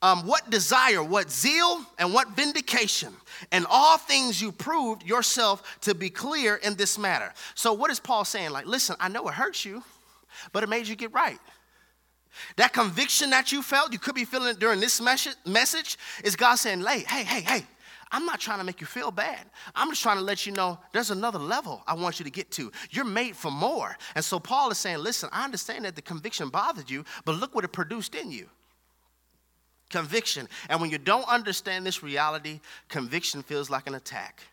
Um, 0.02 0.28
what 0.28 0.50
desire, 0.50 1.04
what 1.04 1.32
zeal, 1.32 1.84
and 1.98 2.14
what 2.14 2.30
vindication. 2.36 3.14
And 3.52 3.66
all 3.70 3.98
things 3.98 4.42
you 4.42 4.52
proved 4.52 5.04
yourself 5.04 5.80
to 5.82 5.96
be 5.96 6.10
clear 6.10 6.56
in 6.56 6.76
this 6.76 6.98
matter. 6.98 7.34
So, 7.56 7.74
what 7.74 7.90
is 7.92 8.00
Paul 8.00 8.26
saying? 8.26 8.52
Like, 8.52 8.66
listen, 8.66 8.96
I 9.00 9.08
know 9.08 9.28
it 9.28 9.34
hurts 9.34 9.66
you, 9.66 9.84
but 10.52 10.64
it 10.64 10.70
made 10.70 10.88
you 10.88 10.96
get 10.96 11.14
right. 11.14 11.40
That 12.58 12.74
conviction 12.74 13.30
that 13.32 13.52
you 13.52 13.62
felt, 13.62 13.94
you 13.94 14.00
could 14.00 14.16
be 14.16 14.26
feeling 14.26 14.50
it 14.50 14.60
during 14.60 14.80
this 14.80 15.02
message, 15.02 15.98
is 16.24 16.36
God 16.36 16.56
saying, 16.56 16.82
hey, 16.82 17.00
hey, 17.08 17.24
hey, 17.24 17.42
hey, 17.42 17.66
I'm 18.16 18.26
not 18.26 18.40
trying 18.40 18.60
to 18.60 18.64
make 18.64 18.80
you 18.80 18.88
feel 18.88 19.12
bad. 19.12 19.42
I'm 19.76 19.90
just 19.90 20.02
trying 20.02 20.16
to 20.16 20.24
let 20.24 20.46
you 20.46 20.54
know 20.54 20.80
there's 20.94 21.12
another 21.12 21.38
level 21.38 21.84
I 21.86 21.96
want 21.96 22.18
you 22.18 22.24
to 22.24 22.32
get 22.32 22.50
to. 22.52 22.72
You're 22.90 23.04
made 23.04 23.36
for 23.36 23.52
more. 23.52 23.98
And 24.16 24.24
so 24.24 24.40
Paul 24.40 24.72
is 24.72 24.78
saying, 24.78 25.00
listen, 25.00 25.28
I 25.34 25.44
understand 25.44 25.84
that 25.84 25.98
the 25.98 26.02
conviction 26.02 26.48
bothered 26.48 26.90
you, 26.90 27.04
but 27.26 27.36
look 27.36 27.54
what 27.54 27.66
it 27.66 27.74
produced 27.74 28.16
in 28.16 28.32
you. 28.32 28.48
Conviction. 29.90 30.48
And 30.70 30.80
when 30.80 30.92
you 30.92 30.98
don't 30.98 31.28
understand 31.28 31.86
this 31.86 32.04
reality, 32.04 32.62
conviction 32.88 33.44
feels 33.44 33.70
like 33.70 33.86
an 33.86 33.96
attack. 33.96 34.44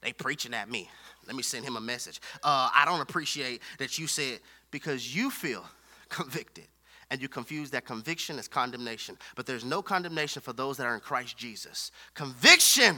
They 0.00 0.12
preaching 0.12 0.54
at 0.54 0.68
me. 0.68 0.90
Let 1.28 1.36
me 1.36 1.44
send 1.44 1.64
him 1.64 1.76
a 1.76 1.80
message. 1.80 2.20
Uh, 2.42 2.68
I 2.74 2.82
don't 2.84 3.00
appreciate 3.00 3.62
that 3.78 3.96
you 3.96 4.08
said 4.08 4.40
because 4.72 5.14
you 5.14 5.30
feel 5.30 5.64
convicted. 6.08 6.66
And 7.14 7.22
you 7.22 7.28
confuse 7.28 7.70
that 7.70 7.84
conviction 7.84 8.40
as 8.40 8.48
condemnation. 8.48 9.16
But 9.36 9.46
there's 9.46 9.64
no 9.64 9.82
condemnation 9.82 10.42
for 10.42 10.52
those 10.52 10.76
that 10.78 10.84
are 10.88 10.96
in 10.96 11.00
Christ 11.00 11.36
Jesus. 11.36 11.92
Conviction. 12.14 12.96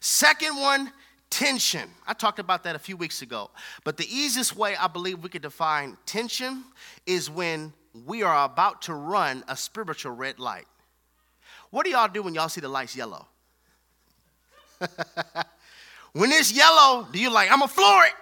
Second 0.00 0.56
one, 0.56 0.90
tension. 1.30 1.88
I 2.04 2.12
talked 2.12 2.40
about 2.40 2.64
that 2.64 2.74
a 2.74 2.78
few 2.80 2.96
weeks 2.96 3.22
ago. 3.22 3.52
But 3.84 3.96
the 3.96 4.12
easiest 4.12 4.56
way 4.56 4.74
I 4.74 4.88
believe 4.88 5.22
we 5.22 5.28
could 5.28 5.42
define 5.42 5.96
tension 6.06 6.64
is 7.06 7.30
when 7.30 7.72
we 8.04 8.24
are 8.24 8.44
about 8.44 8.82
to 8.82 8.94
run 8.94 9.44
a 9.46 9.56
spiritual 9.56 10.10
red 10.10 10.40
light. 10.40 10.66
What 11.70 11.84
do 11.84 11.92
y'all 11.92 12.08
do 12.08 12.24
when 12.24 12.34
y'all 12.34 12.48
see 12.48 12.60
the 12.60 12.68
lights 12.68 12.96
yellow? 12.96 13.28
when 16.14 16.32
it's 16.32 16.50
yellow, 16.50 17.06
do 17.12 17.20
you 17.20 17.30
like, 17.30 17.48
I'm 17.48 17.60
gonna 17.60 17.68
floor 17.68 18.06
it? 18.06 18.14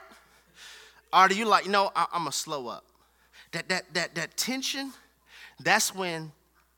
Or 1.15 1.29
do 1.29 1.35
you 1.35 1.47
like, 1.47 1.67
no, 1.67 1.93
I- 1.97 2.09
I'm 2.13 2.25
gonna 2.25 2.33
slow 2.33 2.69
up? 2.69 2.85
that, 3.53 3.69
that, 3.69 3.93
that, 3.95 4.15
that 4.15 4.37
tension, 4.37 4.93
that's 5.65 5.95
when 5.95 6.33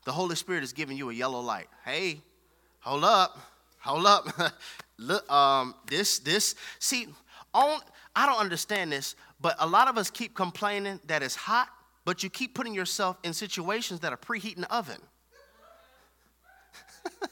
the 0.05 0.11
Holy 0.11 0.35
Spirit 0.35 0.63
is 0.63 0.73
giving 0.73 0.97
you 0.97 1.09
a 1.09 1.13
yellow 1.13 1.39
light. 1.39 1.67
Hey, 1.85 2.21
hold 2.79 3.03
up, 3.03 3.39
hold 3.79 4.05
up. 4.05 4.27
Look, 4.97 5.29
um, 5.31 5.75
this, 5.87 6.19
this, 6.19 6.55
see, 6.79 7.07
on, 7.53 7.79
I 8.15 8.25
don't 8.25 8.39
understand 8.39 8.91
this, 8.91 9.15
but 9.41 9.55
a 9.59 9.67
lot 9.67 9.87
of 9.87 9.97
us 9.97 10.09
keep 10.09 10.35
complaining 10.35 10.99
that 11.07 11.23
it's 11.23 11.35
hot, 11.35 11.69
but 12.05 12.23
you 12.23 12.29
keep 12.29 12.53
putting 12.53 12.73
yourself 12.73 13.17
in 13.23 13.33
situations 13.33 14.01
that 14.01 14.13
are 14.13 14.17
preheating 14.17 14.61
the 14.61 14.73
oven. 14.73 15.01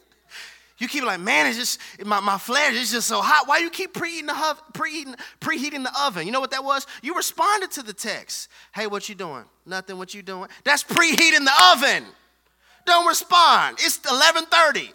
You 0.81 0.87
keep 0.87 1.03
like, 1.03 1.19
man, 1.19 1.45
it's 1.45 1.59
just 1.59 1.79
my, 2.03 2.19
my 2.21 2.39
flesh 2.39 2.73
is 2.73 2.91
just 2.91 3.07
so 3.07 3.21
hot. 3.21 3.47
Why 3.47 3.59
you 3.59 3.69
keep 3.69 3.93
preheating 3.93 4.25
the 4.25 4.57
preheating 4.73 5.15
preheating 5.39 5.83
the 5.83 5.91
oven? 6.01 6.25
You 6.25 6.31
know 6.31 6.39
what 6.39 6.49
that 6.49 6.63
was? 6.63 6.87
You 7.03 7.15
responded 7.15 7.69
to 7.73 7.83
the 7.83 7.93
text. 7.93 8.49
Hey, 8.73 8.87
what 8.87 9.07
you 9.07 9.13
doing? 9.13 9.43
Nothing. 9.63 9.99
What 9.99 10.15
you 10.15 10.23
doing? 10.23 10.49
That's 10.63 10.83
preheating 10.83 11.45
the 11.45 11.51
oven. 11.71 12.03
Don't 12.87 13.05
respond. 13.05 13.77
It's 13.79 13.99
11:30. 13.99 14.91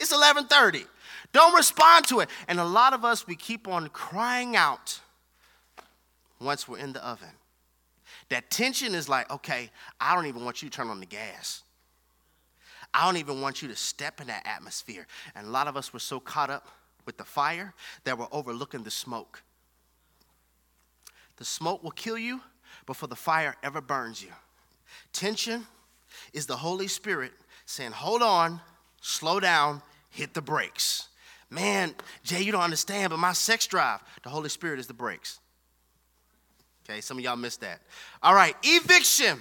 It's 0.00 0.12
11:30. 0.12 0.86
Don't 1.32 1.54
respond 1.54 2.08
to 2.08 2.18
it. 2.18 2.28
And 2.48 2.58
a 2.58 2.64
lot 2.64 2.92
of 2.92 3.04
us 3.04 3.24
we 3.24 3.36
keep 3.36 3.68
on 3.68 3.90
crying 3.90 4.56
out 4.56 4.98
once 6.40 6.66
we're 6.66 6.78
in 6.78 6.94
the 6.94 7.06
oven. 7.06 7.30
That 8.30 8.50
tension 8.50 8.92
is 8.92 9.08
like, 9.08 9.30
okay, 9.30 9.70
I 10.00 10.16
don't 10.16 10.26
even 10.26 10.44
want 10.44 10.62
you 10.62 10.68
to 10.68 10.76
turn 10.76 10.88
on 10.88 10.98
the 10.98 11.06
gas. 11.06 11.61
I 12.94 13.06
don't 13.06 13.16
even 13.16 13.40
want 13.40 13.62
you 13.62 13.68
to 13.68 13.76
step 13.76 14.20
in 14.20 14.26
that 14.26 14.46
atmosphere. 14.46 15.06
And 15.34 15.46
a 15.46 15.50
lot 15.50 15.66
of 15.66 15.76
us 15.76 15.92
were 15.92 15.98
so 15.98 16.20
caught 16.20 16.50
up 16.50 16.68
with 17.06 17.16
the 17.16 17.24
fire 17.24 17.72
that 18.04 18.18
we're 18.18 18.26
overlooking 18.32 18.82
the 18.82 18.90
smoke. 18.90 19.42
The 21.36 21.44
smoke 21.44 21.82
will 21.82 21.90
kill 21.90 22.18
you 22.18 22.40
before 22.86 23.08
the 23.08 23.16
fire 23.16 23.56
ever 23.62 23.80
burns 23.80 24.22
you. 24.22 24.30
Tension 25.12 25.66
is 26.32 26.46
the 26.46 26.56
Holy 26.56 26.88
Spirit 26.88 27.32
saying, 27.64 27.92
Hold 27.92 28.22
on, 28.22 28.60
slow 29.00 29.40
down, 29.40 29.82
hit 30.10 30.34
the 30.34 30.42
brakes. 30.42 31.08
Man, 31.50 31.94
Jay, 32.22 32.42
you 32.42 32.52
don't 32.52 32.62
understand, 32.62 33.10
but 33.10 33.18
my 33.18 33.32
sex 33.32 33.66
drive, 33.66 34.00
the 34.22 34.30
Holy 34.30 34.48
Spirit 34.48 34.78
is 34.78 34.86
the 34.86 34.94
brakes. 34.94 35.38
Okay, 36.84 37.00
some 37.00 37.18
of 37.18 37.24
y'all 37.24 37.36
missed 37.36 37.60
that. 37.60 37.80
All 38.22 38.34
right, 38.34 38.56
eviction 38.62 39.38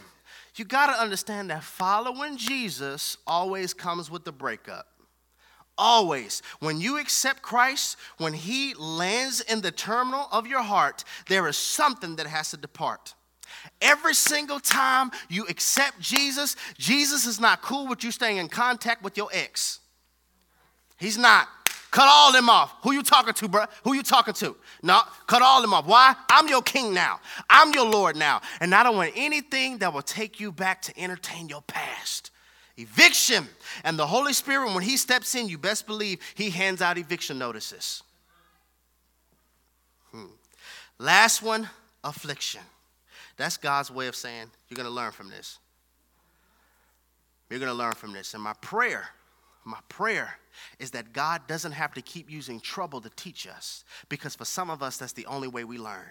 you 0.55 0.65
got 0.65 0.87
to 0.87 1.01
understand 1.01 1.49
that 1.49 1.63
following 1.63 2.37
Jesus 2.37 3.17
always 3.25 3.73
comes 3.73 4.11
with 4.11 4.25
the 4.25 4.31
breakup. 4.31 4.87
Always. 5.77 6.41
When 6.59 6.79
you 6.79 6.99
accept 6.99 7.41
Christ, 7.41 7.97
when 8.17 8.33
He 8.33 8.73
lands 8.75 9.41
in 9.41 9.61
the 9.61 9.71
terminal 9.71 10.27
of 10.31 10.45
your 10.45 10.61
heart, 10.61 11.03
there 11.27 11.47
is 11.47 11.57
something 11.57 12.17
that 12.17 12.27
has 12.27 12.51
to 12.51 12.57
depart. 12.57 13.15
Every 13.81 14.13
single 14.13 14.59
time 14.59 15.11
you 15.29 15.45
accept 15.47 15.99
Jesus, 15.99 16.55
Jesus 16.77 17.25
is 17.25 17.39
not 17.39 17.61
cool 17.61 17.87
with 17.87 18.03
you 18.03 18.11
staying 18.11 18.37
in 18.37 18.47
contact 18.47 19.03
with 19.03 19.17
your 19.17 19.29
ex. 19.31 19.79
He's 20.97 21.17
not. 21.17 21.47
Cut 21.91 22.07
all 22.07 22.31
them 22.31 22.49
off. 22.49 22.73
Who 22.83 22.93
you 22.93 23.03
talking 23.03 23.33
to, 23.33 23.47
bro? 23.49 23.65
Who 23.83 23.93
you 23.93 24.01
talking 24.01 24.33
to? 24.35 24.55
No, 24.81 25.01
cut 25.27 25.41
all 25.41 25.61
them 25.61 25.73
off. 25.73 25.85
Why? 25.85 26.15
I'm 26.29 26.47
your 26.47 26.61
king 26.61 26.93
now. 26.93 27.19
I'm 27.49 27.73
your 27.73 27.85
Lord 27.85 28.15
now. 28.15 28.41
And 28.61 28.73
I 28.73 28.81
don't 28.81 28.95
want 28.95 29.11
anything 29.15 29.79
that 29.79 29.93
will 29.93 30.01
take 30.01 30.39
you 30.39 30.53
back 30.53 30.81
to 30.83 30.97
entertain 30.97 31.49
your 31.49 31.61
past. 31.63 32.31
Eviction. 32.77 33.45
And 33.83 33.99
the 33.99 34.07
Holy 34.07 34.31
Spirit, 34.31 34.73
when 34.73 34.83
He 34.83 34.95
steps 34.95 35.35
in, 35.35 35.49
you 35.49 35.57
best 35.57 35.85
believe 35.85 36.19
He 36.33 36.49
hands 36.49 36.81
out 36.81 36.97
eviction 36.97 37.37
notices. 37.37 38.03
Hmm. 40.11 40.27
Last 40.97 41.43
one 41.43 41.69
affliction. 42.05 42.61
That's 43.35 43.57
God's 43.57 43.91
way 43.91 44.07
of 44.07 44.15
saying, 44.15 44.47
you're 44.69 44.77
going 44.77 44.87
to 44.87 44.93
learn 44.93 45.11
from 45.11 45.29
this. 45.29 45.59
You're 47.49 47.59
going 47.59 47.71
to 47.71 47.77
learn 47.77 47.93
from 47.93 48.13
this. 48.13 48.33
And 48.33 48.41
my 48.41 48.53
prayer, 48.61 49.09
my 49.63 49.79
prayer 49.89 50.37
is 50.79 50.91
that 50.91 51.13
God 51.13 51.47
doesn't 51.47 51.71
have 51.71 51.93
to 51.93 52.01
keep 52.01 52.29
using 52.29 52.59
trouble 52.59 53.01
to 53.01 53.09
teach 53.11 53.47
us 53.47 53.83
because 54.09 54.35
for 54.35 54.45
some 54.45 54.69
of 54.69 54.81
us, 54.81 54.97
that's 54.97 55.13
the 55.13 55.25
only 55.25 55.47
way 55.47 55.63
we 55.63 55.77
learn. 55.77 56.09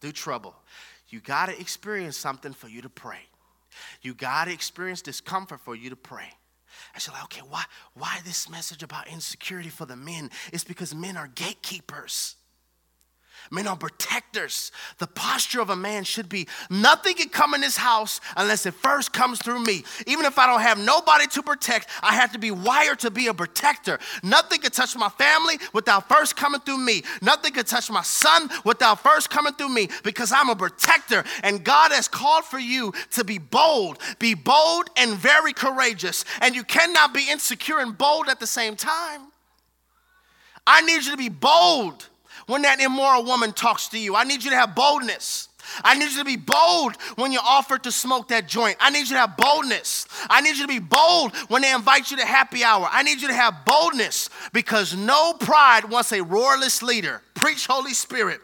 Through 0.00 0.12
trouble. 0.12 0.54
You 1.08 1.20
got 1.20 1.46
to 1.46 1.58
experience 1.58 2.16
something 2.16 2.52
for 2.52 2.68
you 2.68 2.82
to 2.82 2.88
pray. 2.88 3.20
You 4.02 4.14
got 4.14 4.46
to 4.46 4.52
experience 4.52 5.02
discomfort 5.02 5.60
for 5.60 5.74
you 5.74 5.90
to 5.90 5.96
pray. 5.96 6.28
I 6.94 6.98
said, 6.98 7.14
like, 7.14 7.24
okay, 7.24 7.42
why, 7.48 7.64
why 7.94 8.20
this 8.24 8.48
message 8.48 8.82
about 8.82 9.08
insecurity 9.08 9.68
for 9.68 9.86
the 9.86 9.96
men? 9.96 10.30
It's 10.52 10.64
because 10.64 10.94
men 10.94 11.16
are 11.16 11.28
gatekeepers. 11.28 12.36
Men 13.50 13.66
are 13.66 13.76
protectors. 13.76 14.72
The 14.98 15.06
posture 15.06 15.60
of 15.60 15.70
a 15.70 15.76
man 15.76 16.04
should 16.04 16.28
be 16.28 16.48
nothing 16.70 17.14
can 17.14 17.28
come 17.28 17.54
in 17.54 17.60
this 17.60 17.76
house 17.76 18.20
unless 18.36 18.66
it 18.66 18.74
first 18.74 19.12
comes 19.12 19.40
through 19.40 19.60
me. 19.60 19.84
Even 20.06 20.24
if 20.24 20.38
I 20.38 20.46
don't 20.46 20.60
have 20.60 20.78
nobody 20.78 21.26
to 21.28 21.42
protect, 21.42 21.88
I 22.02 22.14
have 22.14 22.32
to 22.32 22.38
be 22.38 22.50
wired 22.50 23.00
to 23.00 23.10
be 23.10 23.26
a 23.26 23.34
protector. 23.34 23.98
Nothing 24.22 24.60
can 24.60 24.70
touch 24.70 24.96
my 24.96 25.08
family 25.10 25.58
without 25.72 26.08
first 26.08 26.36
coming 26.36 26.60
through 26.60 26.78
me. 26.78 27.02
Nothing 27.20 27.52
can 27.52 27.64
touch 27.64 27.90
my 27.90 28.02
son 28.02 28.48
without 28.64 29.00
first 29.00 29.30
coming 29.30 29.52
through 29.52 29.68
me 29.68 29.88
because 30.02 30.32
I'm 30.32 30.48
a 30.48 30.56
protector. 30.56 31.24
And 31.42 31.62
God 31.62 31.92
has 31.92 32.08
called 32.08 32.44
for 32.44 32.58
you 32.58 32.92
to 33.12 33.24
be 33.24 33.38
bold, 33.38 33.98
be 34.18 34.34
bold 34.34 34.88
and 34.96 35.12
very 35.18 35.52
courageous. 35.52 36.24
And 36.40 36.54
you 36.54 36.64
cannot 36.64 37.12
be 37.12 37.30
insecure 37.30 37.78
and 37.78 37.96
bold 37.96 38.28
at 38.28 38.40
the 38.40 38.46
same 38.46 38.76
time. 38.76 39.32
I 40.66 40.80
need 40.80 41.04
you 41.04 41.10
to 41.10 41.16
be 41.16 41.28
bold 41.28 42.08
when 42.46 42.62
that 42.62 42.80
immoral 42.80 43.24
woman 43.24 43.52
talks 43.52 43.88
to 43.88 43.98
you. 43.98 44.16
I 44.16 44.24
need 44.24 44.44
you 44.44 44.50
to 44.50 44.56
have 44.56 44.74
boldness. 44.74 45.48
I 45.82 45.94
need 45.94 46.10
you 46.10 46.18
to 46.18 46.24
be 46.24 46.36
bold 46.36 46.96
when 47.16 47.32
you're 47.32 47.42
offered 47.42 47.84
to 47.84 47.92
smoke 47.92 48.28
that 48.28 48.46
joint. 48.46 48.76
I 48.80 48.90
need 48.90 49.08
you 49.08 49.14
to 49.14 49.20
have 49.20 49.36
boldness. 49.36 50.06
I 50.28 50.40
need 50.40 50.56
you 50.56 50.62
to 50.62 50.68
be 50.68 50.78
bold 50.78 51.34
when 51.48 51.62
they 51.62 51.72
invite 51.72 52.10
you 52.10 52.16
to 52.18 52.26
happy 52.26 52.62
hour. 52.62 52.88
I 52.90 53.02
need 53.02 53.22
you 53.22 53.28
to 53.28 53.34
have 53.34 53.64
boldness 53.64 54.30
because 54.52 54.94
no 54.94 55.32
pride 55.34 55.84
wants 55.86 56.12
a 56.12 56.22
roarless 56.22 56.82
leader. 56.82 57.22
Preach, 57.34 57.66
Holy 57.66 57.94
Spirit. 57.94 58.40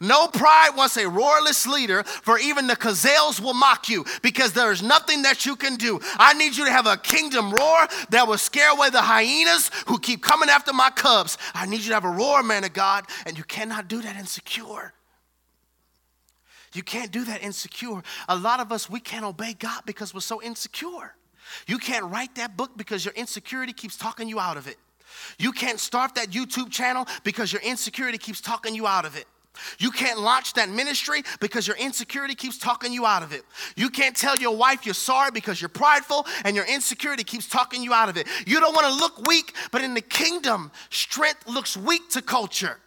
No 0.00 0.28
pride 0.28 0.70
wants 0.76 0.96
a 0.96 1.08
roarless 1.08 1.66
leader, 1.66 2.02
for 2.02 2.38
even 2.38 2.66
the 2.66 2.76
gazelles 2.76 3.40
will 3.40 3.54
mock 3.54 3.88
you 3.88 4.04
because 4.22 4.52
there 4.52 4.72
is 4.72 4.82
nothing 4.82 5.22
that 5.22 5.46
you 5.46 5.56
can 5.56 5.76
do. 5.76 6.00
I 6.16 6.34
need 6.34 6.56
you 6.56 6.64
to 6.64 6.70
have 6.70 6.86
a 6.86 6.96
kingdom 6.96 7.50
roar 7.50 7.88
that 8.10 8.26
will 8.26 8.38
scare 8.38 8.72
away 8.72 8.90
the 8.90 9.02
hyenas 9.02 9.70
who 9.86 9.98
keep 9.98 10.22
coming 10.22 10.48
after 10.48 10.72
my 10.72 10.90
cubs. 10.90 11.38
I 11.54 11.66
need 11.66 11.80
you 11.80 11.88
to 11.88 11.94
have 11.94 12.04
a 12.04 12.10
roar, 12.10 12.42
man 12.42 12.64
of 12.64 12.72
God, 12.72 13.06
and 13.26 13.36
you 13.38 13.44
cannot 13.44 13.88
do 13.88 14.00
that 14.02 14.16
insecure. 14.16 14.92
You 16.72 16.82
can't 16.82 17.12
do 17.12 17.24
that 17.24 17.42
insecure. 17.42 18.02
A 18.28 18.36
lot 18.36 18.60
of 18.60 18.72
us, 18.72 18.90
we 18.90 18.98
can't 18.98 19.24
obey 19.24 19.54
God 19.54 19.82
because 19.86 20.12
we're 20.12 20.20
so 20.20 20.42
insecure. 20.42 21.14
You 21.66 21.78
can't 21.78 22.06
write 22.06 22.34
that 22.34 22.56
book 22.56 22.76
because 22.76 23.04
your 23.04 23.14
insecurity 23.14 23.72
keeps 23.72 23.96
talking 23.96 24.28
you 24.28 24.40
out 24.40 24.56
of 24.56 24.66
it. 24.66 24.76
You 25.38 25.52
can't 25.52 25.78
start 25.78 26.16
that 26.16 26.30
YouTube 26.30 26.70
channel 26.70 27.06
because 27.22 27.52
your 27.52 27.62
insecurity 27.62 28.18
keeps 28.18 28.40
talking 28.40 28.74
you 28.74 28.86
out 28.86 29.04
of 29.04 29.16
it. 29.16 29.26
You 29.78 29.90
can't 29.90 30.20
launch 30.20 30.54
that 30.54 30.68
ministry 30.68 31.22
because 31.40 31.66
your 31.66 31.76
insecurity 31.76 32.34
keeps 32.34 32.58
talking 32.58 32.92
you 32.92 33.06
out 33.06 33.22
of 33.22 33.32
it. 33.32 33.44
You 33.76 33.88
can't 33.88 34.16
tell 34.16 34.36
your 34.36 34.56
wife 34.56 34.84
you're 34.84 34.94
sorry 34.94 35.30
because 35.30 35.60
you're 35.60 35.68
prideful 35.68 36.26
and 36.44 36.56
your 36.56 36.66
insecurity 36.66 37.24
keeps 37.24 37.48
talking 37.48 37.82
you 37.82 37.92
out 37.92 38.08
of 38.08 38.16
it. 38.16 38.26
You 38.46 38.60
don't 38.60 38.74
want 38.74 38.86
to 38.86 38.94
look 38.94 39.26
weak, 39.26 39.54
but 39.70 39.82
in 39.82 39.94
the 39.94 40.00
kingdom, 40.00 40.70
strength 40.90 41.46
looks 41.46 41.76
weak 41.76 42.10
to 42.10 42.22
culture. 42.22 42.78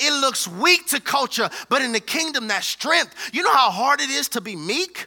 It 0.00 0.12
looks 0.20 0.48
weak 0.48 0.86
to 0.88 1.00
culture, 1.00 1.48
but 1.68 1.82
in 1.82 1.92
the 1.92 2.00
kingdom, 2.00 2.48
that 2.48 2.64
strength. 2.64 3.30
You 3.32 3.42
know 3.42 3.52
how 3.52 3.70
hard 3.70 4.00
it 4.00 4.10
is 4.10 4.28
to 4.30 4.40
be 4.40 4.56
meek? 4.56 5.06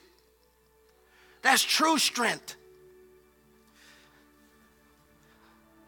That's 1.41 1.61
true 1.61 1.97
strength. 1.97 2.55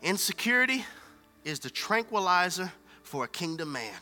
Insecurity 0.01 0.85
is 1.43 1.59
the 1.59 1.69
tranquilizer 1.69 2.71
for 3.09 3.23
a 3.23 3.27
kingdom 3.27 3.71
man. 3.71 3.95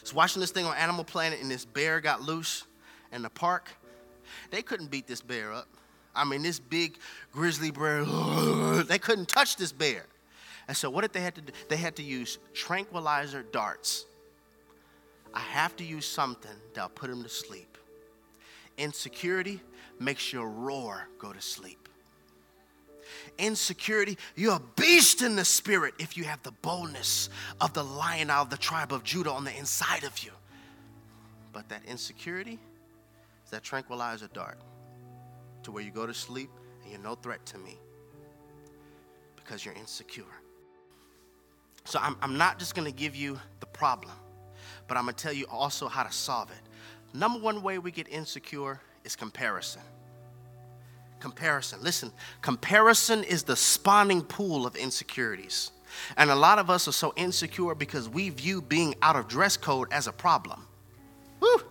Was 0.00 0.12
watching 0.12 0.40
this 0.40 0.50
thing 0.50 0.66
on 0.66 0.76
Animal 0.76 1.04
Planet, 1.04 1.40
and 1.40 1.48
this 1.48 1.64
bear 1.64 2.00
got 2.00 2.20
loose 2.20 2.64
in 3.12 3.22
the 3.22 3.30
park. 3.30 3.70
They 4.50 4.60
couldn't 4.60 4.90
beat 4.90 5.06
this 5.06 5.20
bear 5.20 5.52
up. 5.52 5.68
I 6.16 6.24
mean, 6.24 6.42
this 6.42 6.58
big 6.58 6.98
grizzly 7.32 7.70
bear, 7.70 8.04
they 8.84 8.98
couldn't 8.98 9.28
touch 9.28 9.56
this 9.56 9.70
bear. 9.70 10.04
And 10.66 10.76
so, 10.76 10.90
what 10.90 11.02
did 11.02 11.12
they 11.12 11.20
have 11.20 11.34
to 11.34 11.42
do? 11.42 11.52
They 11.68 11.76
had 11.76 11.94
to 11.96 12.02
use 12.02 12.38
tranquilizer 12.54 13.44
darts. 13.44 14.04
I 15.32 15.40
have 15.40 15.76
to 15.76 15.84
use 15.84 16.06
something 16.06 16.50
that'll 16.74 16.88
put 16.90 17.08
him 17.08 17.22
to 17.22 17.28
sleep. 17.28 17.78
Insecurity 18.78 19.60
makes 20.00 20.32
your 20.32 20.48
roar 20.48 21.08
go 21.20 21.32
to 21.32 21.40
sleep 21.40 21.83
insecurity, 23.38 24.18
you're 24.36 24.56
a 24.56 24.62
beast 24.76 25.22
in 25.22 25.36
the 25.36 25.44
spirit 25.44 25.94
if 25.98 26.16
you 26.16 26.24
have 26.24 26.42
the 26.42 26.52
boldness 26.52 27.30
of 27.60 27.72
the 27.72 27.84
lion 27.84 28.30
out 28.30 28.42
of 28.42 28.50
the 28.50 28.56
tribe 28.56 28.92
of 28.92 29.04
Judah 29.04 29.30
on 29.30 29.44
the 29.44 29.56
inside 29.56 30.04
of 30.04 30.18
you. 30.20 30.30
But 31.52 31.68
that 31.68 31.82
insecurity 31.86 32.58
is 33.44 33.50
that 33.50 33.62
tranquilizer 33.62 34.28
dart 34.32 34.58
to 35.62 35.72
where 35.72 35.82
you 35.82 35.90
go 35.90 36.06
to 36.06 36.14
sleep 36.14 36.50
and 36.82 36.92
you're 36.92 37.00
no 37.00 37.14
threat 37.14 37.44
to 37.46 37.58
me 37.58 37.78
because 39.36 39.64
you're 39.64 39.74
insecure. 39.74 40.24
So 41.84 41.98
I'm, 42.00 42.16
I'm 42.22 42.38
not 42.38 42.58
just 42.58 42.74
going 42.74 42.90
to 42.90 42.96
give 42.96 43.14
you 43.14 43.38
the 43.60 43.66
problem, 43.66 44.14
but 44.88 44.96
I'm 44.96 45.04
going 45.04 45.14
to 45.14 45.22
tell 45.22 45.32
you 45.32 45.46
also 45.50 45.86
how 45.86 46.02
to 46.02 46.12
solve 46.12 46.50
it. 46.50 47.16
Number 47.16 47.38
one 47.38 47.62
way 47.62 47.78
we 47.78 47.90
get 47.90 48.08
insecure 48.08 48.80
is 49.04 49.14
comparison. 49.14 49.82
Comparison. 51.24 51.78
Listen, 51.82 52.12
comparison 52.42 53.24
is 53.24 53.44
the 53.44 53.56
spawning 53.56 54.20
pool 54.20 54.66
of 54.66 54.76
insecurities. 54.76 55.70
And 56.18 56.28
a 56.28 56.34
lot 56.34 56.58
of 56.58 56.68
us 56.68 56.86
are 56.86 56.92
so 56.92 57.14
insecure 57.16 57.74
because 57.74 58.10
we 58.10 58.28
view 58.28 58.60
being 58.60 58.94
out 59.00 59.16
of 59.16 59.26
dress 59.26 59.56
code 59.56 59.88
as 59.90 60.06
a 60.06 60.12
problem. 60.12 60.66
Woo! 61.40 61.62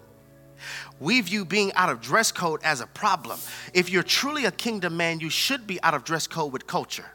We 0.99 1.22
view 1.22 1.45
being 1.45 1.72
out 1.74 1.91
of 1.91 2.01
dress 2.01 2.32
code 2.32 2.62
as 2.64 2.82
a 2.82 2.88
problem. 2.88 3.38
If 3.76 3.91
you're 3.91 4.01
truly 4.01 4.45
a 4.45 4.51
kingdom 4.51 4.97
man, 4.97 5.20
you 5.20 5.30
should 5.30 5.68
be 5.68 5.80
out 5.84 5.93
of 5.93 6.04
dress 6.04 6.26
code 6.26 6.51
with 6.51 6.66
culture. 6.66 7.12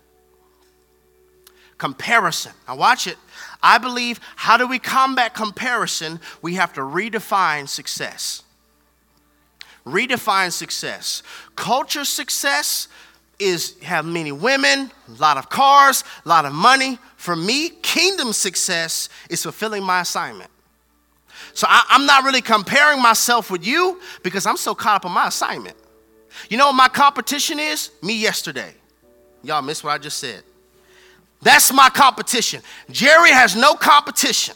Comparison. 1.76 2.52
Now, 2.68 2.76
watch 2.76 3.08
it. 3.08 3.16
I 3.60 3.78
believe 3.78 4.20
how 4.36 4.56
do 4.56 4.68
we 4.68 4.78
combat 4.78 5.34
comparison? 5.34 6.20
We 6.40 6.54
have 6.54 6.72
to 6.74 6.82
redefine 6.82 7.68
success 7.68 8.44
redefine 9.92 10.52
success. 10.52 11.22
Culture 11.56 12.04
success 12.04 12.88
is 13.38 13.78
have 13.82 14.04
many 14.04 14.32
women, 14.32 14.90
a 15.08 15.20
lot 15.20 15.36
of 15.36 15.48
cars, 15.48 16.04
a 16.24 16.28
lot 16.28 16.44
of 16.44 16.52
money. 16.52 16.98
For 17.16 17.36
me, 17.36 17.70
kingdom 17.70 18.32
success 18.32 19.08
is 19.30 19.42
fulfilling 19.42 19.82
my 19.82 20.00
assignment. 20.00 20.50
So 21.54 21.66
I, 21.68 21.84
am 21.90 22.06
not 22.06 22.24
really 22.24 22.40
comparing 22.40 23.00
myself 23.00 23.50
with 23.50 23.66
you 23.66 24.00
because 24.22 24.46
I'm 24.46 24.56
so 24.56 24.74
caught 24.74 24.96
up 24.96 25.06
on 25.06 25.12
my 25.12 25.28
assignment. 25.28 25.76
You 26.48 26.56
know 26.56 26.66
what 26.66 26.74
my 26.74 26.88
competition 26.88 27.58
is? 27.58 27.90
Me 28.02 28.16
yesterday. 28.16 28.74
Y'all 29.42 29.62
missed 29.62 29.84
what 29.84 29.90
I 29.90 29.98
just 29.98 30.18
said. 30.18 30.42
That's 31.40 31.72
my 31.72 31.88
competition. 31.88 32.62
Jerry 32.90 33.30
has 33.30 33.54
no 33.54 33.74
competition. 33.74 34.54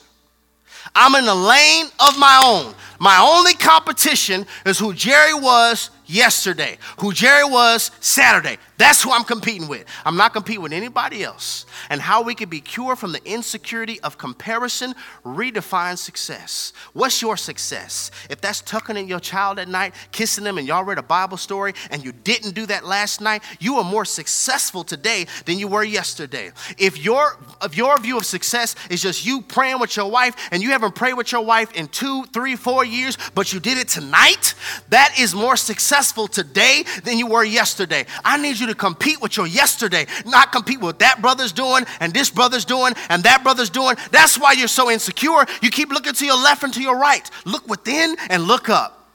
I'm 0.95 1.14
in 1.14 1.26
a 1.26 1.34
lane 1.34 1.86
of 2.01 2.18
my 2.18 2.43
own. 2.45 2.74
My 2.99 3.18
only 3.18 3.55
competition 3.55 4.47
is 4.64 4.78
who 4.78 4.93
Jerry 4.95 5.34
was 5.34 5.90
yesterday, 6.07 6.78
who 6.99 7.12
Jerry 7.12 7.45
was 7.45 7.90
Saturday. 8.01 8.59
That's 8.83 9.01
who 9.01 9.12
I'm 9.12 9.22
competing 9.22 9.68
with. 9.68 9.85
I'm 10.05 10.16
not 10.16 10.33
competing 10.33 10.61
with 10.61 10.72
anybody 10.72 11.22
else. 11.22 11.66
And 11.89 12.01
how 12.01 12.20
we 12.20 12.35
can 12.35 12.49
be 12.49 12.61
cured 12.61 12.99
from 12.99 13.12
the 13.12 13.24
insecurity 13.24 14.01
of 14.01 14.18
comparison, 14.18 14.97
redefine 15.24 15.97
success. 15.97 16.72
What's 16.93 17.22
your 17.22 17.37
success? 17.37 18.11
If 18.28 18.41
that's 18.41 18.61
tucking 18.61 18.97
in 18.97 19.07
your 19.07 19.20
child 19.20 19.61
at 19.61 19.68
night, 19.68 19.95
kissing 20.11 20.43
them, 20.43 20.59
and 20.59 20.66
y'all 20.66 20.83
read 20.83 20.99
a 20.99 21.03
Bible 21.03 21.37
story 21.37 21.74
and 21.93 22.05
you 22.05 22.11
didn't 22.11 22.57
do 22.57 22.66
that 22.66 22.85
last 22.85 23.20
night, 23.20 23.45
you 23.61 23.76
are 23.76 23.85
more 23.85 24.05
successful 24.05 24.83
today 24.83 25.26
than 25.45 25.61
you 25.61 25.68
were 25.68 25.85
yesterday. 25.85 26.51
If 26.76 26.99
your, 26.99 27.39
if 27.62 27.76
your 27.76 27.97
view 28.01 28.18
of 28.18 28.26
success 28.26 28.74
is 28.91 29.01
just 29.01 29.24
you 29.24 29.43
praying 29.43 29.78
with 29.78 29.97
your 29.97 30.11
wife 30.11 30.35
and 30.51 30.61
you 30.61 30.70
haven't 30.70 30.97
prayed 30.97 31.14
with 31.14 31.30
your 31.30 31.45
wife 31.45 31.72
in 31.74 31.87
two, 31.87 32.24
three, 32.33 32.57
four 32.57 32.85
years, 32.85 33.16
but 33.37 33.53
you 33.53 33.61
did 33.61 33.78
it 33.78 33.87
tonight, 33.87 34.57
that 34.89 35.14
is 35.20 35.37
more 35.37 35.55
successful 35.57 36.26
today 36.26 36.83
than 37.05 37.16
you 37.16 37.28
were 37.28 37.45
yesterday. 37.45 38.07
I 38.24 38.43
need 38.43 38.59
you 38.59 38.66
to 38.66 38.72
compete 38.75 39.20
with 39.20 39.37
your 39.37 39.47
yesterday, 39.47 40.07
not 40.25 40.53
compete 40.53 40.81
with 40.81 40.99
that 40.99 41.20
brother's 41.20 41.53
doing 41.53 41.85
and 42.01 42.12
this 42.12 42.31
brother's 42.31 42.64
doing 42.64 42.95
and 43.09 43.23
that 43.25 43.43
brother's 43.43 43.70
doing. 43.70 43.97
That's 44.11 44.39
why 44.39 44.53
you're 44.53 44.68
so 44.68 44.91
insecure. 44.91 45.47
You 45.61 45.70
keep 45.70 45.91
looking 45.91 46.12
to 46.12 46.25
your 46.27 46.37
left 46.37 46.62
and 46.62 46.73
to 46.75 46.83
your 46.83 46.99
right. 46.99 47.29
Look 47.45 47.68
within 47.68 48.16
and 48.31 48.45
look 48.45 48.68
up. 48.68 49.09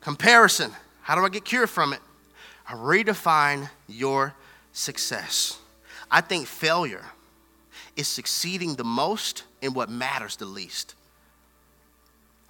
Comparison. 0.00 0.72
How 1.02 1.14
do 1.14 1.24
I 1.24 1.28
get 1.28 1.44
cured 1.44 1.70
from 1.70 1.92
it? 1.92 2.00
I 2.68 2.74
redefine 2.74 3.70
your 3.88 4.34
success. 4.72 5.58
I 6.10 6.20
think 6.20 6.46
failure 6.46 7.04
is 7.96 8.06
succeeding 8.06 8.74
the 8.76 8.84
most 8.84 9.44
in 9.60 9.74
what 9.74 9.90
matters 9.90 10.36
the 10.36 10.44
least. 10.44 10.94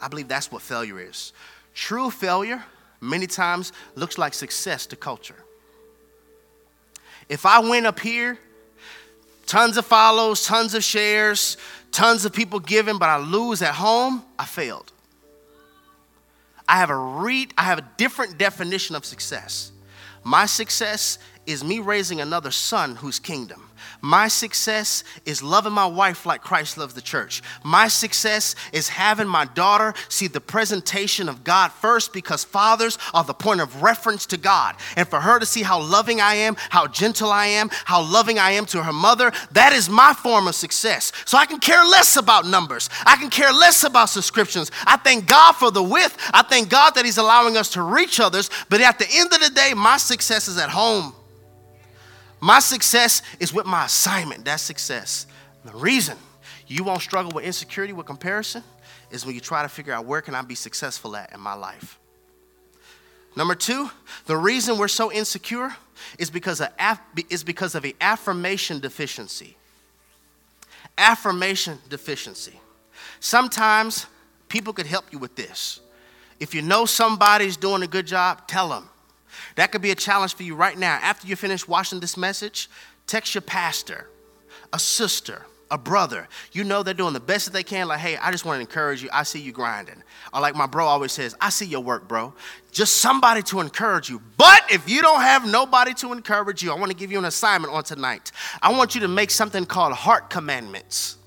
I 0.00 0.08
believe 0.08 0.28
that's 0.28 0.52
what 0.52 0.62
failure 0.62 1.00
is. 1.00 1.32
True 1.74 2.10
failure, 2.10 2.64
many 3.00 3.26
times, 3.26 3.72
looks 3.94 4.18
like 4.18 4.34
success 4.34 4.86
to 4.86 4.96
culture. 4.96 5.36
If 7.28 7.44
I 7.44 7.60
went 7.60 7.86
up 7.86 8.00
here, 8.00 8.38
tons 9.46 9.76
of 9.76 9.86
follows, 9.86 10.44
tons 10.44 10.74
of 10.74 10.82
shares, 10.82 11.56
tons 11.92 12.24
of 12.24 12.32
people 12.32 12.60
giving, 12.60 12.98
but 12.98 13.08
I 13.08 13.18
lose 13.18 13.62
at 13.62 13.74
home, 13.74 14.24
I 14.38 14.44
failed. 14.44 14.92
I 16.66 16.76
have 16.76 16.90
a 16.90 16.96
read, 16.96 17.54
I 17.56 17.62
have 17.62 17.78
a 17.78 17.88
different 17.96 18.38
definition 18.38 18.94
of 18.94 19.04
success. 19.04 19.72
My 20.22 20.46
success 20.46 21.18
is 21.46 21.64
me 21.64 21.78
raising 21.78 22.20
another 22.20 22.50
son 22.50 22.96
whose 22.96 23.18
kingdom. 23.18 23.67
My 24.00 24.28
success 24.28 25.02
is 25.26 25.42
loving 25.42 25.72
my 25.72 25.86
wife 25.86 26.24
like 26.24 26.40
Christ 26.40 26.78
loves 26.78 26.94
the 26.94 27.00
church. 27.00 27.42
My 27.64 27.88
success 27.88 28.54
is 28.72 28.88
having 28.88 29.26
my 29.26 29.44
daughter 29.44 29.92
see 30.08 30.28
the 30.28 30.40
presentation 30.40 31.28
of 31.28 31.42
God 31.42 31.72
first 31.72 32.12
because 32.12 32.44
fathers 32.44 32.96
are 33.12 33.24
the 33.24 33.34
point 33.34 33.60
of 33.60 33.82
reference 33.82 34.24
to 34.26 34.36
God. 34.36 34.76
And 34.96 35.08
for 35.08 35.20
her 35.20 35.40
to 35.40 35.46
see 35.46 35.62
how 35.62 35.80
loving 35.80 36.20
I 36.20 36.34
am, 36.34 36.54
how 36.70 36.86
gentle 36.86 37.30
I 37.30 37.46
am, 37.46 37.70
how 37.72 38.02
loving 38.02 38.38
I 38.38 38.52
am 38.52 38.66
to 38.66 38.84
her 38.84 38.92
mother, 38.92 39.32
that 39.52 39.72
is 39.72 39.88
my 39.88 40.12
form 40.12 40.46
of 40.46 40.54
success. 40.54 41.12
So 41.24 41.36
I 41.36 41.46
can 41.46 41.58
care 41.58 41.84
less 41.84 42.16
about 42.16 42.46
numbers. 42.46 42.88
I 43.04 43.16
can 43.16 43.30
care 43.30 43.52
less 43.52 43.82
about 43.82 44.10
subscriptions. 44.10 44.70
I 44.86 44.96
thank 44.96 45.26
God 45.26 45.52
for 45.52 45.72
the 45.72 45.82
width. 45.82 46.16
I 46.32 46.42
thank 46.42 46.68
God 46.68 46.94
that 46.94 47.04
He's 47.04 47.18
allowing 47.18 47.56
us 47.56 47.70
to 47.70 47.82
reach 47.82 48.20
others. 48.20 48.48
But 48.68 48.80
at 48.80 49.00
the 49.00 49.06
end 49.10 49.32
of 49.32 49.40
the 49.40 49.50
day, 49.50 49.74
my 49.74 49.96
success 49.96 50.46
is 50.46 50.56
at 50.56 50.70
home. 50.70 51.14
My 52.40 52.60
success 52.60 53.22
is 53.40 53.52
with 53.52 53.66
my 53.66 53.86
assignment. 53.86 54.44
That's 54.44 54.62
success. 54.62 55.26
The 55.64 55.72
reason 55.72 56.16
you 56.66 56.84
won't 56.84 57.02
struggle 57.02 57.32
with 57.34 57.44
insecurity, 57.44 57.92
with 57.92 58.06
comparison, 58.06 58.62
is 59.10 59.24
when 59.24 59.34
you 59.34 59.40
try 59.40 59.62
to 59.62 59.68
figure 59.68 59.92
out 59.92 60.04
where 60.04 60.20
can 60.20 60.34
I 60.34 60.42
be 60.42 60.54
successful 60.54 61.16
at 61.16 61.32
in 61.32 61.40
my 61.40 61.54
life. 61.54 61.98
Number 63.36 63.54
two, 63.54 63.90
the 64.26 64.36
reason 64.36 64.78
we're 64.78 64.88
so 64.88 65.12
insecure 65.12 65.74
is 66.18 66.30
because 66.30 66.60
of, 66.60 66.68
is 67.30 67.44
because 67.44 67.74
of 67.74 67.84
an 67.84 67.92
affirmation 68.00 68.80
deficiency. 68.80 69.56
Affirmation 70.96 71.78
deficiency. 71.88 72.60
Sometimes 73.20 74.06
people 74.48 74.72
could 74.72 74.86
help 74.86 75.12
you 75.12 75.18
with 75.18 75.36
this. 75.36 75.80
If 76.40 76.54
you 76.54 76.62
know 76.62 76.84
somebody's 76.84 77.56
doing 77.56 77.82
a 77.82 77.86
good 77.86 78.06
job, 78.06 78.46
tell 78.46 78.68
them. 78.68 78.88
That 79.58 79.72
could 79.72 79.82
be 79.82 79.90
a 79.90 79.96
challenge 79.96 80.36
for 80.36 80.44
you 80.44 80.54
right 80.54 80.78
now. 80.78 81.00
After 81.02 81.26
you 81.26 81.34
finish 81.34 81.66
watching 81.66 81.98
this 81.98 82.16
message, 82.16 82.70
text 83.08 83.34
your 83.34 83.42
pastor, 83.42 84.08
a 84.72 84.78
sister, 84.78 85.46
a 85.68 85.76
brother. 85.76 86.28
You 86.52 86.62
know 86.62 86.84
they're 86.84 86.94
doing 86.94 87.12
the 87.12 87.18
best 87.18 87.46
that 87.46 87.50
they 87.50 87.64
can. 87.64 87.88
Like, 87.88 87.98
hey, 87.98 88.16
I 88.18 88.30
just 88.30 88.44
want 88.44 88.58
to 88.58 88.60
encourage 88.60 89.02
you. 89.02 89.08
I 89.12 89.24
see 89.24 89.40
you 89.40 89.50
grinding. 89.50 90.00
Or 90.32 90.40
like 90.40 90.54
my 90.54 90.66
bro 90.66 90.86
always 90.86 91.10
says, 91.10 91.34
I 91.40 91.50
see 91.50 91.66
your 91.66 91.80
work, 91.80 92.06
bro. 92.06 92.32
Just 92.70 92.98
somebody 92.98 93.42
to 93.42 93.58
encourage 93.58 94.08
you. 94.08 94.22
But 94.36 94.62
if 94.70 94.88
you 94.88 95.02
don't 95.02 95.22
have 95.22 95.44
nobody 95.44 95.92
to 95.94 96.12
encourage 96.12 96.62
you, 96.62 96.70
I 96.70 96.76
want 96.76 96.92
to 96.92 96.96
give 96.96 97.10
you 97.10 97.18
an 97.18 97.24
assignment 97.24 97.74
on 97.74 97.82
tonight. 97.82 98.30
I 98.62 98.70
want 98.70 98.94
you 98.94 99.00
to 99.00 99.08
make 99.08 99.32
something 99.32 99.66
called 99.66 99.92
heart 99.92 100.30
commandments 100.30 101.18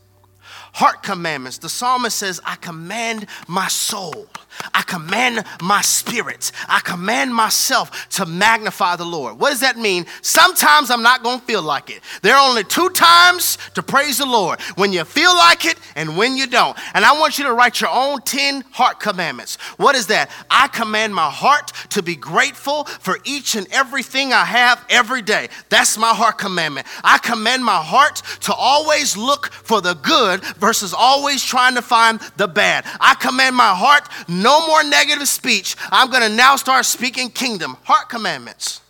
heart 0.73 1.03
commandments. 1.03 1.57
The 1.57 1.69
psalmist 1.69 2.17
says, 2.17 2.39
I 2.45 2.55
command 2.55 3.27
my 3.47 3.67
soul. 3.67 4.27
I 4.73 4.81
command 4.83 5.43
my 5.61 5.81
spirit. 5.81 6.51
I 6.67 6.79
command 6.79 7.33
myself 7.33 8.09
to 8.11 8.25
magnify 8.25 8.95
the 8.95 9.05
Lord. 9.05 9.39
What 9.39 9.49
does 9.49 9.61
that 9.61 9.77
mean? 9.77 10.05
Sometimes 10.21 10.89
I'm 10.89 11.03
not 11.03 11.23
going 11.23 11.39
to 11.39 11.45
feel 11.45 11.61
like 11.61 11.89
it. 11.89 12.01
There 12.21 12.35
are 12.35 12.49
only 12.49 12.63
two 12.63 12.89
times 12.89 13.57
to 13.75 13.83
praise 13.83 14.17
the 14.17 14.25
Lord 14.25 14.59
when 14.75 14.91
you 14.93 15.03
feel 15.03 15.35
like 15.35 15.65
it 15.65 15.77
and 15.95 16.17
when 16.17 16.35
you 16.35 16.47
don't. 16.47 16.77
And 16.93 17.05
I 17.05 17.17
want 17.19 17.37
you 17.37 17.45
to 17.45 17.53
write 17.53 17.81
your 17.81 17.89
own 17.89 18.21
10 18.21 18.61
heart 18.71 18.99
commandments. 18.99 19.55
What 19.77 19.95
is 19.95 20.07
that? 20.07 20.29
I 20.49 20.67
command 20.67 21.15
my 21.15 21.29
heart 21.29 21.71
to 21.91 22.03
be 22.03 22.15
grateful 22.15 22.85
for 22.85 23.19
each 23.23 23.55
and 23.55 23.67
everything 23.71 24.33
I 24.33 24.45
have 24.45 24.85
every 24.89 25.21
day. 25.21 25.49
That's 25.69 25.97
my 25.97 26.13
heart 26.13 26.37
commandment. 26.37 26.87
I 27.03 27.17
command 27.17 27.63
my 27.63 27.81
heart 27.81 28.21
to 28.41 28.53
always 28.53 29.15
look 29.15 29.51
for 29.51 29.81
the 29.81 29.93
good 29.93 30.43
versus 30.57 30.93
always 30.93 31.43
trying 31.43 31.75
to 31.75 31.81
find 31.81 32.19
the 32.37 32.47
bad. 32.47 32.85
I 32.99 33.15
command 33.15 33.55
my 33.55 33.73
heart 33.73 34.07
no 34.27 34.50
more 34.67 34.83
negative 34.83 35.27
speech. 35.27 35.75
I'm 35.91 36.09
going 36.09 36.23
to 36.23 36.35
now 36.35 36.55
start 36.55 36.85
speaking 36.85 37.29
kingdom, 37.29 37.77
heart 37.83 38.09
commandments. 38.09 38.81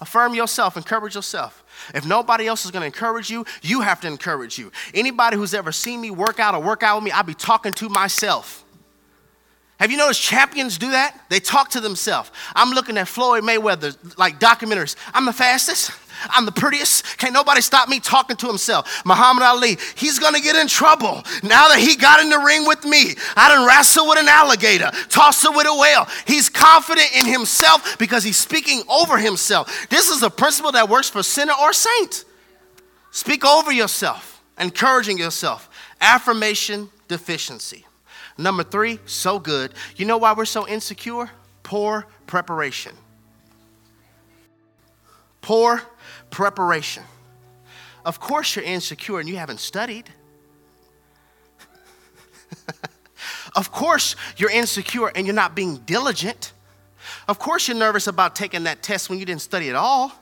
Affirm 0.00 0.34
yourself, 0.34 0.76
encourage 0.76 1.14
yourself. 1.14 1.64
If 1.94 2.06
nobody 2.06 2.46
else 2.46 2.64
is 2.64 2.70
going 2.70 2.82
to 2.82 2.86
encourage 2.86 3.30
you, 3.30 3.46
you 3.62 3.80
have 3.80 4.00
to 4.02 4.06
encourage 4.06 4.58
you. 4.58 4.70
Anybody 4.94 5.36
who's 5.36 5.54
ever 5.54 5.72
seen 5.72 6.00
me 6.00 6.10
work 6.10 6.38
out 6.38 6.54
or 6.54 6.60
work 6.60 6.82
out 6.82 6.96
with 6.96 7.04
me, 7.04 7.10
I'll 7.10 7.22
be 7.22 7.34
talking 7.34 7.72
to 7.74 7.88
myself. 7.88 8.64
Have 9.78 9.92
you 9.92 9.96
noticed 9.96 10.20
champions 10.20 10.76
do 10.76 10.90
that? 10.90 11.16
They 11.28 11.38
talk 11.38 11.70
to 11.70 11.80
themselves. 11.80 12.32
I'm 12.54 12.70
looking 12.70 12.98
at 12.98 13.06
Floyd 13.06 13.44
Mayweather, 13.44 13.96
like 14.18 14.40
documentaries. 14.40 14.96
I'm 15.14 15.24
the 15.24 15.32
fastest. 15.32 15.92
I'm 16.30 16.46
the 16.46 16.52
prettiest. 16.52 17.16
Can't 17.16 17.32
nobody 17.32 17.60
stop 17.60 17.88
me 17.88 18.00
talking 18.00 18.36
to 18.38 18.48
himself. 18.48 19.02
Muhammad 19.04 19.44
Ali, 19.44 19.78
he's 19.94 20.18
gonna 20.18 20.40
get 20.40 20.56
in 20.56 20.66
trouble 20.66 21.22
now 21.44 21.68
that 21.68 21.78
he 21.78 21.94
got 21.94 22.18
in 22.20 22.28
the 22.28 22.38
ring 22.38 22.66
with 22.66 22.84
me. 22.84 23.14
I 23.36 23.48
done 23.48 23.66
wrestle 23.68 24.08
with 24.08 24.18
an 24.18 24.26
alligator, 24.26 24.90
toss 25.08 25.44
it 25.44 25.54
with 25.54 25.68
a 25.68 25.76
whale. 25.76 26.08
He's 26.26 26.48
confident 26.48 27.14
in 27.14 27.26
himself 27.26 27.98
because 27.98 28.24
he's 28.24 28.36
speaking 28.36 28.82
over 28.88 29.16
himself. 29.16 29.86
This 29.90 30.08
is 30.08 30.24
a 30.24 30.30
principle 30.30 30.72
that 30.72 30.88
works 30.88 31.08
for 31.08 31.22
sinner 31.22 31.54
or 31.60 31.72
saint. 31.72 32.24
Speak 33.12 33.44
over 33.44 33.72
yourself, 33.72 34.42
encouraging 34.58 35.18
yourself. 35.18 35.70
Affirmation 36.00 36.90
deficiency. 37.06 37.84
Number 38.38 38.62
three, 38.62 39.00
so 39.04 39.40
good. 39.40 39.74
You 39.96 40.06
know 40.06 40.16
why 40.16 40.32
we're 40.32 40.44
so 40.44 40.66
insecure? 40.66 41.28
Poor 41.64 42.06
preparation. 42.26 42.92
Poor 45.42 45.82
preparation. 46.30 47.02
Of 48.04 48.20
course, 48.20 48.54
you're 48.54 48.64
insecure 48.64 49.18
and 49.18 49.28
you 49.28 49.36
haven't 49.36 49.58
studied. 49.58 50.08
of 53.56 53.72
course, 53.72 54.14
you're 54.36 54.50
insecure 54.50 55.08
and 55.08 55.26
you're 55.26 55.34
not 55.34 55.56
being 55.56 55.78
diligent. 55.78 56.52
Of 57.26 57.40
course, 57.40 57.66
you're 57.66 57.76
nervous 57.76 58.06
about 58.06 58.36
taking 58.36 58.64
that 58.64 58.82
test 58.82 59.10
when 59.10 59.18
you 59.18 59.26
didn't 59.26 59.42
study 59.42 59.68
at 59.68 59.74
all. 59.74 60.12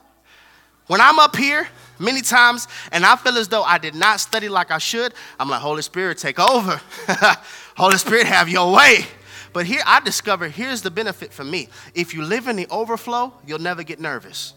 When 0.87 1.01
I'm 1.01 1.19
up 1.19 1.35
here, 1.35 1.67
many 1.99 2.21
times, 2.21 2.67
and 2.91 3.05
I 3.05 3.15
feel 3.17 3.37
as 3.37 3.49
though 3.49 3.63
I 3.63 3.77
did 3.77 3.93
not 3.93 4.19
study 4.21 4.47
like 4.47 4.71
I 4.71 4.77
should, 4.77 5.13
I'm 5.39 5.49
like, 5.49 5.61
Holy 5.61 5.81
Spirit, 5.81 6.17
take 6.17 6.39
over. 6.39 6.79
Holy 7.77 7.97
Spirit, 7.97 8.25
have 8.25 8.49
your 8.49 8.73
way. 8.73 9.05
But 9.53 9.67
here 9.67 9.81
I 9.85 9.99
discovered 9.99 10.51
here's 10.51 10.81
the 10.81 10.89
benefit 10.91 11.31
for 11.31 11.43
me. 11.43 11.69
If 11.93 12.13
you 12.13 12.23
live 12.23 12.47
in 12.47 12.55
the 12.55 12.67
overflow, 12.69 13.33
you'll 13.45 13.59
never 13.59 13.83
get 13.83 13.99
nervous 13.99 14.53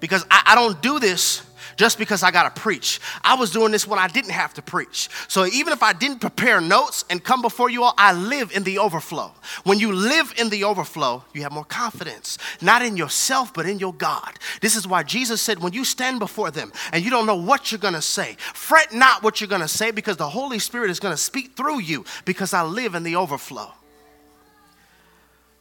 because 0.00 0.26
I, 0.30 0.42
I 0.46 0.54
don't 0.54 0.80
do 0.82 0.98
this 0.98 1.45
just 1.76 1.98
because 1.98 2.22
I 2.22 2.30
got 2.30 2.54
to 2.54 2.60
preach. 2.60 3.00
I 3.22 3.34
was 3.34 3.50
doing 3.50 3.72
this 3.72 3.86
when 3.86 3.98
I 3.98 4.08
didn't 4.08 4.30
have 4.30 4.54
to 4.54 4.62
preach. 4.62 5.08
So 5.28 5.46
even 5.46 5.72
if 5.72 5.82
I 5.82 5.92
didn't 5.92 6.20
prepare 6.20 6.60
notes 6.60 7.04
and 7.10 7.22
come 7.22 7.42
before 7.42 7.70
you 7.70 7.84
all, 7.84 7.94
I 7.96 8.12
live 8.12 8.52
in 8.54 8.64
the 8.64 8.78
overflow. 8.78 9.32
When 9.64 9.78
you 9.78 9.92
live 9.92 10.34
in 10.38 10.48
the 10.48 10.64
overflow, 10.64 11.24
you 11.32 11.42
have 11.42 11.52
more 11.52 11.64
confidence, 11.64 12.38
not 12.60 12.82
in 12.82 12.96
yourself, 12.96 13.52
but 13.52 13.66
in 13.66 13.78
your 13.78 13.94
God. 13.94 14.32
This 14.60 14.76
is 14.76 14.86
why 14.86 15.02
Jesus 15.02 15.40
said, 15.40 15.58
when 15.58 15.72
you 15.72 15.84
stand 15.84 16.18
before 16.18 16.50
them 16.50 16.72
and 16.92 17.04
you 17.04 17.10
don't 17.10 17.26
know 17.26 17.36
what 17.36 17.70
you're 17.70 17.78
going 17.78 17.94
to 17.94 18.02
say, 18.02 18.36
fret 18.54 18.94
not 18.94 19.22
what 19.22 19.40
you're 19.40 19.48
going 19.48 19.60
to 19.60 19.68
say 19.68 19.90
because 19.90 20.16
the 20.16 20.28
Holy 20.28 20.58
Spirit 20.58 20.90
is 20.90 21.00
going 21.00 21.14
to 21.14 21.20
speak 21.20 21.56
through 21.56 21.80
you 21.80 22.04
because 22.24 22.54
I 22.54 22.62
live 22.62 22.94
in 22.94 23.02
the 23.02 23.16
overflow. 23.16 23.72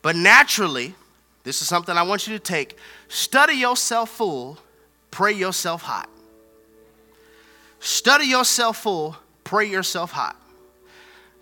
But 0.01 0.15
naturally, 0.15 0.93
this 1.43 1.61
is 1.61 1.67
something 1.67 1.97
I 1.97 2.03
want 2.03 2.27
you 2.27 2.33
to 2.37 2.39
take. 2.39 2.77
Study 3.07 3.55
yourself 3.55 4.09
full, 4.09 4.59
pray 5.15 5.31
yourself 5.31 5.81
hot. 5.81 6.09
Study 7.79 8.25
yourself 8.25 8.83
full, 8.83 9.15
pray 9.45 9.65
yourself 9.65 10.11
hot. 10.11 10.35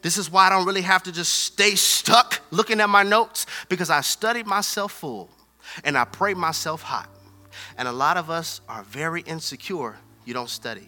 This 0.04 0.20
is 0.20 0.30
why 0.30 0.46
I 0.46 0.50
don't 0.52 0.68
really 0.68 0.84
have 0.84 1.02
to 1.04 1.12
just 1.12 1.34
stay 1.34 1.74
stuck 1.74 2.40
looking 2.52 2.80
at 2.82 2.90
my 2.90 3.02
notes 3.02 3.48
because 3.70 3.90
I 3.90 4.02
studied 4.02 4.46
myself 4.46 4.92
full 4.92 5.28
and 5.84 5.98
I 5.98 6.06
pray 6.06 6.36
myself 6.36 6.84
hot. 6.84 7.10
And 7.76 7.88
a 7.88 7.92
lot 7.92 8.16
of 8.16 8.30
us 8.30 8.62
are 8.70 8.84
very 8.84 9.22
insecure. 9.22 9.98
You 10.24 10.36
don't 10.36 10.52
study. 10.52 10.88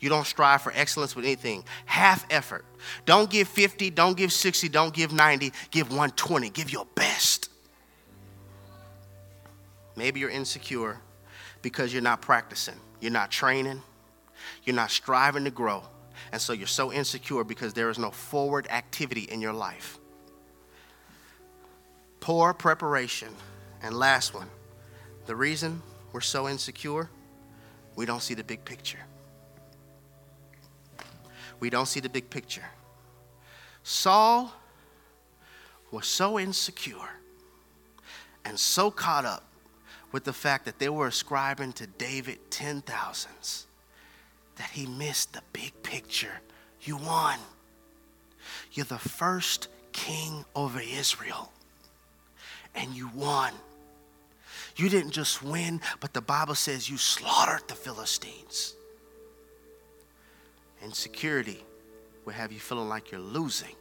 You 0.00 0.08
don't 0.08 0.26
strive 0.26 0.62
for 0.62 0.72
excellence 0.74 1.14
with 1.14 1.26
anything. 1.26 1.64
Half 1.84 2.24
effort. 2.30 2.64
Don't 3.04 3.28
give 3.28 3.46
50, 3.46 3.90
don't 3.90 4.16
give 4.16 4.32
60, 4.32 4.70
don't 4.70 4.94
give 4.94 5.12
90, 5.12 5.52
give 5.70 5.88
120. 5.88 6.48
Give 6.48 6.72
your 6.72 6.86
best. 6.94 7.51
Maybe 9.96 10.20
you're 10.20 10.30
insecure 10.30 10.98
because 11.60 11.92
you're 11.92 12.02
not 12.02 12.22
practicing, 12.22 12.76
you're 13.00 13.12
not 13.12 13.30
training, 13.30 13.82
you're 14.64 14.76
not 14.76 14.90
striving 14.90 15.44
to 15.44 15.50
grow. 15.50 15.82
And 16.30 16.40
so 16.40 16.52
you're 16.52 16.66
so 16.66 16.92
insecure 16.92 17.44
because 17.44 17.74
there 17.74 17.90
is 17.90 17.98
no 17.98 18.10
forward 18.10 18.66
activity 18.70 19.22
in 19.22 19.40
your 19.40 19.52
life. 19.52 19.98
Poor 22.20 22.54
preparation. 22.54 23.28
And 23.82 23.96
last 23.96 24.32
one 24.32 24.48
the 25.26 25.34
reason 25.34 25.82
we're 26.12 26.20
so 26.20 26.48
insecure, 26.48 27.08
we 27.96 28.06
don't 28.06 28.22
see 28.22 28.34
the 28.34 28.44
big 28.44 28.64
picture. 28.64 28.98
We 31.60 31.70
don't 31.70 31.86
see 31.86 32.00
the 32.00 32.08
big 32.08 32.28
picture. 32.28 32.64
Saul 33.82 34.52
was 35.90 36.06
so 36.06 36.38
insecure 36.38 36.96
and 38.44 38.58
so 38.58 38.90
caught 38.90 39.24
up 39.24 39.44
with 40.12 40.24
the 40.24 40.32
fact 40.32 40.66
that 40.66 40.78
they 40.78 40.88
were 40.88 41.06
ascribing 41.06 41.72
to 41.72 41.86
David 41.86 42.38
ten 42.50 42.82
thousands 42.82 43.66
that 44.56 44.70
he 44.70 44.86
missed 44.86 45.32
the 45.32 45.42
big 45.52 45.72
picture. 45.82 46.40
You 46.82 46.98
won. 46.98 47.38
You're 48.72 48.84
the 48.84 48.98
first 48.98 49.68
king 49.92 50.44
over 50.54 50.80
Israel, 50.80 51.50
and 52.74 52.94
you 52.94 53.10
won. 53.14 53.52
You 54.76 54.88
didn't 54.88 55.12
just 55.12 55.42
win, 55.42 55.80
but 56.00 56.12
the 56.12 56.20
Bible 56.20 56.54
says 56.54 56.88
you 56.88 56.96
slaughtered 56.96 57.68
the 57.68 57.74
Philistines. 57.74 58.74
Insecurity 60.82 61.62
will 62.24 62.32
have 62.32 62.52
you 62.52 62.58
feeling 62.58 62.88
like 62.88 63.10
you're 63.10 63.20
losing 63.20 63.74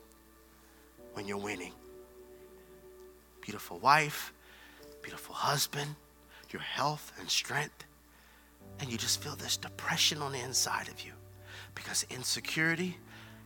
when 1.14 1.28
you're 1.28 1.38
winning. 1.38 1.74
Beautiful 3.42 3.80
wife, 3.80 4.34
beautiful 5.02 5.34
husband, 5.34 5.96
your 6.54 6.62
health 6.62 7.12
and 7.20 7.30
strength, 7.30 7.86
and 8.80 8.92
you 8.92 8.98
just 8.98 9.22
feel 9.22 9.36
this 9.36 9.58
depression 9.58 10.22
on 10.22 10.32
the 10.32 10.40
inside 10.40 10.88
of 10.88 11.02
you 11.02 11.12
because 11.76 12.06
insecurity 12.10 12.98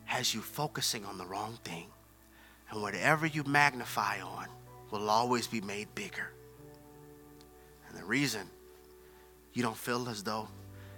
has 0.05 0.33
you 0.33 0.41
focusing 0.41 1.05
on 1.05 1.17
the 1.17 1.25
wrong 1.25 1.57
thing. 1.63 1.87
And 2.69 2.81
whatever 2.81 3.25
you 3.25 3.43
magnify 3.43 4.21
on 4.21 4.47
will 4.91 5.09
always 5.09 5.47
be 5.47 5.61
made 5.61 5.93
bigger. 5.95 6.31
And 7.89 7.97
the 7.97 8.03
reason 8.03 8.49
you 9.53 9.61
don't 9.61 9.77
feel 9.77 10.09
as 10.09 10.23
though 10.23 10.47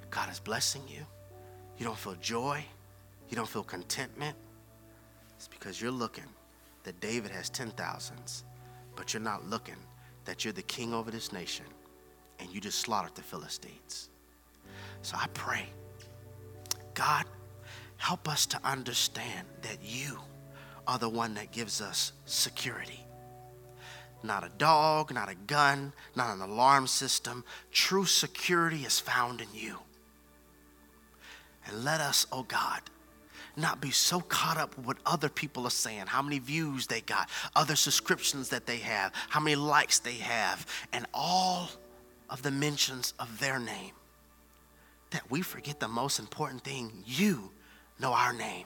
God 0.09 0.29
is 0.31 0.39
blessing 0.39 0.81
you, 0.87 1.05
you 1.77 1.85
don't 1.85 1.97
feel 1.97 2.15
joy, 2.15 2.63
you 3.29 3.35
don't 3.35 3.47
feel 3.47 3.63
contentment, 3.63 4.35
it's 5.35 5.47
because 5.47 5.81
you're 5.81 5.91
looking 5.91 6.23
that 6.83 6.99
David 6.99 7.31
has 7.31 7.49
ten 7.49 7.69
thousands, 7.71 8.43
but 8.95 9.13
you're 9.13 9.21
not 9.21 9.47
looking 9.47 9.75
that 10.25 10.43
you're 10.43 10.53
the 10.53 10.63
king 10.63 10.93
over 10.93 11.11
this 11.11 11.31
nation 11.31 11.65
and 12.39 12.49
you 12.49 12.61
just 12.61 12.79
slaughtered 12.79 13.15
the 13.15 13.21
Philistines. 13.21 14.09
So 15.01 15.15
I 15.19 15.27
pray, 15.33 15.67
God, 16.93 17.25
help 17.97 18.27
us 18.27 18.45
to 18.47 18.59
understand 18.63 19.47
that 19.61 19.77
you 19.83 20.19
are 20.87 20.97
the 20.97 21.09
one 21.09 21.33
that 21.35 21.51
gives 21.51 21.81
us 21.81 22.13
security 22.25 23.07
not 24.23 24.43
a 24.43 24.49
dog, 24.57 25.13
not 25.13 25.29
a 25.29 25.35
gun, 25.35 25.93
not 26.15 26.35
an 26.35 26.41
alarm 26.41 26.87
system. 26.87 27.43
True 27.71 28.05
security 28.05 28.83
is 28.83 28.99
found 28.99 29.41
in 29.41 29.47
you. 29.53 29.77
And 31.65 31.83
let 31.83 32.01
us, 32.01 32.25
oh 32.31 32.43
God, 32.43 32.81
not 33.55 33.81
be 33.81 33.91
so 33.91 34.19
caught 34.19 34.57
up 34.57 34.77
with 34.77 34.85
what 34.85 34.97
other 35.05 35.29
people 35.29 35.65
are 35.65 35.71
saying, 35.71 36.05
how 36.07 36.21
many 36.21 36.39
views 36.39 36.87
they 36.87 37.01
got, 37.01 37.29
other 37.55 37.75
subscriptions 37.75 38.49
that 38.49 38.65
they 38.65 38.77
have, 38.77 39.11
how 39.29 39.39
many 39.39 39.55
likes 39.55 39.99
they 39.99 40.13
have, 40.13 40.65
and 40.93 41.05
all 41.13 41.69
of 42.29 42.41
the 42.41 42.51
mentions 42.51 43.13
of 43.19 43.39
their 43.39 43.59
name, 43.59 43.93
that 45.11 45.29
we 45.29 45.41
forget 45.41 45.79
the 45.79 45.87
most 45.87 46.19
important 46.19 46.63
thing 46.63 46.91
you 47.05 47.51
know 47.99 48.13
our 48.13 48.33
name. 48.33 48.65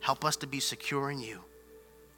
Help 0.00 0.24
us 0.24 0.36
to 0.36 0.46
be 0.46 0.60
secure 0.60 1.10
in 1.10 1.20
you. 1.20 1.40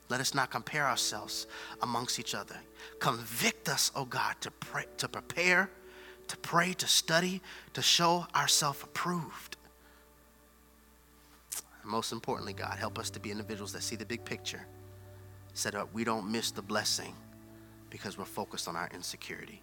Let 0.08 0.20
us 0.20 0.34
not 0.34 0.50
compare 0.50 0.86
ourselves 0.86 1.46
amongst 1.80 2.18
each 2.18 2.34
other. 2.34 2.56
Convict 2.98 3.68
us, 3.68 3.90
oh 3.96 4.04
God, 4.04 4.34
to, 4.40 4.50
pray, 4.50 4.84
to 4.98 5.08
prepare, 5.08 5.70
to 6.28 6.36
pray, 6.38 6.74
to 6.74 6.86
study, 6.86 7.40
to 7.72 7.82
show 7.82 8.26
ourselves 8.34 8.82
approved. 8.82 9.56
And 11.82 11.90
most 11.90 12.12
importantly, 12.12 12.52
God, 12.52 12.78
help 12.78 12.98
us 12.98 13.10
to 13.10 13.20
be 13.20 13.30
individuals 13.30 13.72
that 13.72 13.82
see 13.82 13.96
the 13.96 14.04
big 14.04 14.24
picture 14.24 14.66
so 15.54 15.70
that 15.70 15.92
we 15.92 16.04
don't 16.04 16.30
miss 16.30 16.50
the 16.50 16.62
blessing 16.62 17.14
because 17.90 18.16
we're 18.16 18.24
focused 18.24 18.68
on 18.68 18.76
our 18.76 18.88
insecurity. 18.94 19.62